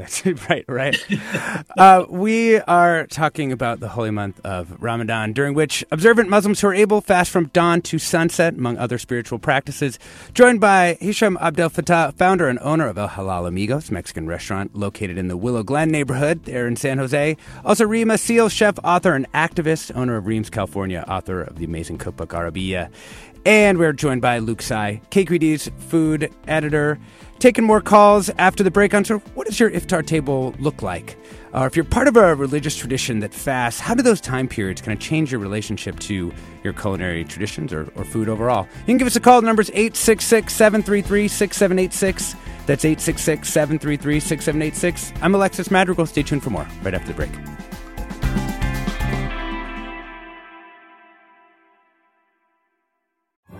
That's 0.00 0.24
right, 0.48 0.64
right. 0.66 0.96
uh, 1.76 2.06
we 2.08 2.56
are 2.60 3.06
talking 3.06 3.52
about 3.52 3.80
the 3.80 3.88
holy 3.88 4.10
month 4.10 4.40
of 4.44 4.80
Ramadan, 4.82 5.34
during 5.34 5.52
which 5.52 5.84
observant 5.90 6.30
Muslims 6.30 6.60
who 6.60 6.68
are 6.68 6.74
able 6.74 7.02
fast 7.02 7.30
from 7.30 7.46
dawn 7.48 7.82
to 7.82 7.98
sunset, 7.98 8.54
among 8.54 8.78
other 8.78 8.96
spiritual 8.96 9.38
practices. 9.38 9.98
Joined 10.32 10.60
by 10.60 10.96
Hisham 11.00 11.36
Abdelfattah, 11.36 12.14
founder 12.14 12.48
and 12.48 12.58
owner 12.60 12.88
of 12.88 12.96
El 12.96 13.10
Halal 13.10 13.46
Amigos, 13.46 13.90
Mexican 13.90 14.26
restaurant 14.26 14.74
located 14.74 15.18
in 15.18 15.28
the 15.28 15.36
Willow 15.36 15.62
Glen 15.62 15.90
neighborhood 15.90 16.44
there 16.44 16.66
in 16.66 16.76
San 16.76 16.96
Jose. 16.96 17.36
Also, 17.62 17.86
Reem 17.86 18.08
Assil, 18.08 18.50
chef, 18.50 18.78
author, 18.82 19.14
and 19.14 19.30
activist, 19.32 19.94
owner 19.94 20.16
of 20.16 20.26
Reem's 20.26 20.48
California, 20.48 21.04
author 21.06 21.42
of 21.42 21.58
the 21.58 21.64
amazing 21.66 21.98
cookbook 21.98 22.30
Arabiyya. 22.30 22.90
And 23.44 23.78
we're 23.78 23.94
joined 23.94 24.20
by 24.20 24.38
Luke 24.38 24.60
Tsai, 24.60 25.00
KQED's 25.10 25.70
food 25.88 26.32
editor 26.46 26.98
taking 27.38 27.64
more 27.64 27.80
calls 27.80 28.28
after 28.36 28.62
the 28.62 28.70
break 28.70 28.92
on 28.92 29.02
sort 29.02 29.22
of 29.22 29.36
what 29.36 29.46
does 29.46 29.58
your 29.58 29.70
iftar 29.70 30.06
table 30.06 30.54
look 30.58 30.82
like? 30.82 31.16
Or 31.52 31.60
uh, 31.60 31.66
if 31.66 31.74
you're 31.74 31.86
part 31.86 32.06
of 32.06 32.16
a 32.16 32.34
religious 32.34 32.76
tradition 32.76 33.20
that 33.20 33.32
fasts, 33.32 33.80
how 33.80 33.94
do 33.94 34.02
those 34.02 34.20
time 34.20 34.46
periods 34.46 34.82
kind 34.82 34.96
of 34.96 35.02
change 35.02 35.32
your 35.32 35.40
relationship 35.40 35.98
to 36.00 36.32
your 36.62 36.74
culinary 36.74 37.24
traditions 37.24 37.72
or, 37.72 37.90
or 37.96 38.04
food 38.04 38.28
overall? 38.28 38.68
You 38.80 38.84
can 38.86 38.98
give 38.98 39.06
us 39.06 39.16
a 39.16 39.20
call. 39.20 39.40
The 39.40 39.46
number 39.46 39.62
is 39.62 39.70
866 39.70 40.54
733 40.54 41.28
6786. 41.28 42.34
That's 42.66 42.84
866 42.84 43.48
733 43.48 44.20
6786. 44.20 45.12
I'm 45.22 45.34
Alexis 45.34 45.70
Madrigal. 45.70 46.06
Stay 46.06 46.22
tuned 46.22 46.42
for 46.42 46.50
more 46.50 46.68
right 46.82 46.94
after 46.94 47.08
the 47.08 47.14
break. 47.14 47.30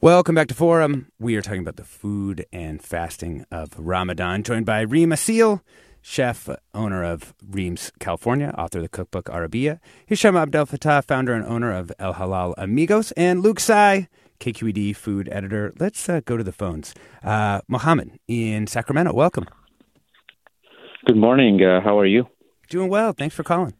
Welcome 0.00 0.36
back 0.36 0.46
to 0.46 0.54
Forum. 0.54 1.10
We 1.18 1.34
are 1.34 1.42
talking 1.42 1.62
about 1.62 1.74
the 1.74 1.82
food 1.82 2.46
and 2.52 2.80
fasting 2.80 3.44
of 3.50 3.70
Ramadan, 3.76 4.44
joined 4.44 4.64
by 4.64 4.82
Reem 4.82 5.10
Assil, 5.10 5.60
chef, 6.00 6.48
owner 6.72 7.02
of 7.02 7.34
Reem's 7.44 7.90
California, 7.98 8.54
author 8.56 8.78
of 8.78 8.84
the 8.84 8.88
cookbook 8.88 9.24
Arabiyya, 9.24 9.80
Hisham 10.06 10.36
Abdelfattah, 10.36 11.04
founder 11.04 11.34
and 11.34 11.44
owner 11.44 11.72
of 11.72 11.90
El 11.98 12.14
Halal 12.14 12.54
Amigos, 12.56 13.10
and 13.16 13.42
Luke 13.42 13.58
Tsai, 13.58 14.06
KQED 14.38 14.94
food 14.94 15.28
editor. 15.32 15.74
Let's 15.80 16.08
uh, 16.08 16.20
go 16.24 16.36
to 16.36 16.44
the 16.44 16.52
phones. 16.52 16.94
Uh, 17.24 17.62
Mohammed 17.66 18.20
in 18.28 18.68
Sacramento, 18.68 19.12
welcome. 19.12 19.46
Good 21.06 21.16
morning. 21.16 21.60
Uh, 21.60 21.80
how 21.80 21.98
are 21.98 22.06
you? 22.06 22.28
Doing 22.70 22.88
well. 22.88 23.14
Thanks 23.14 23.34
for 23.34 23.42
calling. 23.42 23.74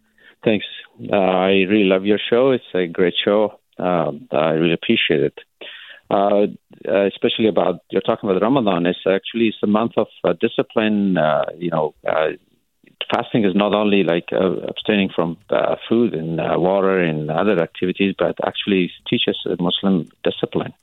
Thanks. 0.45 0.67
Uh, 1.01 1.15
I 1.15 1.51
really 1.69 1.85
love 1.85 2.05
your 2.05 2.19
show. 2.29 2.51
It's 2.51 2.65
a 2.75 2.89
great 2.89 3.15
show. 3.25 3.61
Um, 3.79 4.27
I 4.33 4.55
really 4.55 4.75
appreciate 4.75 5.21
it 5.21 5.39
uh, 6.11 6.47
especially 7.07 7.49
about 7.49 7.81
you're 7.91 8.03
talking 8.03 8.29
about 8.29 8.43
Ramadan. 8.43 8.87
It's 8.87 8.99
actually 9.07 9.49
it's 9.49 9.63
a 9.63 9.67
month 9.67 9.93
of 9.97 10.09
uh, 10.25 10.33
discipline. 10.41 11.19
Uh, 11.19 11.45
you 11.57 11.71
know, 11.71 11.95
uh, 12.07 12.31
fasting 13.13 13.45
is 13.45 13.55
not 13.55 13.75
only 13.75 14.05
like 14.05 14.29
uh, 14.33 14.67
abstaining 14.69 15.11
from 15.15 15.37
uh, 15.51 15.77
food 15.89 16.15
and 16.15 16.41
uh, 16.41 16.55
water 16.57 16.99
and 17.01 17.31
other 17.31 17.61
activities, 17.63 18.15
but 18.19 18.37
actually 18.47 18.91
teaches 19.09 19.37
Muslim 19.61 20.09
discipline, 20.25 20.75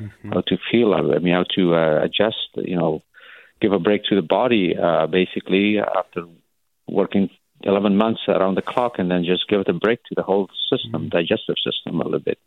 mm-hmm. 0.00 0.32
how 0.32 0.42
to 0.42 0.56
feel. 0.70 0.94
I 0.94 1.18
mean, 1.18 1.34
how 1.34 1.44
to 1.56 1.74
uh, 1.74 2.04
adjust. 2.04 2.48
You 2.56 2.76
know, 2.76 3.02
give 3.60 3.72
a 3.72 3.78
break 3.78 4.04
to 4.04 4.16
the 4.16 4.22
body. 4.22 4.76
Uh, 4.76 5.06
basically, 5.06 5.78
after 5.78 6.24
working 6.88 7.30
11 7.62 7.96
months 7.96 8.20
around 8.28 8.56
the 8.56 8.62
clock, 8.62 8.98
and 8.98 9.10
then 9.10 9.24
just 9.24 9.48
give 9.48 9.60
it 9.60 9.68
a 9.68 9.72
break 9.72 10.02
to 10.04 10.14
the 10.14 10.22
whole 10.22 10.48
system, 10.70 11.02
mm-hmm. 11.02 11.08
digestive 11.08 11.56
system, 11.64 12.00
a 12.00 12.04
little 12.04 12.20
bit. 12.20 12.38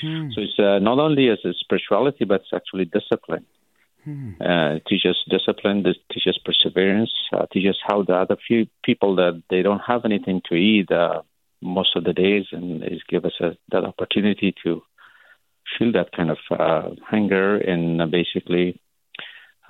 Hmm. 0.00 0.30
So 0.34 0.40
it's 0.42 0.58
uh, 0.58 0.78
not 0.78 0.98
only 0.98 1.28
as 1.28 1.38
a 1.44 1.52
spirituality, 1.54 2.24
but 2.24 2.42
it's 2.42 2.52
actually 2.54 2.86
discipline. 2.86 3.46
Hmm. 4.04 4.32
Uh, 4.40 4.74
it 4.76 4.86
teaches 4.86 5.16
discipline, 5.30 5.86
it 5.86 5.96
teaches 6.12 6.38
perseverance, 6.44 7.12
uh, 7.32 7.46
teaches 7.52 7.78
how 7.86 8.02
the 8.02 8.14
other 8.14 8.36
few 8.46 8.66
people 8.84 9.16
that 9.16 9.42
they 9.48 9.62
don't 9.62 9.80
have 9.86 10.04
anything 10.04 10.42
to 10.48 10.54
eat 10.54 10.90
uh, 10.90 11.22
most 11.62 11.96
of 11.96 12.04
the 12.04 12.12
days, 12.12 12.44
and 12.52 12.82
it 12.82 13.02
gives 13.08 13.24
us 13.24 13.32
a, 13.40 13.56
that 13.70 13.84
opportunity 13.84 14.54
to 14.64 14.82
feel 15.78 15.92
that 15.92 16.12
kind 16.12 16.30
of 16.30 16.38
uh, 16.50 16.90
hunger 17.08 17.56
and 17.56 18.02
uh, 18.02 18.06
basically, 18.06 18.78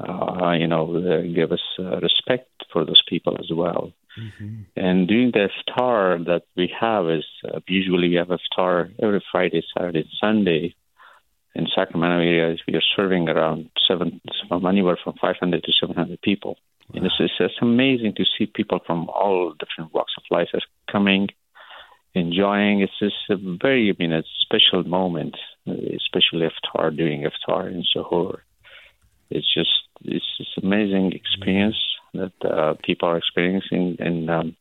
uh, 0.01 0.51
you 0.53 0.67
know, 0.67 0.97
uh, 0.97 1.23
give 1.33 1.53
us 1.53 1.63
uh, 1.79 2.01
respect 2.01 2.51
for 2.73 2.85
those 2.85 3.03
people 3.09 3.37
as 3.39 3.51
well. 3.55 3.93
Mm-hmm. 4.19 4.63
And 4.77 5.09
during 5.09 5.33
the 5.33 5.49
iftar 5.49 6.25
that 6.27 6.43
we 6.57 6.73
have 6.81 7.09
is 7.09 7.25
uh, 7.45 7.61
usually 7.67 8.09
we 8.09 8.17
have 8.17 8.29
iftar 8.29 8.93
every 9.03 9.25
Friday, 9.31 9.63
Saturday, 9.77 10.09
Sunday. 10.21 10.75
In 11.57 11.69
Sacramento 11.73 12.17
area, 12.17 12.57
we 12.67 12.75
are 12.75 12.83
serving 12.97 13.29
around 13.29 13.71
seven, 13.87 14.21
from 14.49 14.67
anywhere 14.67 14.99
from 15.03 15.15
500 15.21 15.63
to 15.63 15.73
700 15.81 16.21
people. 16.21 16.57
Wow. 16.89 16.97
And 16.97 17.07
it's, 17.07 17.15
it's, 17.21 17.35
it's 17.39 17.55
amazing 17.63 18.15
to 18.17 18.25
see 18.25 18.47
people 18.47 18.81
from 18.85 19.09
all 19.09 19.53
different 19.53 19.95
walks 19.95 20.15
of 20.19 20.25
life 20.33 20.49
are 20.53 20.61
coming, 20.91 21.29
enjoying. 22.13 22.81
It's 22.81 22.99
just 22.99 23.15
a 23.31 23.37
very, 23.37 23.89
I 23.91 23.95
mean, 23.97 24.13
a 24.13 24.25
special 24.43 24.83
moment, 24.83 25.37
especially 25.67 26.49
iftar 26.49 26.97
during 26.97 27.23
iftar 27.23 27.71
in 27.71 27.85
suhoor. 27.95 28.39
It's 29.31 29.53
just, 29.55 29.71
it's 30.03 30.37
just 30.37 30.59
amazing 30.61 31.13
experience 31.13 31.77
that 32.15 32.49
uh, 32.49 32.75
people 32.83 33.09
are 33.09 33.19
experiencing. 33.19 33.97
And 33.99 34.31
um, 34.31 34.57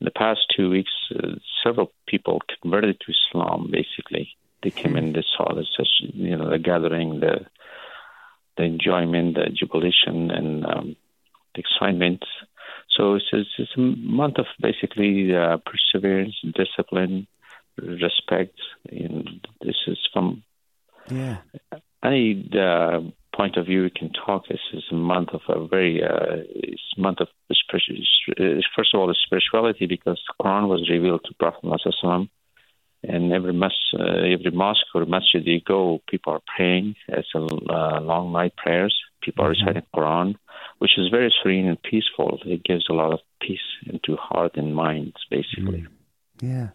in 0.00 0.04
the 0.04 0.10
past 0.10 0.40
two 0.56 0.70
weeks, 0.70 0.92
uh, 1.14 1.36
several 1.64 1.92
people 2.06 2.40
converted 2.60 3.00
to 3.00 3.12
Islam. 3.12 3.70
Basically, 3.70 4.36
they 4.62 4.70
came 4.70 4.96
in, 4.96 5.12
they 5.12 5.24
saw 5.36 5.54
this, 5.54 5.68
you 5.98 6.36
know, 6.36 6.50
the 6.50 6.58
gathering, 6.58 7.20
the 7.20 7.46
the 8.56 8.64
enjoyment, 8.64 9.34
the 9.34 9.48
jubilation, 9.50 10.30
and 10.30 10.66
um, 10.66 10.96
the 11.54 11.60
excitement. 11.60 12.22
So 12.90 13.14
it's, 13.14 13.24
it's, 13.32 13.48
it's, 13.58 13.70
a 13.76 13.80
month 13.80 14.38
of 14.38 14.46
basically 14.60 15.34
uh, 15.34 15.56
perseverance, 15.64 16.34
discipline, 16.54 17.26
respect, 17.78 18.58
and 18.90 19.46
this 19.62 19.76
is 19.86 19.98
from 20.12 20.42
yeah. 21.10 21.38
Any 22.04 22.50
uh, 22.54 23.00
point 23.34 23.56
of 23.56 23.66
view, 23.66 23.82
we 23.82 23.90
can 23.90 24.10
talk. 24.12 24.48
This 24.48 24.60
is 24.72 24.84
a 24.90 24.94
month 24.94 25.30
of 25.32 25.40
a 25.48 25.66
very 25.66 26.02
uh, 26.02 26.36
month 26.98 27.20
of 27.20 27.28
first 28.76 28.94
of 28.94 29.00
all 29.00 29.06
the 29.06 29.16
spirituality 29.26 29.86
because 29.86 30.20
the 30.26 30.44
Quran 30.44 30.68
was 30.68 30.88
revealed 30.90 31.22
to 31.24 31.34
Prophet 31.34 31.64
Muhammad 31.64 32.28
and 33.04 33.32
every 33.32 33.52
mas 33.52 33.72
uh, 33.98 34.02
every 34.02 34.50
mosque 34.52 34.86
or 34.94 35.04
masjid 35.06 35.44
you 35.44 35.60
go, 35.60 36.00
people 36.08 36.32
are 36.34 36.42
praying. 36.56 36.94
It's 37.08 37.28
a 37.34 37.38
uh, 37.38 38.00
long 38.00 38.32
night 38.32 38.54
prayers. 38.56 38.96
People 39.22 39.44
are 39.44 39.54
mm-hmm. 39.54 39.66
reciting 39.66 39.88
Quran, 39.94 40.34
which 40.78 40.92
is 40.98 41.08
very 41.10 41.32
serene 41.42 41.66
and 41.66 41.82
peaceful. 41.82 42.38
It 42.44 42.64
gives 42.64 42.86
a 42.88 42.92
lot 42.92 43.12
of 43.12 43.20
peace 43.40 43.58
into 43.86 44.16
heart 44.16 44.52
and 44.56 44.74
minds, 44.74 45.16
basically. 45.30 45.86
Yeah. 46.40 46.70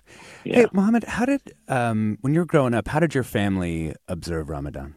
yeah. 0.45 0.55
Hey, 0.55 0.65
Mohammed, 0.71 1.03
how 1.05 1.25
did 1.25 1.41
um, 1.67 2.17
when 2.21 2.33
you 2.33 2.39
were 2.39 2.45
growing 2.45 2.73
up? 2.73 2.87
How 2.87 2.99
did 2.99 3.13
your 3.13 3.23
family 3.25 3.93
observe 4.07 4.49
Ramadan? 4.49 4.95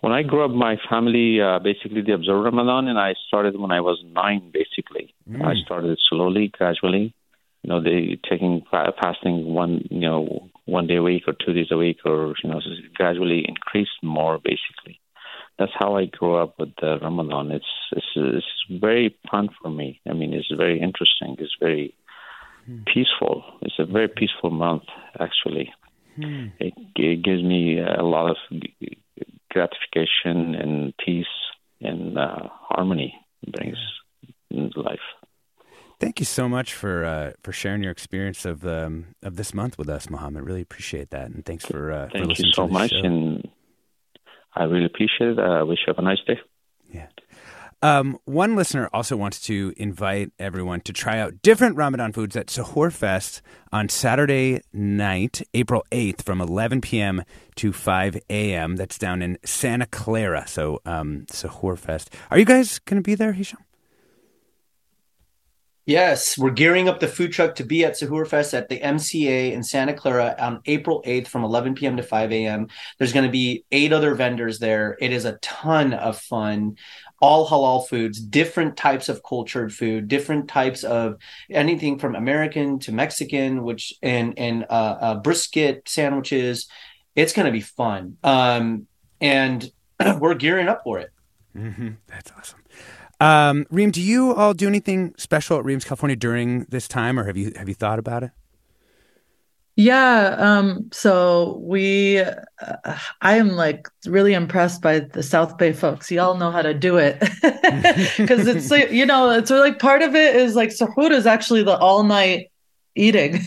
When 0.00 0.12
I 0.12 0.22
grew 0.22 0.44
up, 0.44 0.50
my 0.50 0.76
family 0.88 1.40
uh, 1.40 1.58
basically 1.58 2.00
they 2.00 2.12
observed 2.12 2.44
Ramadan, 2.44 2.88
and 2.88 2.98
I 2.98 3.14
started 3.28 3.58
when 3.58 3.70
I 3.70 3.80
was 3.80 4.02
nine. 4.06 4.50
Basically, 4.52 5.14
mm. 5.28 5.44
I 5.44 5.54
started 5.64 5.98
slowly, 6.08 6.48
gradually. 6.48 7.14
You 7.62 7.68
know, 7.68 7.82
they 7.82 8.18
taking 8.28 8.64
fasting 8.70 9.52
one, 9.52 9.86
you 9.90 10.00
know, 10.00 10.48
one 10.64 10.86
day 10.86 10.96
a 10.96 11.02
week 11.02 11.24
or 11.26 11.34
two 11.34 11.52
days 11.52 11.66
a 11.70 11.76
week, 11.76 11.98
or 12.06 12.34
you 12.42 12.50
know, 12.50 12.60
gradually 12.94 13.44
increased 13.46 14.02
more. 14.02 14.38
Basically, 14.38 14.98
that's 15.58 15.72
how 15.78 15.96
I 15.96 16.06
grew 16.06 16.36
up 16.36 16.58
with 16.58 16.70
the 16.80 16.98
Ramadan. 17.02 17.50
It's 17.50 17.66
it's, 17.92 18.06
it's 18.16 18.80
very 18.80 19.14
fun 19.30 19.50
for 19.60 19.68
me. 19.68 20.00
I 20.08 20.14
mean, 20.14 20.32
it's 20.32 20.50
very 20.56 20.80
interesting. 20.80 21.36
It's 21.38 21.56
very 21.60 21.94
hmm. 22.64 22.84
peaceful. 22.86 23.44
It's 23.60 23.78
a 23.78 23.84
very 23.84 24.08
peaceful 24.08 24.50
month, 24.50 24.84
actually. 25.20 25.74
Hmm. 26.16 26.46
It, 26.58 26.72
it 26.96 27.22
gives 27.22 27.42
me 27.42 27.78
a 27.78 28.02
lot 28.02 28.30
of 28.30 28.36
gratification 29.50 30.54
and 30.54 30.94
peace 31.04 31.26
and 31.80 32.18
uh, 32.18 32.48
harmony. 32.50 33.14
Brings 33.46 33.78
life. 34.76 34.98
Thank 35.98 36.18
you 36.18 36.26
so 36.26 36.48
much 36.48 36.72
for 36.72 37.04
uh, 37.04 37.32
for 37.42 37.52
sharing 37.52 37.82
your 37.82 37.92
experience 37.92 38.44
of 38.44 38.66
um, 38.66 39.14
of 39.22 39.36
this 39.36 39.52
month 39.52 39.76
with 39.76 39.88
us, 39.88 40.08
Mohammed. 40.08 40.44
Really 40.44 40.62
appreciate 40.62 41.10
that, 41.10 41.30
and 41.30 41.44
thanks 41.44 41.64
for 41.66 41.92
uh, 41.92 42.08
thank 42.12 42.24
for 42.24 42.28
listening 42.28 42.46
you 42.48 42.52
so 42.54 42.68
much, 42.68 42.90
show. 42.90 43.06
and 43.06 43.48
I 44.54 44.64
really 44.64 44.86
appreciate 44.86 45.30
it. 45.30 45.38
I 45.38 45.62
wish 45.62 45.78
you 45.86 45.92
have 45.92 45.98
a 45.98 46.02
nice 46.02 46.18
day. 46.26 46.40
Yeah. 46.90 47.08
Um, 47.82 48.18
one 48.26 48.56
listener 48.56 48.90
also 48.92 49.16
wants 49.16 49.40
to 49.42 49.72
invite 49.78 50.32
everyone 50.38 50.82
to 50.82 50.92
try 50.92 51.18
out 51.18 51.40
different 51.40 51.76
Ramadan 51.76 52.12
foods 52.12 52.36
at 52.36 52.48
Sahur 52.48 52.92
Fest 52.92 53.40
on 53.72 53.88
Saturday 53.88 54.60
night, 54.72 55.40
April 55.54 55.84
8th, 55.90 56.22
from 56.22 56.42
11 56.42 56.82
p.m. 56.82 57.22
to 57.56 57.72
5 57.72 58.18
a.m. 58.28 58.76
That's 58.76 58.98
down 58.98 59.22
in 59.22 59.38
Santa 59.44 59.86
Clara. 59.86 60.46
So, 60.46 60.80
um, 60.84 61.24
Sahur 61.30 61.78
Fest. 61.78 62.14
Are 62.30 62.38
you 62.38 62.44
guys 62.44 62.80
going 62.80 63.02
to 63.02 63.06
be 63.06 63.14
there, 63.14 63.32
Hisham? 63.32 63.60
Yes, 65.90 66.38
we're 66.38 66.52
gearing 66.52 66.88
up 66.88 67.00
the 67.00 67.08
food 67.08 67.32
truck 67.32 67.56
to 67.56 67.64
be 67.64 67.84
at 67.84 67.94
Sahur 67.94 68.24
Fest 68.24 68.54
at 68.54 68.68
the 68.68 68.78
MCA 68.78 69.50
in 69.50 69.64
Santa 69.64 69.92
Clara 69.92 70.36
on 70.38 70.60
April 70.66 71.02
8th 71.04 71.26
from 71.26 71.42
11 71.42 71.74
p.m. 71.74 71.96
to 71.96 72.04
5 72.04 72.30
a.m. 72.30 72.68
There's 72.96 73.12
going 73.12 73.26
to 73.26 73.32
be 73.32 73.64
eight 73.72 73.92
other 73.92 74.14
vendors 74.14 74.60
there. 74.60 74.96
It 75.00 75.12
is 75.12 75.24
a 75.24 75.38
ton 75.38 75.92
of 75.92 76.16
fun. 76.16 76.76
All 77.20 77.48
halal 77.48 77.88
foods, 77.88 78.20
different 78.20 78.76
types 78.76 79.08
of 79.08 79.24
cultured 79.24 79.74
food, 79.74 80.06
different 80.06 80.46
types 80.46 80.84
of 80.84 81.16
anything 81.50 81.98
from 81.98 82.14
American 82.14 82.78
to 82.80 82.92
Mexican, 82.92 83.64
which 83.64 83.92
and 84.00 84.38
and 84.38 84.66
uh, 84.70 84.96
uh, 85.00 85.14
brisket 85.16 85.88
sandwiches. 85.88 86.68
It's 87.16 87.32
going 87.32 87.46
to 87.46 87.52
be 87.52 87.62
fun, 87.62 88.16
um, 88.22 88.86
and 89.20 89.68
we're 90.20 90.34
gearing 90.34 90.68
up 90.68 90.84
for 90.84 91.00
it. 91.00 91.10
Mm-hmm. 91.56 91.90
That's 92.06 92.30
awesome. 92.30 92.59
Um, 93.20 93.66
Reem, 93.70 93.90
do 93.90 94.00
you 94.00 94.34
all 94.34 94.54
do 94.54 94.66
anything 94.66 95.14
special 95.18 95.58
at 95.58 95.64
Reem's 95.64 95.84
California 95.84 96.16
during 96.16 96.64
this 96.70 96.88
time, 96.88 97.18
or 97.18 97.24
have 97.24 97.36
you 97.36 97.52
have 97.56 97.68
you 97.68 97.74
thought 97.74 97.98
about 97.98 98.22
it? 98.22 98.30
Yeah. 99.76 100.36
Um, 100.38 100.90
so 100.92 101.58
we, 101.62 102.18
uh, 102.18 102.34
I 103.22 103.36
am 103.36 103.50
like 103.50 103.88
really 104.04 104.34
impressed 104.34 104.82
by 104.82 105.00
the 105.00 105.22
South 105.22 105.56
Bay 105.56 105.72
folks. 105.72 106.10
Y'all 106.10 106.36
know 106.36 106.50
how 106.50 106.60
to 106.60 106.74
do 106.74 106.98
it 106.98 107.18
because 108.18 108.46
it's 108.46 108.70
like, 108.70 108.90
you 108.90 109.06
know, 109.06 109.30
it's 109.30 109.50
like 109.50 109.78
part 109.78 110.02
of 110.02 110.14
it 110.14 110.36
is 110.36 110.54
like 110.54 110.68
Sahur 110.68 111.10
is 111.10 111.26
actually 111.26 111.62
the 111.62 111.78
all 111.78 112.02
night 112.02 112.50
eating 112.94 113.40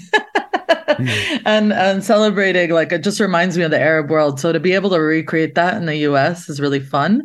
and 1.45 1.71
and 1.71 2.03
celebrating. 2.03 2.71
Like 2.71 2.91
it 2.91 3.03
just 3.03 3.19
reminds 3.19 3.55
me 3.55 3.63
of 3.63 3.69
the 3.69 3.79
Arab 3.79 4.09
world. 4.09 4.39
So 4.39 4.51
to 4.51 4.59
be 4.59 4.73
able 4.73 4.89
to 4.91 4.99
recreate 4.99 5.53
that 5.53 5.75
in 5.75 5.85
the 5.85 5.97
U.S. 5.97 6.49
is 6.49 6.59
really 6.59 6.79
fun 6.79 7.23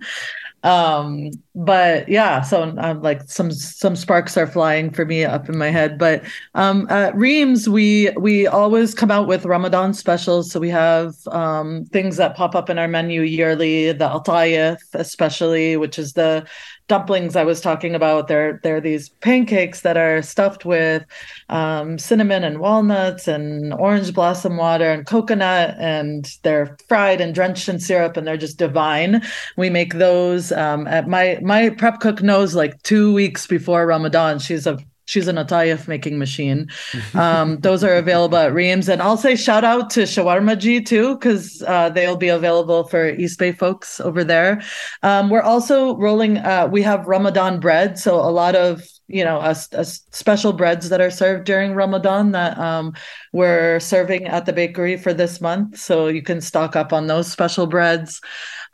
um 0.64 1.30
but 1.54 2.08
yeah 2.08 2.42
so 2.42 2.74
i'm 2.78 3.00
like 3.00 3.22
some 3.30 3.50
some 3.52 3.94
sparks 3.94 4.36
are 4.36 4.46
flying 4.46 4.90
for 4.90 5.04
me 5.04 5.24
up 5.24 5.48
in 5.48 5.56
my 5.56 5.70
head 5.70 5.96
but 5.96 6.22
um 6.54 6.84
at 6.90 7.14
reem's 7.14 7.68
we 7.68 8.10
we 8.18 8.46
always 8.46 8.92
come 8.92 9.10
out 9.10 9.28
with 9.28 9.44
ramadan 9.44 9.94
specials. 9.94 10.50
So 10.50 10.58
we 10.58 10.70
have 10.70 11.14
um 11.28 11.84
things 11.86 12.16
that 12.16 12.36
pop 12.36 12.56
up 12.56 12.68
in 12.68 12.78
our 12.78 12.88
menu 12.88 13.22
yearly 13.22 13.92
the 13.92 14.08
atayef 14.08 14.78
especially 14.94 15.76
which 15.76 15.98
is 15.98 16.14
the 16.14 16.44
dumplings 16.88 17.36
I 17.36 17.44
was 17.44 17.60
talking 17.60 17.94
about. 17.94 18.28
They're 18.28 18.60
they're 18.62 18.80
these 18.80 19.10
pancakes 19.20 19.82
that 19.82 19.96
are 19.96 20.22
stuffed 20.22 20.64
with 20.64 21.04
um, 21.48 21.98
cinnamon 21.98 22.44
and 22.44 22.58
walnuts 22.58 23.28
and 23.28 23.72
orange 23.74 24.12
blossom 24.12 24.56
water 24.56 24.90
and 24.90 25.06
coconut, 25.06 25.76
and 25.78 26.30
they're 26.42 26.76
fried 26.88 27.20
and 27.20 27.34
drenched 27.34 27.68
in 27.68 27.78
syrup, 27.78 28.16
and 28.16 28.26
they're 28.26 28.36
just 28.36 28.58
divine. 28.58 29.22
We 29.56 29.70
make 29.70 29.94
those. 29.94 30.50
Um, 30.52 30.86
at 30.88 31.06
my 31.08 31.38
my 31.42 31.70
prep 31.70 32.00
cook 32.00 32.22
knows 32.22 32.54
like 32.54 32.82
two 32.82 33.12
weeks 33.12 33.46
before 33.46 33.86
Ramadan. 33.86 34.38
She's 34.38 34.66
a 34.66 34.78
she's 35.08 35.26
an 35.26 35.36
atayef 35.36 35.88
making 35.88 36.18
machine. 36.18 36.68
Um, 37.14 37.58
those 37.60 37.82
are 37.82 37.96
available 37.96 38.38
at 38.38 38.52
Reem's. 38.52 38.88
And 38.88 39.02
I'll 39.02 39.16
say 39.16 39.34
shout 39.34 39.64
out 39.64 39.90
to 39.90 40.02
Shawarma 40.02 40.56
G 40.58 40.80
too, 40.80 41.16
because 41.16 41.62
uh, 41.66 41.88
they'll 41.88 42.16
be 42.16 42.28
available 42.28 42.84
for 42.84 43.08
East 43.08 43.38
Bay 43.38 43.50
folks 43.50 43.98
over 43.98 44.22
there. 44.22 44.62
Um, 45.02 45.30
we're 45.30 45.42
also 45.42 45.96
rolling, 45.96 46.38
uh, 46.38 46.68
we 46.70 46.82
have 46.82 47.06
Ramadan 47.06 47.60
bread. 47.60 47.98
So 47.98 48.16
a 48.16 48.30
lot 48.30 48.54
of 48.54 48.82
you 49.08 49.24
know, 49.24 49.40
a, 49.40 49.56
a 49.72 49.84
special 49.84 50.52
breads 50.52 50.90
that 50.90 51.00
are 51.00 51.10
served 51.10 51.44
during 51.44 51.72
Ramadan 51.72 52.32
that 52.32 52.58
um, 52.58 52.92
we're 53.32 53.80
serving 53.80 54.26
at 54.26 54.44
the 54.44 54.52
bakery 54.52 54.98
for 54.98 55.14
this 55.14 55.40
month. 55.40 55.78
So 55.78 56.08
you 56.08 56.22
can 56.22 56.42
stock 56.42 56.76
up 56.76 56.92
on 56.92 57.06
those 57.06 57.32
special 57.32 57.66
breads. 57.66 58.20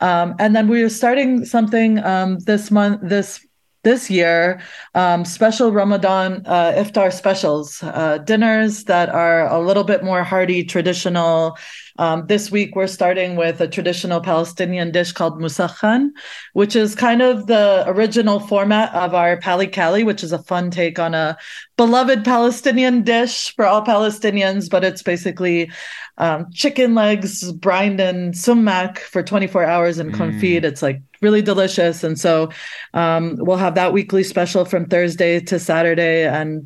Um, 0.01 0.35
and 0.39 0.53
then 0.53 0.67
we 0.67 0.81
are 0.83 0.89
starting 0.89 1.45
something 1.45 2.03
um, 2.03 2.39
this 2.39 2.69
month, 2.69 2.99
this 3.01 3.44
this 3.85 4.09
year 4.09 4.59
um, 4.95 5.23
special 5.23 5.71
Ramadan 5.71 6.41
uh, 6.45 6.73
iftar 6.73 7.13
specials, 7.13 7.81
uh, 7.83 8.17
dinners 8.17 8.85
that 8.85 9.07
are 9.09 9.47
a 9.47 9.59
little 9.59 9.85
bit 9.85 10.03
more 10.03 10.23
hearty, 10.23 10.65
traditional. 10.65 11.57
Um, 11.97 12.27
this 12.27 12.51
week, 12.51 12.75
we're 12.75 12.87
starting 12.87 13.37
with 13.37 13.61
a 13.61 13.69
traditional 13.69 14.19
Palestinian 14.19 14.91
dish 14.91 15.13
called 15.13 15.39
musakhan, 15.39 16.09
which 16.51 16.75
is 16.75 16.93
kind 16.95 17.21
of 17.21 17.47
the 17.47 17.85
original 17.87 18.41
format 18.41 18.93
of 18.93 19.13
our 19.13 19.37
Pali 19.37 19.67
Cali, 19.67 20.03
which 20.03 20.21
is 20.21 20.33
a 20.33 20.43
fun 20.43 20.71
take 20.71 20.99
on 20.99 21.13
a 21.13 21.37
beloved 21.77 22.25
Palestinian 22.25 23.03
dish 23.03 23.55
for 23.55 23.65
all 23.65 23.85
Palestinians, 23.85 24.69
but 24.69 24.83
it's 24.83 25.03
basically 25.03 25.71
um, 26.17 26.51
chicken 26.51 26.95
legs 26.95 27.51
brined 27.53 27.99
in 27.99 28.33
sumac 28.33 28.99
for 28.99 29.21
24 29.21 29.63
hours 29.63 29.97
and 29.97 30.13
confit. 30.13 30.61
Mm. 30.61 30.63
It's 30.63 30.81
like 30.81 31.01
really 31.25 31.41
delicious. 31.41 32.03
And 32.03 32.17
so 32.25 32.49
um, 32.93 33.35
we'll 33.45 33.63
have 33.67 33.75
that 33.81 33.91
weekly 33.97 34.23
special 34.23 34.63
from 34.71 34.85
Thursday 34.85 35.39
to 35.49 35.57
Saturday 35.57 36.27
and, 36.27 36.61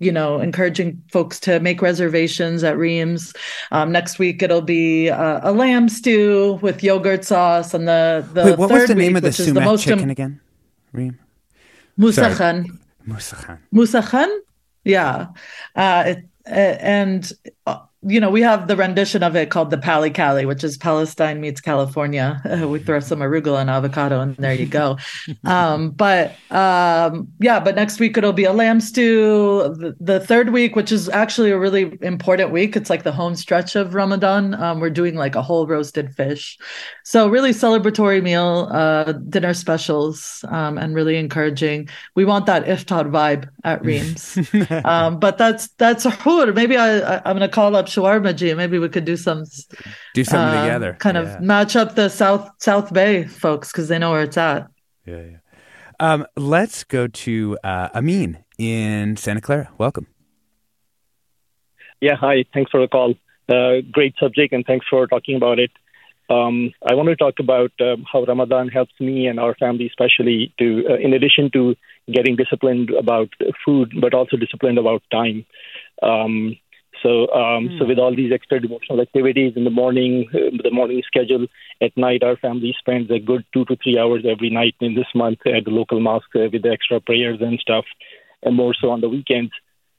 you 0.00 0.12
know, 0.12 0.40
encouraging 0.40 1.00
folks 1.14 1.38
to 1.46 1.60
make 1.60 1.78
reservations 1.90 2.64
at 2.64 2.76
Reem's. 2.76 3.32
Um, 3.70 3.92
next 3.92 4.18
week, 4.18 4.42
it'll 4.42 4.68
be 4.80 5.08
uh, 5.08 5.38
a 5.50 5.52
lamb 5.52 5.88
stew 5.88 6.58
with 6.60 6.82
yogurt 6.82 7.24
sauce. 7.24 7.72
And 7.72 7.86
the, 7.86 8.26
the 8.34 8.44
Wait, 8.44 8.58
what 8.58 8.68
third 8.68 8.80
was 8.80 8.88
the 8.88 8.94
name 8.96 9.14
week, 9.14 9.18
of 9.18 9.22
the 9.22 9.32
sumac 9.32 9.64
the 9.64 9.76
chicken 9.78 10.00
Im- 10.00 10.10
again, 10.10 10.40
Reem? 10.92 11.18
Musakhan. 11.96 12.66
Musakhan. 13.06 13.58
Musakhan? 13.72 14.30
Yeah. 14.84 15.28
Uh, 15.76 16.04
it, 16.06 16.18
uh, 16.46 16.76
and 16.82 17.32
uh, 17.66 17.80
you 18.02 18.18
know, 18.18 18.30
we 18.30 18.40
have 18.40 18.66
the 18.66 18.76
rendition 18.76 19.22
of 19.22 19.36
it 19.36 19.50
called 19.50 19.70
the 19.70 19.76
Pali 19.76 20.10
Cali, 20.10 20.46
which 20.46 20.64
is 20.64 20.78
Palestine 20.78 21.38
meets 21.38 21.60
California. 21.60 22.40
Uh, 22.50 22.66
we 22.68 22.78
throw 22.78 22.98
some 23.00 23.18
arugula 23.18 23.60
and 23.60 23.68
avocado, 23.68 24.20
and 24.20 24.36
there 24.36 24.54
you 24.54 24.66
go. 24.66 24.96
um, 25.44 25.90
but 25.90 26.34
um, 26.50 27.28
yeah, 27.40 27.60
but 27.60 27.74
next 27.74 28.00
week 28.00 28.16
it'll 28.16 28.32
be 28.32 28.44
a 28.44 28.54
lamb 28.54 28.80
stew. 28.80 29.74
The, 29.78 29.96
the, 30.00 30.20
third 30.20 30.50
week, 30.50 30.76
which 30.76 30.92
is 30.92 31.08
actually 31.08 31.50
a 31.50 31.58
really 31.58 31.98
important 32.00 32.52
week, 32.52 32.74
it's 32.74 32.88
like 32.88 33.02
the 33.02 33.12
home 33.12 33.34
stretch 33.34 33.76
of 33.76 33.94
Ramadan. 33.94 34.54
Um, 34.54 34.80
we're 34.80 34.90
doing 34.90 35.16
like 35.16 35.34
a 35.34 35.42
whole 35.42 35.66
roasted 35.66 36.14
fish. 36.14 36.58
So 37.04 37.28
really 37.28 37.50
celebratory 37.50 38.22
meal, 38.22 38.68
uh, 38.70 39.12
dinner 39.12 39.52
specials, 39.52 40.44
um, 40.48 40.78
and 40.78 40.94
really 40.94 41.16
encouraging. 41.16 41.88
We 42.14 42.24
want 42.24 42.46
that 42.46 42.64
iftar 42.64 43.10
vibe 43.10 43.48
at 43.64 43.84
Reem's. 43.84 44.38
Um, 44.84 45.18
but 45.18 45.36
that's 45.36 45.68
that's 45.78 46.06
a 46.06 46.10
hood. 46.10 46.54
Maybe 46.54 46.76
I, 46.76 47.16
I 47.16 47.22
I'm 47.26 47.36
going 47.36 47.48
to 47.48 47.54
call 47.54 47.76
up 47.76 47.89
shawarma 47.90 48.34
G. 48.34 48.54
Maybe 48.54 48.78
we 48.78 48.88
could 48.88 49.04
do 49.04 49.16
some 49.16 49.44
do 50.14 50.24
something 50.24 50.58
uh, 50.58 50.64
together. 50.64 50.96
Kind 50.98 51.16
yeah. 51.16 51.36
of 51.36 51.40
match 51.40 51.76
up 51.76 51.94
the 51.94 52.08
South 52.08 52.50
South 52.58 52.92
Bay 52.92 53.24
folks 53.24 53.70
because 53.70 53.88
they 53.88 53.98
know 53.98 54.12
where 54.12 54.22
it's 54.22 54.36
at. 54.36 54.68
Yeah, 55.06 55.22
yeah. 55.22 55.36
Um, 55.98 56.26
let's 56.36 56.84
go 56.84 57.06
to 57.06 57.58
uh, 57.62 57.88
Amin 57.94 58.42
in 58.58 59.16
Santa 59.16 59.40
Clara. 59.40 59.68
Welcome. 59.78 60.06
Yeah, 62.00 62.16
hi. 62.16 62.44
Thanks 62.54 62.70
for 62.70 62.80
the 62.80 62.88
call. 62.88 63.14
Uh, 63.48 63.82
great 63.92 64.14
subject, 64.18 64.52
and 64.54 64.64
thanks 64.64 64.86
for 64.88 65.06
talking 65.06 65.36
about 65.36 65.58
it. 65.58 65.70
Um, 66.30 66.72
I 66.88 66.94
want 66.94 67.08
to 67.08 67.16
talk 67.16 67.34
about 67.40 67.72
um, 67.80 68.06
how 68.10 68.22
Ramadan 68.24 68.68
helps 68.68 68.92
me 69.00 69.26
and 69.26 69.40
our 69.40 69.54
family, 69.56 69.86
especially 69.88 70.54
to, 70.58 70.86
uh, 70.88 70.94
in 70.94 71.12
addition 71.12 71.50
to 71.52 71.74
getting 72.10 72.36
disciplined 72.36 72.90
about 72.90 73.28
food, 73.64 73.92
but 74.00 74.14
also 74.14 74.36
disciplined 74.36 74.78
about 74.78 75.02
time. 75.10 75.44
Um, 76.02 76.56
so, 77.02 77.32
um, 77.32 77.68
mm. 77.68 77.78
so 77.78 77.86
with 77.86 77.98
all 77.98 78.14
these 78.14 78.32
extra 78.32 78.60
devotional 78.60 79.00
activities 79.00 79.54
in 79.56 79.64
the 79.64 79.70
morning, 79.70 80.28
uh, 80.34 80.56
the 80.62 80.70
morning 80.70 81.02
schedule, 81.06 81.46
at 81.80 81.96
night 81.96 82.22
our 82.22 82.36
family 82.36 82.74
spends 82.78 83.10
a 83.10 83.18
good 83.18 83.44
two 83.52 83.64
to 83.66 83.76
three 83.82 83.98
hours 83.98 84.24
every 84.28 84.50
night 84.50 84.74
in 84.80 84.94
this 84.94 85.06
month 85.14 85.38
at 85.46 85.64
the 85.64 85.70
local 85.70 86.00
mosque 86.00 86.34
uh, 86.36 86.48
with 86.52 86.62
the 86.62 86.70
extra 86.70 87.00
prayers 87.00 87.38
and 87.40 87.58
stuff, 87.58 87.84
and 88.42 88.56
more 88.56 88.74
so 88.74 88.90
on 88.90 89.00
the 89.00 89.08
weekends. 89.08 89.52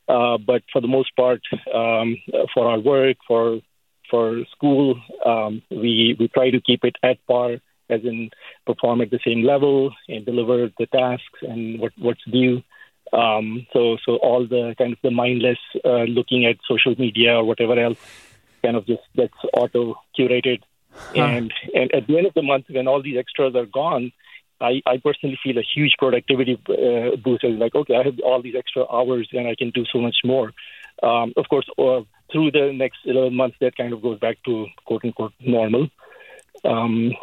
Uh, 0.08 0.38
but 0.38 0.62
for 0.72 0.82
the 0.82 0.88
most 0.88 1.16
part, 1.16 1.42
um, 1.74 2.18
for 2.54 2.68
our 2.68 2.80
work, 2.80 3.18
for 3.28 3.60
for 4.10 4.44
school, 4.56 5.00
um, 5.26 5.62
we 5.72 6.16
we 6.20 6.28
try 6.28 6.50
to 6.52 6.62
keep 6.62 6.84
it 6.84 6.96
at 7.02 7.26
par 7.28 7.58
as 7.90 8.02
in 8.04 8.30
perform 8.66 9.02
at 9.02 9.12
the 9.12 9.20
same 9.26 9.44
level 9.44 9.92
and 10.08 10.26
deliver 10.26 10.70
the 10.80 10.86
tasks 10.88 11.40
and 11.42 11.80
what 11.80 11.92
what's 11.98 12.24
due. 12.32 12.62
Um, 13.14 13.68
so 13.74 13.98
so 14.06 14.16
all 14.18 14.48
the 14.48 14.76
kind 14.78 14.94
of 14.94 15.00
the 15.04 15.12
mindless 15.12 15.60
uh, 15.84 16.04
looking 16.04 16.46
at 16.46 16.58
social 16.68 16.96
media 16.98 17.36
or 17.36 17.44
whatever 17.44 17.78
else 17.78 18.00
kind 18.64 18.78
of 18.78 18.86
just 18.86 19.04
gets 19.16 19.34
auto 19.54 19.96
curated. 20.18 20.62
Huh. 20.94 21.22
And 21.22 21.54
and 21.74 21.94
at 21.94 22.08
the 22.08 22.18
end 22.18 22.28
of 22.28 22.34
the 22.34 22.42
month, 22.42 22.66
when 22.70 22.88
all 22.88 23.02
these 23.02 23.18
extras 23.18 23.56
are 23.56 23.66
gone, 23.66 24.12
I, 24.62 24.82
I 24.86 24.98
personally 24.98 25.40
feel 25.44 25.58
a 25.58 25.64
huge 25.76 25.96
productivity 25.98 26.60
uh, 26.70 27.16
boost. 27.18 27.44
It's 27.44 27.60
like, 27.60 27.76
okay, 27.76 27.96
I 27.96 28.04
have 28.04 28.20
all 28.24 28.42
these 28.42 28.56
extra 28.56 28.86
hours 28.92 29.28
and 29.34 29.48
I 29.48 29.56
can 29.56 29.72
do 29.72 29.86
so 29.92 30.00
much 30.00 30.18
more. 30.24 30.52
Um, 31.02 31.34
of 31.36 31.50
course, 31.50 31.68
uh, 31.80 32.02
through 32.32 32.52
the 32.52 32.72
next 32.74 33.00
11 33.06 33.36
months, 33.36 33.58
that 33.60 33.76
kind 33.76 33.92
of 33.92 34.02
goes 34.02 34.20
back 34.20 34.38
to 34.46 34.68
quote 34.86 35.04
unquote 35.04 35.34
normal. 35.40 35.88
Um, 36.64 37.14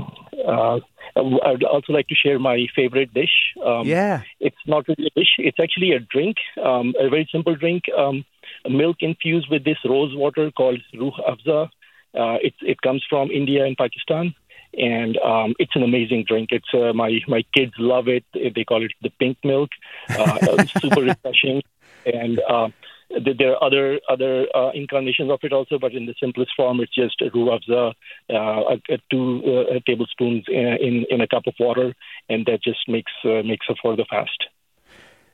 uh, 0.46 0.80
I'd 1.16 1.62
also 1.64 1.92
like 1.92 2.08
to 2.08 2.14
share 2.14 2.38
my 2.38 2.66
favorite 2.74 3.12
dish. 3.14 3.54
Um, 3.64 3.86
yeah. 3.86 4.22
It's 4.40 4.56
not 4.66 4.86
really 4.88 5.06
a 5.06 5.18
dish, 5.18 5.34
it's 5.38 5.58
actually 5.60 5.92
a 5.92 6.00
drink, 6.00 6.36
um, 6.62 6.94
a 6.98 7.08
very 7.08 7.28
simple 7.30 7.54
drink. 7.54 7.84
Um, 7.96 8.24
milk 8.68 8.96
infused 9.00 9.48
with 9.50 9.64
this 9.64 9.78
rose 9.84 10.14
water 10.14 10.50
called 10.50 10.80
Ruh 10.94 11.12
Afza. 11.28 11.68
Uh, 12.14 12.38
it, 12.42 12.54
it 12.62 12.80
comes 12.80 13.04
from 13.08 13.30
India 13.30 13.64
and 13.64 13.76
Pakistan 13.76 14.34
and 14.76 15.16
um, 15.18 15.54
it's 15.58 15.74
an 15.74 15.82
amazing 15.82 16.24
drink. 16.26 16.50
It's 16.52 16.68
uh, 16.74 16.92
my 16.92 17.20
my 17.26 17.42
kids 17.54 17.72
love 17.78 18.08
it. 18.08 18.24
They 18.32 18.64
call 18.64 18.84
it 18.84 18.92
the 19.02 19.10
pink 19.10 19.38
milk. 19.44 19.70
Uh, 20.08 20.64
super 20.80 21.02
refreshing, 21.02 21.62
and 22.04 22.40
uh, 22.48 22.68
there 23.10 23.52
are 23.52 23.64
other 23.64 24.00
other 24.08 24.46
uh, 24.54 24.70
incarnations 24.70 25.30
of 25.30 25.40
it 25.42 25.52
also, 25.52 25.78
but 25.78 25.92
in 25.92 26.06
the 26.06 26.14
simplest 26.20 26.50
form, 26.56 26.80
it's 26.80 26.94
just 26.94 27.20
afza, 27.20 27.92
uh, 28.30 28.76
two 29.10 29.42
uh, 29.44 29.78
tablespoons 29.86 30.44
in 30.48 31.06
in 31.10 31.20
a 31.20 31.26
cup 31.26 31.46
of 31.46 31.54
water, 31.58 31.94
and 32.28 32.46
that 32.46 32.62
just 32.62 32.80
makes 32.88 33.12
uh, 33.24 33.42
makes 33.44 33.66
up 33.70 33.76
for 33.82 33.96
the 33.96 34.04
fast. 34.10 34.44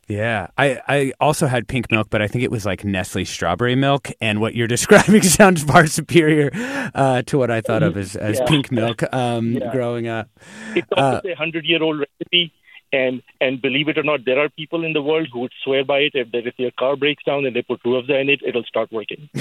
Yeah, 0.07 0.49
I, 0.59 0.81
I 0.87 1.13
also 1.19 1.47
had 1.47 1.67
pink 1.67 1.91
milk, 1.91 2.09
but 2.11 2.21
I 2.21 2.29
think 2.29 2.45
it 2.45 2.51
was 2.51 2.67
like 2.67 2.85
Nestle 2.85 3.25
strawberry 3.25 3.75
milk. 3.75 4.11
And 4.21 4.41
what 4.41 4.55
you're 4.55 4.67
describing 4.77 5.23
sounds 5.23 5.63
far 5.63 5.87
superior 5.87 6.51
uh, 6.95 7.23
to 7.23 7.39
what 7.39 7.51
I 7.51 7.61
thought 7.61 7.83
of 7.83 7.97
as, 7.97 8.17
as 8.17 8.39
yeah. 8.39 8.47
pink 8.47 8.71
milk 8.71 9.03
um, 9.15 9.53
yeah. 9.53 9.73
growing 9.73 10.07
up. 10.07 10.29
It's 10.75 10.89
also 10.95 11.27
uh, 11.27 11.33
a 11.33 11.35
hundred 11.35 11.65
year 11.65 11.83
old 11.83 12.01
recipe, 12.01 12.53
and 12.95 13.23
and 13.41 13.61
believe 13.61 13.89
it 13.89 13.99
or 13.99 14.05
not, 14.05 14.25
there 14.25 14.39
are 14.43 14.49
people 14.49 14.85
in 14.85 14.93
the 14.93 15.03
world 15.03 15.29
who 15.33 15.41
would 15.41 15.53
swear 15.65 15.85
by 15.85 15.99
it. 15.99 16.13
If, 16.15 16.31
that 16.33 16.47
if 16.47 16.57
their 16.57 16.71
car 16.79 16.97
breaks 16.97 17.25
down 17.25 17.45
and 17.47 17.55
they 17.55 17.63
put 17.63 17.81
ruh 17.85 18.03
in 18.21 18.29
it, 18.31 18.41
it'll 18.47 18.65
start 18.65 18.93
working. 18.93 19.29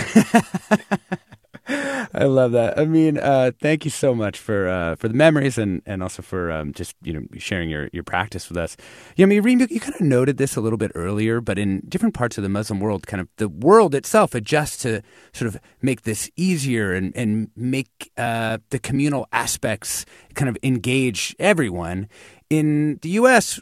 I 1.66 2.26
love 2.26 2.52
that. 2.52 2.78
I 2.78 2.84
mean, 2.84 3.18
uh, 3.18 3.52
thank 3.62 3.86
you 3.86 3.92
so 3.92 4.14
much 4.14 4.38
for 4.38 4.68
uh, 4.68 4.96
for 4.96 5.08
the 5.08 5.14
memories 5.14 5.58
and, 5.58 5.82
and 5.86 6.04
also 6.04 6.22
for 6.22 6.52
um, 6.52 6.74
just 6.74 6.96
you 7.02 7.14
know 7.14 7.24
sharing 7.38 7.70
your, 7.70 7.90
your 7.94 8.04
practice 8.04 8.50
with 8.50 8.58
us. 8.58 8.76
You 9.16 9.26
know, 9.26 9.36
I 9.36 9.40
mean, 9.40 9.60
you 9.70 9.80
kind 9.80 9.96
of 9.96 10.02
noted 10.02 10.38
this 10.38 10.58
a 10.58 10.62
little 10.62 10.78
bit 10.78 10.92
earlier, 10.94 11.40
but 11.40 11.58
in 11.58 11.82
different 11.88 12.16
parts 12.16 12.38
of 12.38 12.44
the 12.44 12.50
Muslim 12.50 12.82
world, 12.82 13.08
kind 13.08 13.22
of 13.22 13.30
the 13.38 13.48
world 13.48 13.96
itself 13.96 14.36
adjusts 14.36 14.78
to 14.84 15.02
sort 15.32 15.48
of 15.48 15.62
make 15.82 16.02
this 16.02 16.30
easier 16.36 16.94
and 16.94 17.16
and 17.16 17.50
make 17.56 18.12
uh, 18.18 18.58
the 18.70 18.80
communal 18.80 19.28
aspects 19.32 20.06
kind 20.34 20.50
of 20.50 20.58
engage 20.64 21.36
everyone. 21.40 22.10
In 22.54 23.00
the 23.02 23.10
U.S., 23.10 23.60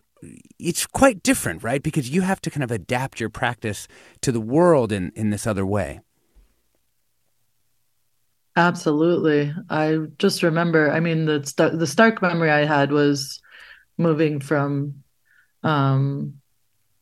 it's 0.60 0.86
quite 0.86 1.24
different, 1.24 1.64
right? 1.64 1.82
Because 1.82 2.10
you 2.10 2.24
have 2.24 2.42
to 2.42 2.52
kind 2.52 2.62
of 2.62 2.72
adapt 2.72 3.22
your 3.22 3.30
practice 3.30 3.88
to 4.20 4.34
the 4.34 4.42
world 4.42 4.92
in, 4.92 5.14
in 5.16 5.30
this 5.30 5.48
other 5.48 5.66
way. 5.66 6.02
Absolutely. 8.58 9.54
I 9.70 10.00
just 10.18 10.44
remember, 10.44 10.92
I 10.92 11.00
mean, 11.00 11.24
the 11.24 11.42
st- 11.46 11.80
the 11.80 11.88
stark 11.88 12.22
memory 12.22 12.52
I 12.52 12.66
had 12.66 12.92
was 12.92 13.42
moving 13.98 14.42
from 14.42 15.04
um 15.64 16.34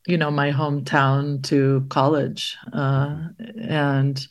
you 0.06 0.16
know, 0.16 0.30
my 0.30 0.52
hometown 0.52 1.42
to 1.44 1.84
college. 1.88 2.56
Uh 2.72 3.30
and 3.60 4.24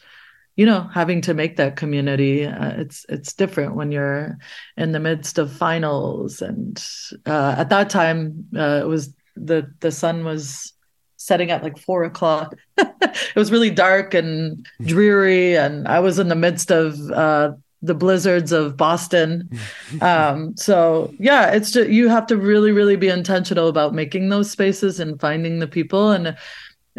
you 0.59 0.65
know, 0.65 0.81
having 0.93 1.21
to 1.21 1.33
make 1.33 1.55
that 1.55 1.77
community, 1.77 2.45
uh, 2.45 2.73
it's 2.81 3.05
it's 3.07 3.31
different 3.31 3.75
when 3.75 3.93
you're 3.93 4.37
in 4.75 4.91
the 4.91 4.99
midst 4.99 5.37
of 5.37 5.53
finals 5.53 6.41
and 6.41 6.83
uh 7.25 7.55
at 7.57 7.69
that 7.69 7.89
time 7.89 8.45
uh 8.57 8.81
it 8.83 8.87
was 8.87 9.15
the 9.37 9.71
the 9.79 9.89
sun 9.89 10.25
was 10.25 10.73
setting 11.15 11.49
at 11.49 11.63
like 11.63 11.77
four 11.77 12.03
o'clock. 12.03 12.55
it 12.77 13.35
was 13.37 13.53
really 13.53 13.69
dark 13.69 14.13
and 14.13 14.67
dreary, 14.81 15.55
and 15.55 15.87
I 15.87 16.01
was 16.01 16.19
in 16.19 16.27
the 16.27 16.35
midst 16.35 16.71
of 16.71 16.99
uh, 17.11 17.53
the 17.81 17.93
blizzards 17.93 18.51
of 18.51 18.75
Boston. 18.75 19.49
Um, 20.01 20.55
so 20.55 21.11
yeah, 21.19 21.51
it's 21.51 21.71
just 21.71 21.89
you 21.89 22.09
have 22.09 22.27
to 22.27 22.37
really, 22.37 22.71
really 22.71 22.95
be 22.95 23.07
intentional 23.07 23.69
about 23.69 23.95
making 23.95 24.29
those 24.29 24.51
spaces 24.51 24.99
and 24.99 25.19
finding 25.19 25.59
the 25.59 25.67
people. 25.67 26.11
And 26.11 26.37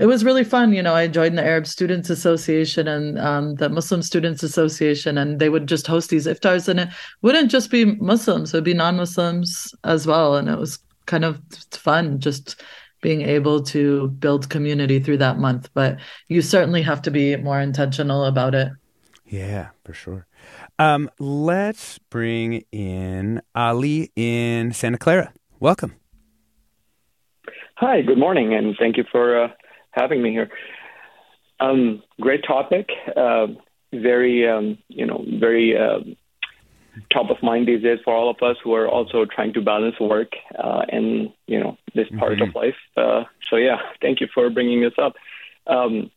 it 0.01 0.07
was 0.07 0.24
really 0.24 0.44
fun. 0.44 0.72
You 0.72 0.82
know, 0.82 0.94
I 0.94 1.07
joined 1.09 1.36
the 1.36 1.44
Arab 1.44 1.66
Students 1.66 2.09
Association 2.09 2.88
and 2.88 3.18
um, 3.18 3.57
the 3.57 3.68
Muslim 3.68 4.01
Students 4.01 4.42
Association, 4.42 5.18
and 5.18 5.38
they 5.38 5.51
would 5.51 5.66
just 5.66 5.86
host 5.86 6.09
these 6.09 6.26
iftars, 6.26 6.68
and 6.68 6.80
it 6.80 6.88
wouldn't 7.20 7.51
just 7.51 7.70
be 7.70 7.84
Muslims; 7.84 8.55
it 8.55 8.57
would 8.57 8.64
be 8.64 8.72
non-Muslims 8.72 9.74
as 9.84 10.07
well. 10.07 10.36
And 10.36 10.48
it 10.48 10.59
was 10.59 10.78
kind 11.05 11.22
of 11.22 11.38
fun, 11.70 12.18
just 12.18 12.62
being 13.03 13.20
able 13.20 13.62
to 13.64 14.09
build 14.09 14.48
community 14.48 15.01
through 15.01 15.18
that 15.18 15.38
month. 15.38 15.68
But 15.74 15.98
you 16.28 16.40
certainly 16.40 16.80
have 16.80 17.03
to 17.03 17.11
be 17.11 17.36
more 17.36 17.61
intentional 17.61 18.24
about 18.24 18.55
it. 18.55 18.72
Yeah, 19.26 19.68
for 19.84 19.92
sure. 19.92 20.26
Um, 20.78 21.11
let's 21.18 21.98
bring 22.09 22.64
in 22.72 23.42
Ali 23.55 24.12
in 24.16 24.72
Santa 24.72 24.96
Clara. 24.96 25.34
Welcome. 25.59 25.96
Hi, 27.76 28.01
good 28.01 28.18
morning, 28.18 28.55
and 28.55 28.76
thank 28.78 28.96
you 28.96 29.05
for 29.11 29.44
uh, 29.44 29.48
having 29.93 30.22
me 30.22 30.30
here. 30.30 30.51
Um, 31.61 32.03
great 32.20 32.45
topic. 32.47 32.88
Uh, 33.16 33.49
very, 33.93 34.49
um, 34.49 34.78
you 34.88 35.05
know, 35.07 35.24
very 35.38 35.76
uh, 35.76 36.01
top 37.12 37.30
of 37.30 37.43
mind 37.43 37.68
these 37.68 37.82
days 37.82 37.99
for 38.05 38.14
all 38.14 38.30
of 38.30 38.36
us 38.43 38.57
who 38.62 38.74
are 38.74 38.88
also 38.88 39.24
trying 39.24 39.53
to 39.55 39.61
balance 39.61 39.99
work 40.01 40.32
uh, 40.59 40.82
and 40.88 41.32
you 41.47 41.59
know 41.59 41.76
this 41.95 42.09
part 42.18 42.34
mm-hmm. 42.34 42.49
of 42.49 42.55
life. 42.55 42.74
Uh, 42.97 43.24
so 43.49 43.57
yeah, 43.57 43.78
thank 44.01 44.20
you 44.20 44.28
for 44.32 44.51
bringing 44.51 44.80
this 44.80 44.95
up. 44.99 45.14
Um, 45.66 46.11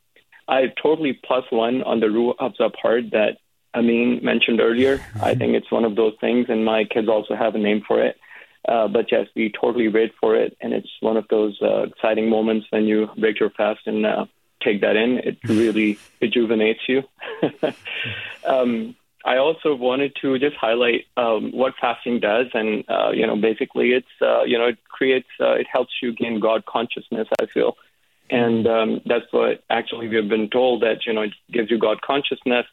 I 0.48 0.74
totally 0.82 1.20
plus 1.26 1.46
one 1.50 1.84
on 1.84 2.00
the 2.00 2.10
Ruh 2.10 2.34
Afza 2.40 2.72
part 2.74 3.12
that 3.12 3.38
Amin 3.76 4.20
mentioned 4.24 4.60
earlier. 4.60 4.98
Mm-hmm. 4.98 5.24
I 5.24 5.36
think 5.36 5.54
it's 5.54 5.72
one 5.72 5.86
of 5.86 5.96
those 5.96 6.14
things, 6.20 6.48
and 6.50 6.66
my 6.66 6.84
kids 6.86 7.08
also 7.08 7.36
have 7.36 7.56
a 7.56 7.60
name 7.60 7.82
for 7.88 8.04
it. 8.04 8.18
Uh, 8.68 8.88
but 8.88 9.12
yes, 9.12 9.28
we 9.36 9.52
totally 9.52 9.90
wait 9.90 10.14
for 10.20 10.36
it, 10.36 10.56
and 10.62 10.74
it's 10.74 10.90
one 11.02 11.18
of 11.18 11.28
those 11.30 11.58
uh, 11.62 11.84
exciting 11.84 12.30
moments 12.30 12.68
when 12.70 12.86
you 12.86 13.10
break 13.18 13.40
your 13.40 13.50
fast 13.50 13.82
and 13.86 14.06
uh, 14.06 14.26
take 14.64 14.82
that 14.82 14.96
in. 14.96 15.18
It 15.18 15.38
really 15.46 16.00
rejuvenates 16.22 16.80
you. 16.88 17.04
um, 18.48 18.96
I 19.26 19.38
also 19.38 19.76
wanted 19.76 20.16
to 20.22 20.40
just 20.40 20.56
highlight 20.56 21.06
um, 21.18 21.52
what 21.52 21.74
fasting 21.80 22.20
does, 22.20 22.48
and 22.54 22.86
uh, 22.90 23.12
you 23.12 23.28
know, 23.28 23.36
basically, 23.36 23.92
it's 23.92 24.08
uh, 24.22 24.44
you 24.44 24.58
know, 24.58 24.68
it 24.68 24.78
creates, 24.88 25.30
uh, 25.40 25.54
it 25.54 25.68
helps 25.72 25.94
you 26.02 26.14
gain 26.14 26.40
God 26.40 26.66
consciousness. 26.66 27.28
I 27.42 27.46
feel, 27.48 27.76
and 28.30 28.66
um, 28.66 29.02
that's 29.06 29.32
what 29.32 29.64
actually 29.70 30.08
we 30.08 30.16
have 30.16 30.30
been 30.30 30.50
told 30.50 30.84
that 30.84 31.06
you 31.06 31.14
know, 31.14 31.24
it 31.24 31.34
gives 31.52 31.70
you 31.70 31.78
God 31.78 32.02
consciousness, 32.02 32.66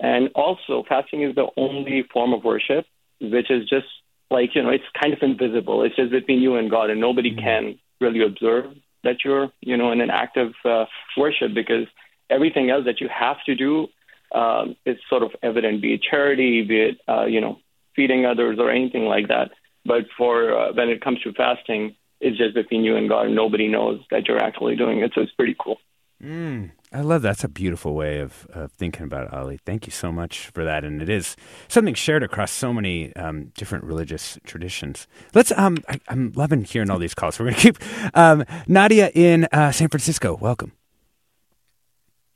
and 0.00 0.30
also 0.36 0.84
fasting 0.88 1.22
is 1.22 1.34
the 1.34 1.48
only 1.56 2.04
form 2.12 2.32
of 2.32 2.44
worship 2.44 2.86
which 3.20 3.50
is 3.50 3.68
just 3.68 3.86
like 4.30 4.54
you 4.54 4.62
know, 4.62 4.70
it's 4.70 4.84
kind 5.00 5.12
of 5.12 5.20
invisible. 5.22 5.82
It's 5.82 5.96
just 5.96 6.10
between 6.10 6.40
you 6.40 6.56
and 6.56 6.70
God, 6.70 6.90
and 6.90 7.00
nobody 7.00 7.30
mm-hmm. 7.30 7.40
can 7.40 7.78
really 8.00 8.22
observe 8.24 8.74
that 9.02 9.24
you're 9.24 9.50
you 9.60 9.76
know 9.76 9.92
in 9.92 10.00
an 10.00 10.10
active 10.10 10.52
uh, 10.64 10.86
worship 11.16 11.54
because 11.54 11.86
everything 12.30 12.70
else 12.70 12.84
that 12.86 13.00
you 13.00 13.08
have 13.08 13.36
to 13.46 13.54
do 13.54 13.88
um, 14.32 14.76
is 14.84 14.96
sort 15.08 15.22
of 15.22 15.30
evident, 15.42 15.82
be 15.82 15.94
it 15.94 16.02
charity, 16.02 16.62
be 16.62 16.80
it 16.80 16.98
uh, 17.08 17.24
you 17.24 17.40
know 17.40 17.58
feeding 17.94 18.26
others 18.26 18.58
or 18.58 18.70
anything 18.70 19.04
like 19.04 19.28
that. 19.28 19.50
But 19.84 20.06
for 20.16 20.58
uh, 20.58 20.72
when 20.72 20.88
it 20.88 21.02
comes 21.02 21.20
to 21.22 21.32
fasting, 21.32 21.94
it's 22.20 22.38
just 22.38 22.54
between 22.54 22.84
you 22.84 22.96
and 22.96 23.08
God. 23.08 23.30
Nobody 23.30 23.68
knows 23.68 24.00
that 24.10 24.26
you're 24.26 24.42
actually 24.42 24.76
doing 24.76 25.00
it, 25.00 25.12
so 25.14 25.20
it's 25.20 25.32
pretty 25.32 25.56
cool. 25.58 25.78
Mm, 26.22 26.70
I 26.94 27.00
love 27.00 27.22
that. 27.22 27.30
That's 27.30 27.44
a 27.44 27.48
beautiful 27.48 27.94
way 27.94 28.20
of, 28.20 28.46
of 28.52 28.70
thinking 28.70 29.02
about 29.02 29.24
it, 29.24 29.32
Ali. 29.32 29.58
Thank 29.66 29.86
you 29.86 29.90
so 29.90 30.12
much 30.12 30.46
for 30.50 30.64
that. 30.64 30.84
And 30.84 31.02
it 31.02 31.08
is 31.08 31.34
something 31.66 31.94
shared 31.94 32.22
across 32.22 32.52
so 32.52 32.72
many 32.72 33.14
um, 33.16 33.50
different 33.56 33.82
religious 33.82 34.38
traditions. 34.44 35.08
Let's. 35.34 35.50
Um, 35.56 35.78
I, 35.88 35.98
am 36.08 36.32
loving 36.36 36.62
hearing 36.62 36.90
all 36.90 37.00
these 37.00 37.14
calls. 37.14 37.40
We're 37.40 37.46
going 37.46 37.56
to 37.56 37.60
keep 37.60 37.78
um, 38.14 38.44
Nadia 38.68 39.10
in 39.12 39.48
uh, 39.50 39.72
San 39.72 39.88
Francisco. 39.88 40.38
Welcome. 40.40 40.70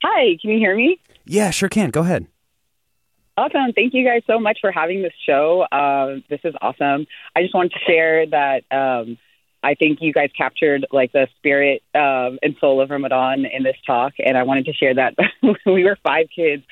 Hi, 0.03 0.37
can 0.43 0.51
you 0.51 0.59
hear 0.59 0.75
me? 0.75 0.99
Yeah, 1.25 1.51
sure 1.51 1.69
can. 1.69 1.91
Go 1.91 2.01
ahead. 2.01 2.27
Awesome. 3.37 3.73
Thank 3.73 3.95
you 3.95 4.05
guys 4.05 4.23
so 4.27 4.41
much 4.41 4.59
for 4.61 4.73
having 4.73 5.03
this 5.03 5.13
show. 5.25 5.65
Uh, 5.71 6.17
this 6.29 6.41
is 6.43 6.55
awesome. 6.61 7.07
I 7.37 7.43
just 7.43 7.55
wanted 7.55 7.71
to 7.75 7.79
share 7.87 8.27
that 8.27 8.65
um, 8.73 9.19
I 9.69 9.75
think 9.75 9.99
you 10.01 10.15
guys 10.15 10.31
captured 10.35 10.87
like 10.91 11.13
the 11.13 11.29
spirit 11.37 11.83
um, 11.95 12.39
and 12.43 12.57
soul 12.59 12.81
of 12.81 12.89
Ramadan 12.89 13.45
in 13.45 13.65
this 13.65 13.77
talk, 13.87 14.15
and 14.19 14.39
I 14.39 14.45
wanted 14.45 14.65
to 14.65 14.73
share 14.73 14.95
that 14.95 15.15
we 15.67 15.85
were 15.85 15.99
five 16.03 16.29
kids, 16.35 16.63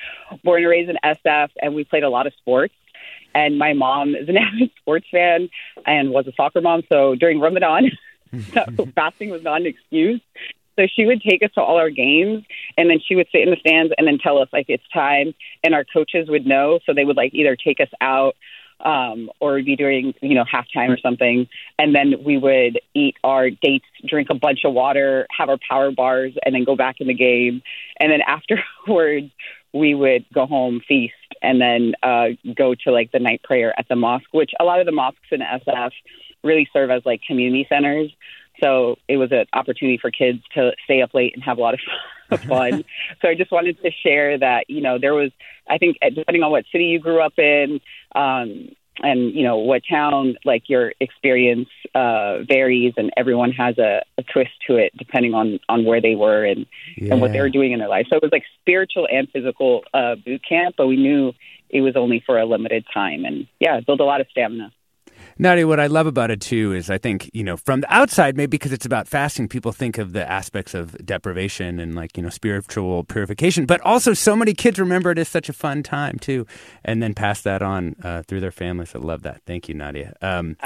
born 0.43 0.63
and 0.63 0.69
raised 0.69 0.89
in 0.89 0.97
SF, 1.03 1.49
and 1.61 1.75
we 1.75 1.83
played 1.83 2.01
a 2.01 2.09
lot 2.09 2.25
of 2.25 2.33
sports. 2.39 2.73
and 3.35 3.59
my 3.59 3.73
mom 3.73 4.15
is 4.15 4.27
an 4.29 4.37
avid 4.45 4.71
sports 4.79 5.05
fan 5.11 5.47
and 5.85 6.09
was 6.09 6.25
a 6.25 6.31
soccer 6.35 6.59
mom. 6.59 6.81
So 6.89 7.13
during 7.13 7.39
Ramadan, 7.39 7.91
fasting 8.95 9.29
was 9.29 9.43
not 9.43 9.61
an 9.61 9.67
excuse. 9.67 10.21
So 10.75 10.87
she 10.91 11.05
would 11.05 11.21
take 11.21 11.43
us 11.43 11.51
to 11.53 11.61
all 11.61 11.77
our 11.77 11.91
games 11.91 12.45
and 12.77 12.89
then 12.89 12.99
she 12.99 13.15
would 13.15 13.27
sit 13.31 13.41
in 13.41 13.51
the 13.51 13.57
stands 13.57 13.93
and 13.95 14.07
then 14.07 14.17
tell 14.17 14.39
us 14.39 14.49
like 14.51 14.65
it's 14.69 14.87
time 14.91 15.35
and 15.63 15.75
our 15.75 15.85
coaches 15.85 16.29
would 16.29 16.47
know. 16.47 16.79
So 16.85 16.93
they 16.93 17.05
would 17.05 17.17
like 17.17 17.35
either 17.35 17.55
take 17.55 17.79
us 17.79 17.89
out 18.01 18.35
um, 18.79 19.29
or 19.39 19.53
we'd 19.53 19.65
be 19.65 19.75
doing, 19.75 20.13
you 20.21 20.35
know, 20.35 20.43
halftime 20.43 20.89
or 20.89 20.97
something. 20.97 21.47
And 21.79 21.95
then 21.95 22.23
we 22.23 22.37
would 22.37 22.79
eat 22.93 23.15
our 23.23 23.49
dates, 23.49 23.85
drink 24.05 24.29
a 24.29 24.35
bunch 24.35 24.59
of 24.65 24.73
water, 24.73 25.27
have 25.35 25.49
our 25.49 25.57
power 25.67 25.91
bars, 25.91 26.33
and 26.45 26.53
then 26.53 26.63
go 26.63 26.75
back 26.75 26.97
in 26.99 27.07
the 27.07 27.13
game. 27.13 27.61
And 27.99 28.11
then 28.11 28.21
afterwards, 28.27 29.31
we 29.73 29.95
would 29.95 30.25
go 30.33 30.45
home, 30.45 30.81
feast, 30.87 31.13
and 31.41 31.61
then 31.61 31.93
uh, 32.01 32.29
go 32.55 32.73
to 32.83 32.91
like 32.91 33.11
the 33.11 33.19
night 33.19 33.43
prayer 33.43 33.73
at 33.77 33.87
the 33.87 33.95
mosque, 33.95 34.31
which 34.31 34.51
a 34.59 34.63
lot 34.63 34.79
of 34.79 34.85
the 34.85 34.91
mosques 34.91 35.19
in 35.31 35.41
SF 35.41 35.91
really 36.43 36.69
serve 36.71 36.89
as 36.89 37.05
like 37.05 37.21
community 37.27 37.65
centers. 37.69 38.11
So 38.63 38.97
it 39.07 39.17
was 39.17 39.31
an 39.31 39.45
opportunity 39.53 39.99
for 40.01 40.09
kids 40.09 40.39
to 40.55 40.71
stay 40.85 41.01
up 41.01 41.13
late 41.13 41.33
and 41.35 41.43
have 41.43 41.57
a 41.57 41.61
lot 41.61 41.73
of 41.75 41.79
fun. 42.35 42.83
so 43.21 43.29
I 43.29 43.35
just 43.35 43.51
wanted 43.51 43.81
to 43.81 43.91
share 43.91 44.37
that, 44.37 44.65
you 44.69 44.81
know, 44.81 44.97
there 44.99 45.13
was, 45.13 45.31
I 45.69 45.77
think, 45.77 45.97
depending 46.13 46.43
on 46.43 46.51
what 46.51 46.65
city 46.71 46.85
you 46.85 46.99
grew 46.99 47.21
up 47.21 47.37
in, 47.37 47.79
um, 48.15 48.69
and 48.99 49.33
you 49.35 49.43
know 49.43 49.57
what 49.57 49.83
town 49.89 50.35
like 50.45 50.63
your 50.67 50.93
experience 50.99 51.69
uh, 51.93 52.39
varies 52.47 52.93
and 52.97 53.11
everyone 53.17 53.51
has 53.51 53.77
a, 53.77 54.01
a, 54.17 54.23
twist 54.23 54.51
to 54.67 54.77
it 54.77 54.91
depending 54.97 55.33
on 55.33 55.59
on 55.69 55.85
where 55.85 56.01
they 56.01 56.15
were 56.15 56.43
and 56.43 56.65
yeah. 56.95 57.11
and 57.11 57.21
what 57.21 57.31
they 57.31 57.39
were 57.39 57.49
doing 57.49 57.71
in 57.71 57.79
their 57.79 57.87
life 57.87 58.07
so 58.09 58.15
it 58.15 58.21
was 58.21 58.31
like 58.31 58.43
spiritual 58.61 59.07
and 59.11 59.29
physical 59.29 59.83
uh, 59.93 60.15
boot 60.15 60.41
camp 60.47 60.75
but 60.77 60.87
we 60.87 60.95
knew 60.95 61.33
it 61.69 61.81
was 61.81 61.95
only 61.95 62.23
for 62.25 62.39
a 62.39 62.45
limited 62.45 62.85
time 62.93 63.25
and 63.25 63.47
yeah 63.59 63.79
build 63.81 63.99
a 63.99 64.05
lot 64.05 64.21
of 64.21 64.27
stamina 64.31 64.71
Nadia, 65.39 65.67
what 65.67 65.79
I 65.79 65.87
love 65.87 66.07
about 66.07 66.31
it 66.31 66.41
too 66.41 66.73
is 66.73 66.89
I 66.89 66.97
think, 66.97 67.29
you 67.33 67.43
know, 67.43 67.57
from 67.57 67.81
the 67.81 67.93
outside, 67.93 68.35
maybe 68.35 68.51
because 68.51 68.71
it's 68.71 68.85
about 68.85 69.07
fasting, 69.07 69.47
people 69.47 69.71
think 69.71 69.97
of 69.97 70.13
the 70.13 70.29
aspects 70.29 70.73
of 70.73 70.97
deprivation 71.05 71.79
and 71.79 71.95
like, 71.95 72.17
you 72.17 72.23
know, 72.23 72.29
spiritual 72.29 73.03
purification, 73.03 73.65
but 73.65 73.79
also 73.81 74.13
so 74.13 74.35
many 74.35 74.53
kids 74.53 74.79
remember 74.79 75.11
it 75.11 75.19
as 75.19 75.27
such 75.27 75.49
a 75.49 75.53
fun 75.53 75.83
time 75.83 76.17
too, 76.17 76.47
and 76.83 77.03
then 77.03 77.13
pass 77.13 77.41
that 77.41 77.61
on 77.61 77.95
uh, 78.03 78.23
through 78.23 78.39
their 78.39 78.51
families. 78.51 78.95
I 78.95 78.99
love 78.99 79.23
that. 79.23 79.41
Thank 79.45 79.69
you, 79.69 79.75
Nadia. 79.75 80.15
Um, 80.21 80.57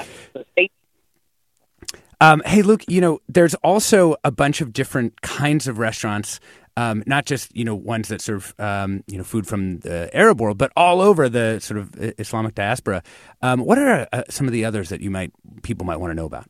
um, 2.21 2.41
hey, 2.45 2.61
Luke, 2.61 2.83
you 2.87 3.01
know, 3.01 3.19
there's 3.27 3.55
also 3.55 4.15
a 4.23 4.31
bunch 4.31 4.61
of 4.61 4.71
different 4.71 5.21
kinds 5.21 5.67
of 5.67 5.79
restaurants 5.79 6.39
um, 6.77 7.03
not 7.05 7.25
just 7.25 7.55
you 7.55 7.65
know 7.65 7.75
ones 7.75 8.07
that 8.09 8.21
serve 8.21 8.53
um, 8.59 9.03
you 9.07 9.17
know 9.17 9.23
food 9.23 9.47
from 9.47 9.79
the 9.79 10.09
Arab 10.15 10.39
world, 10.39 10.57
but 10.57 10.71
all 10.75 11.01
over 11.01 11.29
the 11.29 11.59
sort 11.59 11.79
of 11.79 11.93
Islamic 12.19 12.55
diaspora. 12.55 13.03
Um, 13.41 13.61
what 13.61 13.77
are 13.77 14.07
uh, 14.11 14.23
some 14.29 14.47
of 14.47 14.53
the 14.53 14.65
others 14.65 14.89
that 14.89 15.01
you 15.01 15.11
might 15.11 15.31
people 15.63 15.85
might 15.85 15.97
want 15.97 16.11
to 16.11 16.15
know 16.15 16.25
about? 16.25 16.47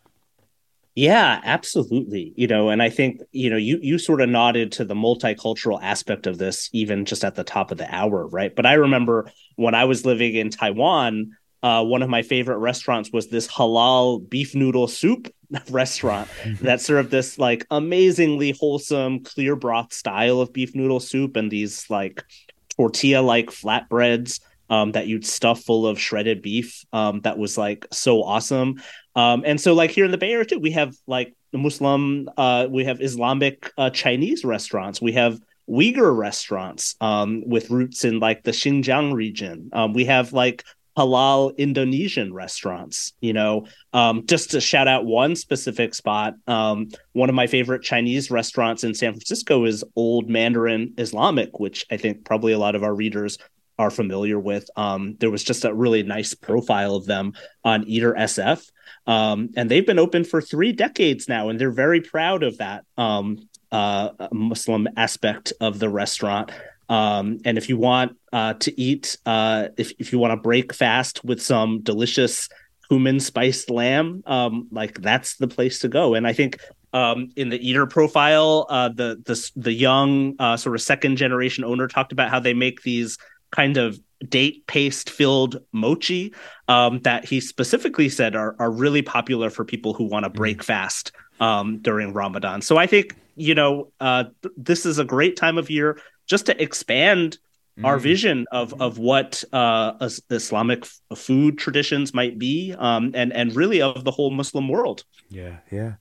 Yeah, 0.93 1.39
absolutely. 1.43 2.34
You 2.36 2.47
know, 2.47 2.69
and 2.69 2.84
I 2.84 2.89
think, 2.89 3.22
you 3.32 3.49
know, 3.49 3.55
you 3.55 3.80
you 3.82 3.97
sort 3.97 4.19
of 4.19 4.30
nodded 4.30 4.74
to 4.74 4.86
the 4.86 4.93
multicultural 4.93 5.80
aspect 5.82 6.28
of 6.28 6.38
this 6.38 6.69
even 6.74 7.05
just 7.05 7.24
at 7.24 7.36
the 7.36 7.45
top 7.45 7.72
of 7.72 7.78
the 7.78 7.93
hour, 7.93 8.28
right? 8.28 8.53
But 8.53 8.65
I 8.65 8.74
remember 8.74 9.32
when 9.55 9.74
I 9.74 9.86
was 9.86 10.05
living 10.05 10.36
in 10.36 10.49
Taiwan, 10.49 11.32
uh, 11.64 11.84
one 11.84 12.01
of 12.01 12.09
my 12.09 12.22
favorite 12.22 12.57
restaurants 12.57 13.12
was 13.12 13.28
this 13.28 13.47
halal 13.47 14.28
beef 14.30 14.55
noodle 14.55 14.88
soup 14.88 15.34
restaurant 15.70 16.28
that 16.62 16.82
served 16.82 17.12
this 17.12 17.38
like 17.38 17.66
amazingly 17.72 18.51
wholesome 18.59 19.24
clear 19.24 19.55
broth 19.55 19.93
style 19.93 20.39
of 20.39 20.51
beef 20.53 20.76
noodle 20.76 20.99
soup 20.99 21.36
and 21.36 21.51
these 21.51 21.89
like 21.89 22.24
tortilla 22.70 23.22
like 23.22 23.47
flatbreads 23.47 24.39
um, 24.70 24.93
that 24.93 25.05
you'd 25.07 25.26
stuff 25.26 25.62
full 25.62 25.86
of 25.86 25.99
shredded 25.99 26.41
beef 26.41 26.86
um, 26.93 27.20
that 27.22 27.38
was 27.38 27.57
like 27.57 27.86
so 27.91 28.24
awesome 28.24 28.82
um, 29.16 29.43
and 29.45 29.59
so 29.59 29.74
like 29.74 29.91
here 29.91 30.05
in 30.05 30.12
the 30.12 30.18
bay 30.18 30.32
area 30.32 30.45
too 30.45 30.59
we 30.59 30.72
have 30.72 30.95
like 31.07 31.36
muslim 31.53 32.30
uh, 32.38 32.68
we 32.70 32.86
have 32.86 33.01
islamic 33.01 33.72
uh, 33.78 33.89
chinese 33.89 34.45
restaurants 34.45 35.01
we 35.01 35.12
have 35.12 35.39
Uyghur 35.70 36.16
restaurants 36.16 36.95
um, 36.99 37.43
with 37.47 37.70
roots 37.70 38.03
in 38.03 38.20
like 38.20 38.43
the 38.43 38.51
Xinjiang 38.51 39.14
region. 39.14 39.70
Um, 39.72 39.93
we 39.93 40.05
have 40.05 40.34
like 40.34 40.66
halal 40.97 41.55
Indonesian 41.57 42.33
restaurants. 42.33 43.13
You 43.21 43.33
know, 43.33 43.67
um, 43.93 44.25
just 44.25 44.51
to 44.51 44.61
shout 44.61 44.87
out 44.87 45.05
one 45.05 45.35
specific 45.35 45.93
spot, 45.93 46.35
um, 46.47 46.89
one 47.13 47.29
of 47.29 47.35
my 47.35 47.47
favorite 47.47 47.83
Chinese 47.83 48.31
restaurants 48.31 48.83
in 48.83 48.93
San 48.93 49.13
Francisco 49.13 49.65
is 49.65 49.83
Old 49.95 50.29
Mandarin 50.29 50.93
Islamic, 50.97 51.59
which 51.59 51.85
I 51.91 51.97
think 51.97 52.25
probably 52.25 52.53
a 52.53 52.59
lot 52.59 52.75
of 52.75 52.83
our 52.83 52.93
readers 52.93 53.37
are 53.79 53.89
familiar 53.89 54.39
with. 54.39 54.69
Um, 54.75 55.15
there 55.19 55.31
was 55.31 55.43
just 55.43 55.65
a 55.65 55.73
really 55.73 56.03
nice 56.03 56.33
profile 56.33 56.95
of 56.95 57.05
them 57.05 57.33
on 57.63 57.83
Eater 57.85 58.13
SF. 58.13 58.69
Um, 59.07 59.49
and 59.55 59.69
they've 59.69 59.85
been 59.85 59.99
open 59.99 60.23
for 60.23 60.41
three 60.41 60.71
decades 60.71 61.27
now, 61.27 61.49
and 61.49 61.59
they're 61.59 61.71
very 61.71 62.01
proud 62.01 62.43
of 62.43 62.59
that 62.59 62.85
um, 62.97 63.49
uh, 63.71 64.09
Muslim 64.31 64.87
aspect 64.97 65.53
of 65.59 65.79
the 65.79 65.89
restaurant. 65.89 66.51
Um, 66.91 67.39
and 67.45 67.57
if 67.57 67.69
you 67.69 67.77
want 67.77 68.17
uh, 68.33 68.55
to 68.55 68.79
eat, 68.79 69.17
uh, 69.25 69.69
if, 69.77 69.93
if 69.97 70.11
you 70.11 70.19
want 70.19 70.31
to 70.31 70.37
break 70.37 70.73
fast 70.73 71.23
with 71.23 71.41
some 71.41 71.79
delicious 71.79 72.49
cumin 72.89 73.21
spiced 73.21 73.69
lamb, 73.69 74.23
um, 74.25 74.67
like 74.71 74.99
that's 74.99 75.37
the 75.37 75.47
place 75.47 75.79
to 75.79 75.87
go. 75.87 76.15
And 76.15 76.27
I 76.27 76.33
think 76.33 76.59
um, 76.91 77.29
in 77.37 77.47
the 77.47 77.65
eater 77.65 77.87
profile, 77.87 78.67
uh, 78.69 78.89
the 78.89 79.21
the 79.25 79.51
the 79.55 79.71
young 79.71 80.35
uh, 80.37 80.57
sort 80.57 80.75
of 80.75 80.81
second 80.81 81.15
generation 81.15 81.63
owner 81.63 81.87
talked 81.87 82.11
about 82.11 82.29
how 82.29 82.41
they 82.41 82.53
make 82.53 82.81
these 82.81 83.17
kind 83.51 83.77
of 83.77 83.97
date 84.27 84.67
paste 84.67 85.09
filled 85.09 85.61
mochi 85.71 86.33
um, 86.67 86.99
that 87.03 87.23
he 87.23 87.39
specifically 87.39 88.09
said 88.09 88.35
are 88.35 88.57
are 88.59 88.69
really 88.69 89.01
popular 89.01 89.49
for 89.49 89.63
people 89.63 89.93
who 89.93 90.03
want 90.03 90.25
to 90.25 90.29
break 90.29 90.57
mm. 90.57 90.65
fast 90.65 91.13
um, 91.39 91.79
during 91.79 92.11
Ramadan. 92.11 92.61
So 92.61 92.75
I 92.75 92.85
think 92.85 93.15
you 93.37 93.55
know 93.55 93.93
uh, 94.01 94.25
th- 94.41 94.53
this 94.57 94.85
is 94.85 94.99
a 94.99 95.05
great 95.05 95.37
time 95.37 95.57
of 95.57 95.69
year 95.69 95.97
just 96.32 96.45
to 96.47 96.59
expand 96.63 97.38
mm. 97.77 97.86
our 97.86 97.99
vision 97.99 98.47
of 98.51 98.82
of 98.82 98.97
what 98.97 99.43
uh, 99.53 100.09
Islamic 100.32 100.86
food 101.15 101.57
traditions 101.57 102.13
might 102.13 102.39
be, 102.39 102.73
um, 102.79 103.11
and 103.13 103.34
and 103.34 103.55
really 103.55 103.82
of 103.82 104.03
the 104.05 104.11
whole 104.11 104.32
Muslim 104.32 104.69
world. 104.69 105.03
Yeah, 105.29 105.57
yeah. 105.69 105.95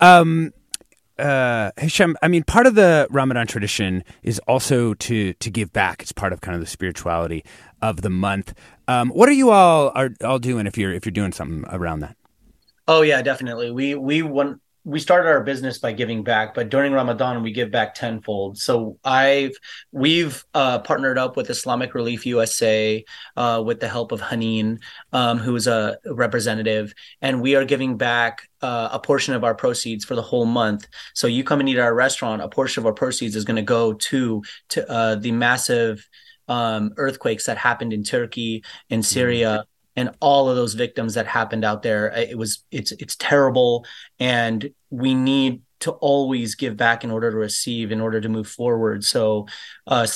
Um, 0.00 0.52
uh, 1.18 1.70
Hisham, 1.78 2.16
I 2.22 2.28
mean, 2.28 2.42
part 2.42 2.66
of 2.66 2.74
the 2.74 3.06
Ramadan 3.10 3.46
tradition 3.46 4.04
is 4.22 4.40
also 4.40 4.94
to 4.94 5.32
to 5.32 5.50
give 5.50 5.72
back. 5.72 6.02
It's 6.02 6.12
part 6.12 6.32
of 6.32 6.40
kind 6.40 6.56
of 6.56 6.60
the 6.60 6.66
spirituality 6.66 7.44
of 7.80 8.02
the 8.02 8.10
month. 8.10 8.52
Um, 8.88 9.10
what 9.10 9.28
are 9.28 9.32
you 9.32 9.50
all 9.50 9.92
are 9.94 10.10
all 10.24 10.40
doing 10.40 10.66
if 10.66 10.76
you're 10.76 10.92
if 10.92 11.06
you're 11.06 11.12
doing 11.12 11.32
something 11.32 11.64
around 11.70 12.00
that? 12.00 12.16
Oh 12.88 13.02
yeah, 13.02 13.22
definitely. 13.22 13.70
We 13.70 13.94
we 13.94 14.22
want 14.22 14.60
we 14.88 14.98
started 14.98 15.28
our 15.28 15.42
business 15.42 15.78
by 15.78 15.92
giving 15.92 16.24
back, 16.24 16.54
but 16.54 16.70
during 16.70 16.94
Ramadan 16.94 17.42
we 17.42 17.52
give 17.52 17.70
back 17.70 17.94
tenfold. 17.94 18.56
So 18.56 18.98
I've 19.04 19.52
we've 19.92 20.42
uh, 20.54 20.78
partnered 20.78 21.18
up 21.18 21.36
with 21.36 21.50
Islamic 21.50 21.94
Relief 21.94 22.24
USA 22.24 23.04
uh, 23.36 23.62
with 23.64 23.80
the 23.80 23.88
help 23.88 24.12
of 24.12 24.22
Haneen, 24.22 24.78
um, 25.12 25.36
who 25.36 25.54
is 25.56 25.66
a 25.66 25.98
representative, 26.06 26.94
and 27.20 27.42
we 27.42 27.54
are 27.54 27.66
giving 27.66 27.98
back 27.98 28.48
uh, 28.62 28.88
a 28.90 28.98
portion 28.98 29.34
of 29.34 29.44
our 29.44 29.54
proceeds 29.54 30.06
for 30.06 30.14
the 30.14 30.22
whole 30.22 30.46
month. 30.46 30.88
So 31.12 31.26
you 31.26 31.44
come 31.44 31.60
and 31.60 31.68
eat 31.68 31.76
at 31.76 31.82
our 31.82 31.94
restaurant, 31.94 32.40
a 32.40 32.48
portion 32.48 32.80
of 32.80 32.86
our 32.86 32.94
proceeds 32.94 33.36
is 33.36 33.44
going 33.44 33.56
to 33.56 33.62
go 33.62 33.92
to 33.92 34.42
to 34.70 34.90
uh, 34.90 35.14
the 35.16 35.32
massive 35.32 36.08
um, 36.48 36.94
earthquakes 36.96 37.44
that 37.44 37.58
happened 37.58 37.92
in 37.92 38.04
Turkey, 38.04 38.64
in 38.88 39.02
Syria. 39.02 39.66
And 39.98 40.10
all 40.20 40.48
of 40.48 40.54
those 40.54 40.74
victims 40.74 41.14
that 41.14 41.26
happened 41.26 41.64
out 41.64 41.82
there 41.82 42.04
it 42.32 42.38
was 42.38 42.62
it's 42.70 42.92
it's 42.92 43.16
terrible. 43.16 43.84
And 44.20 44.70
we 44.90 45.12
need 45.12 45.62
to 45.80 45.90
always 46.10 46.54
give 46.54 46.76
back 46.76 47.02
in 47.02 47.10
order 47.10 47.32
to 47.32 47.36
receive 47.36 47.90
in 47.90 48.00
order 48.00 48.20
to 48.20 48.28
move 48.28 48.46
forward. 48.46 49.04
So 49.04 49.48
uh 49.88 50.06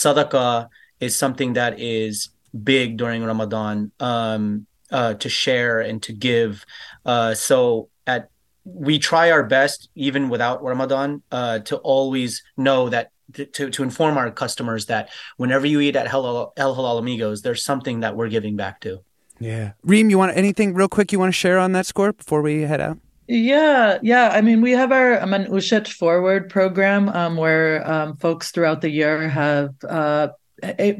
is 1.01 1.17
something 1.17 1.55
that 1.55 1.81
is 1.81 2.29
big 2.73 2.97
during 2.97 3.25
ramadan 3.25 3.91
um 3.99 4.67
uh 4.99 5.15
to 5.15 5.29
share 5.29 5.81
and 5.81 6.01
to 6.05 6.13
give. 6.13 6.65
Uh 7.05 7.35
so 7.35 7.89
at 8.07 8.31
we 8.65 9.01
try 9.01 9.33
our 9.33 9.43
best 9.43 9.89
even 9.97 10.29
without 10.29 10.63
ramadan 10.63 11.23
uh 11.33 11.59
to 11.71 11.77
always 11.79 12.45
know 12.57 12.89
that 12.89 13.11
to, 13.57 13.71
to 13.71 13.83
inform 13.83 14.17
our 14.17 14.31
customers 14.31 14.87
that 14.87 15.11
whenever 15.39 15.67
you 15.67 15.81
eat 15.81 15.97
at 15.97 16.13
El 16.13 16.53
Halal 16.57 16.99
Amigos, 16.99 17.43
there's 17.43 17.65
something 17.65 18.01
that 18.01 18.15
we're 18.15 18.29
giving 18.29 18.57
back 18.57 18.81
to. 18.81 19.03
Yeah. 19.43 19.73
Reem, 19.83 20.11
you 20.11 20.19
want 20.19 20.37
anything 20.37 20.75
real 20.75 20.89
quick 20.89 21.13
you 21.13 21.19
want 21.19 21.29
to 21.29 21.39
share 21.39 21.59
on 21.59 21.73
that 21.73 21.87
score 21.87 22.13
before 22.13 22.43
we 22.43 22.63
head 22.63 22.81
out? 22.81 22.99
Yeah, 23.29 23.99
yeah. 24.03 24.31
I 24.33 24.41
mean, 24.41 24.61
we 24.61 24.73
have 24.73 24.93
our 24.93 25.25
Manushat 25.27 25.89
Forward 25.89 26.51
program 26.51 27.09
um, 27.11 27.37
where 27.37 27.89
um, 27.91 28.17
folks 28.17 28.51
throughout 28.51 28.81
the 28.81 28.91
year 28.91 29.29
have 29.29 29.75
uh, 29.89 30.29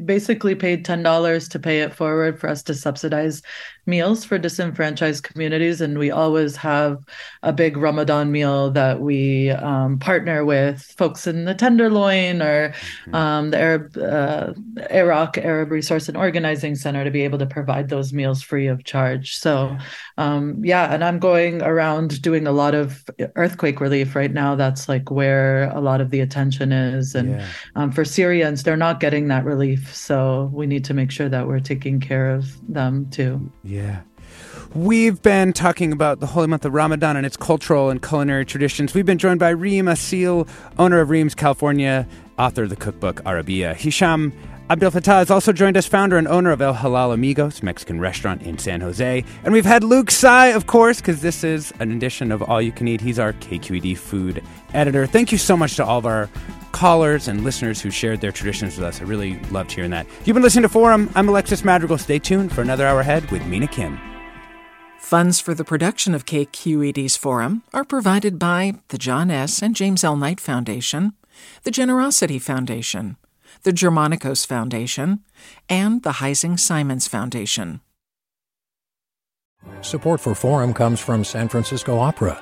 basically 0.05 0.55
paid 0.55 0.85
$10 0.85 1.49
to 1.49 1.59
pay 1.59 1.81
it 1.81 1.93
forward 1.93 2.39
for 2.39 2.49
us 2.49 2.63
to 2.63 2.73
subsidize 2.73 3.41
meals 3.85 4.23
for 4.23 4.37
disenfranchised 4.37 5.23
communities, 5.23 5.81
and 5.81 5.97
we 5.97 6.09
always 6.09 6.55
have 6.55 7.03
a 7.41 7.51
big 7.51 7.75
Ramadan 7.75 8.31
meal 8.31 8.71
that 8.71 9.01
we 9.01 9.49
um, 9.51 9.99
partner 9.99 10.45
with 10.45 10.81
folks 10.97 11.27
in 11.27 11.45
the 11.45 11.53
Tenderloin 11.53 12.41
or 12.41 12.69
mm-hmm. 12.69 13.15
um, 13.15 13.51
the 13.51 13.59
Arab 13.59 13.97
uh, 13.97 14.53
AROC 14.89 15.37
Arab 15.43 15.71
Resource 15.71 16.07
and 16.07 16.17
Organizing 16.17 16.75
Center 16.75 17.03
to 17.03 17.11
be 17.11 17.23
able 17.23 17.39
to 17.39 17.45
provide 17.45 17.89
those 17.89 18.13
meals 18.13 18.41
free 18.41 18.67
of 18.67 18.83
charge. 18.85 19.35
So, 19.37 19.77
um, 20.17 20.63
yeah, 20.63 20.93
and 20.93 21.03
I'm 21.03 21.19
going 21.19 21.61
around 21.61 22.21
doing 22.21 22.47
a 22.47 22.51
lot 22.51 22.75
of 22.75 23.03
earthquake 23.35 23.81
relief 23.81 24.15
right 24.15 24.31
now. 24.31 24.55
That's 24.55 24.87
like 24.87 25.11
where 25.11 25.69
a 25.71 25.81
lot 25.81 25.99
of 25.99 26.09
the 26.09 26.21
attention 26.21 26.71
is, 26.71 27.15
and 27.15 27.31
yeah. 27.31 27.47
Um, 27.75 27.91
for 27.91 28.05
Syrians, 28.05 28.63
they're 28.63 28.77
not 28.77 28.99
getting 28.99 29.27
that 29.27 29.43
relief, 29.43 29.93
so 29.95 30.49
we 30.53 30.67
need 30.67 30.85
to 30.85 30.93
make 30.93 31.11
sure 31.11 31.27
that 31.27 31.47
we're 31.47 31.59
taking 31.59 31.99
care 31.99 32.33
of 32.33 32.45
them 32.71 33.09
too. 33.09 33.51
Yeah. 33.63 33.72
We've 34.73 35.21
been 35.21 35.53
talking 35.53 35.91
about 35.91 36.19
the 36.19 36.25
holy 36.25 36.47
month 36.47 36.65
of 36.65 36.73
Ramadan 36.73 37.15
and 37.15 37.25
its 37.25 37.37
cultural 37.37 37.89
and 37.89 38.01
culinary 38.01 38.45
traditions. 38.45 38.93
We've 38.93 39.05
been 39.05 39.19
joined 39.19 39.39
by 39.39 39.49
Reem 39.49 39.85
Assil, 39.85 40.47
owner 40.79 40.99
of 40.99 41.09
Reem's 41.09 41.35
California, 41.35 42.07
author 42.39 42.63
of 42.63 42.69
the 42.69 42.75
cookbook 42.75 43.21
Arabiyya. 43.23 43.75
Hisham 43.75 44.33
Abdelfattah 44.69 45.17
has 45.17 45.29
also 45.29 45.51
joined 45.51 45.75
us, 45.77 45.85
founder 45.85 46.17
and 46.17 46.27
owner 46.27 46.49
of 46.49 46.61
El 46.61 46.73
Halal 46.73 47.13
Amigos, 47.13 47.61
Mexican 47.61 47.99
restaurant 47.99 48.41
in 48.41 48.57
San 48.57 48.81
Jose. 48.81 49.23
And 49.43 49.53
we've 49.53 49.65
had 49.65 49.83
Luke 49.83 50.09
Tsai, 50.09 50.47
of 50.47 50.67
course, 50.67 51.01
because 51.01 51.21
this 51.21 51.43
is 51.43 51.73
an 51.79 51.91
edition 51.91 52.31
of 52.31 52.41
All 52.41 52.61
You 52.61 52.71
Can 52.71 52.87
Eat. 52.87 53.01
He's 53.01 53.19
our 53.19 53.33
KQED 53.33 53.97
food 53.97 54.41
editor. 54.73 55.05
Thank 55.05 55.31
you 55.31 55.37
so 55.37 55.57
much 55.57 55.75
to 55.75 55.85
all 55.85 55.99
of 55.99 56.05
our 56.05 56.29
callers 56.73 57.29
and 57.29 57.45
listeners 57.45 57.79
who 57.79 57.89
shared 57.89 58.19
their 58.19 58.33
traditions 58.33 58.75
with 58.75 58.85
us. 58.85 58.99
I 58.99 59.05
really 59.05 59.39
loved 59.51 59.71
hearing 59.71 59.91
that. 59.91 60.05
You've 60.25 60.33
been 60.33 60.43
listening 60.43 60.63
to 60.63 60.69
Forum. 60.69 61.09
I'm 61.15 61.29
Alexis 61.29 61.63
Madrigal. 61.63 61.97
Stay 61.97 62.19
tuned 62.19 62.51
for 62.51 62.61
another 62.61 62.85
hour 62.85 62.99
ahead 62.99 63.31
with 63.31 63.45
Mina 63.45 63.67
Kim. 63.67 63.97
Funds 64.99 65.39
for 65.39 65.53
the 65.53 65.63
production 65.63 66.13
of 66.13 66.25
KQED's 66.25 67.15
Forum 67.15 67.63
are 67.73 67.83
provided 67.83 68.39
by 68.39 68.73
the 68.87 68.97
John 68.97 69.29
S. 69.29 69.61
and 69.61 69.75
James 69.75 70.03
L. 70.03 70.15
Knight 70.15 70.39
Foundation, 70.39 71.13
the 71.63 71.71
Generosity 71.71 72.39
Foundation, 72.39 73.17
the 73.63 73.71
Germanacos 73.71 74.45
Foundation, 74.45 75.19
and 75.69 76.03
the 76.03 76.13
Heising 76.13 76.59
Simons 76.59 77.07
Foundation. 77.07 77.81
Support 79.81 80.21
for 80.21 80.35
Forum 80.35 80.73
comes 80.73 80.99
from 80.99 81.23
San 81.23 81.47
Francisco 81.47 81.99
Opera. 81.99 82.41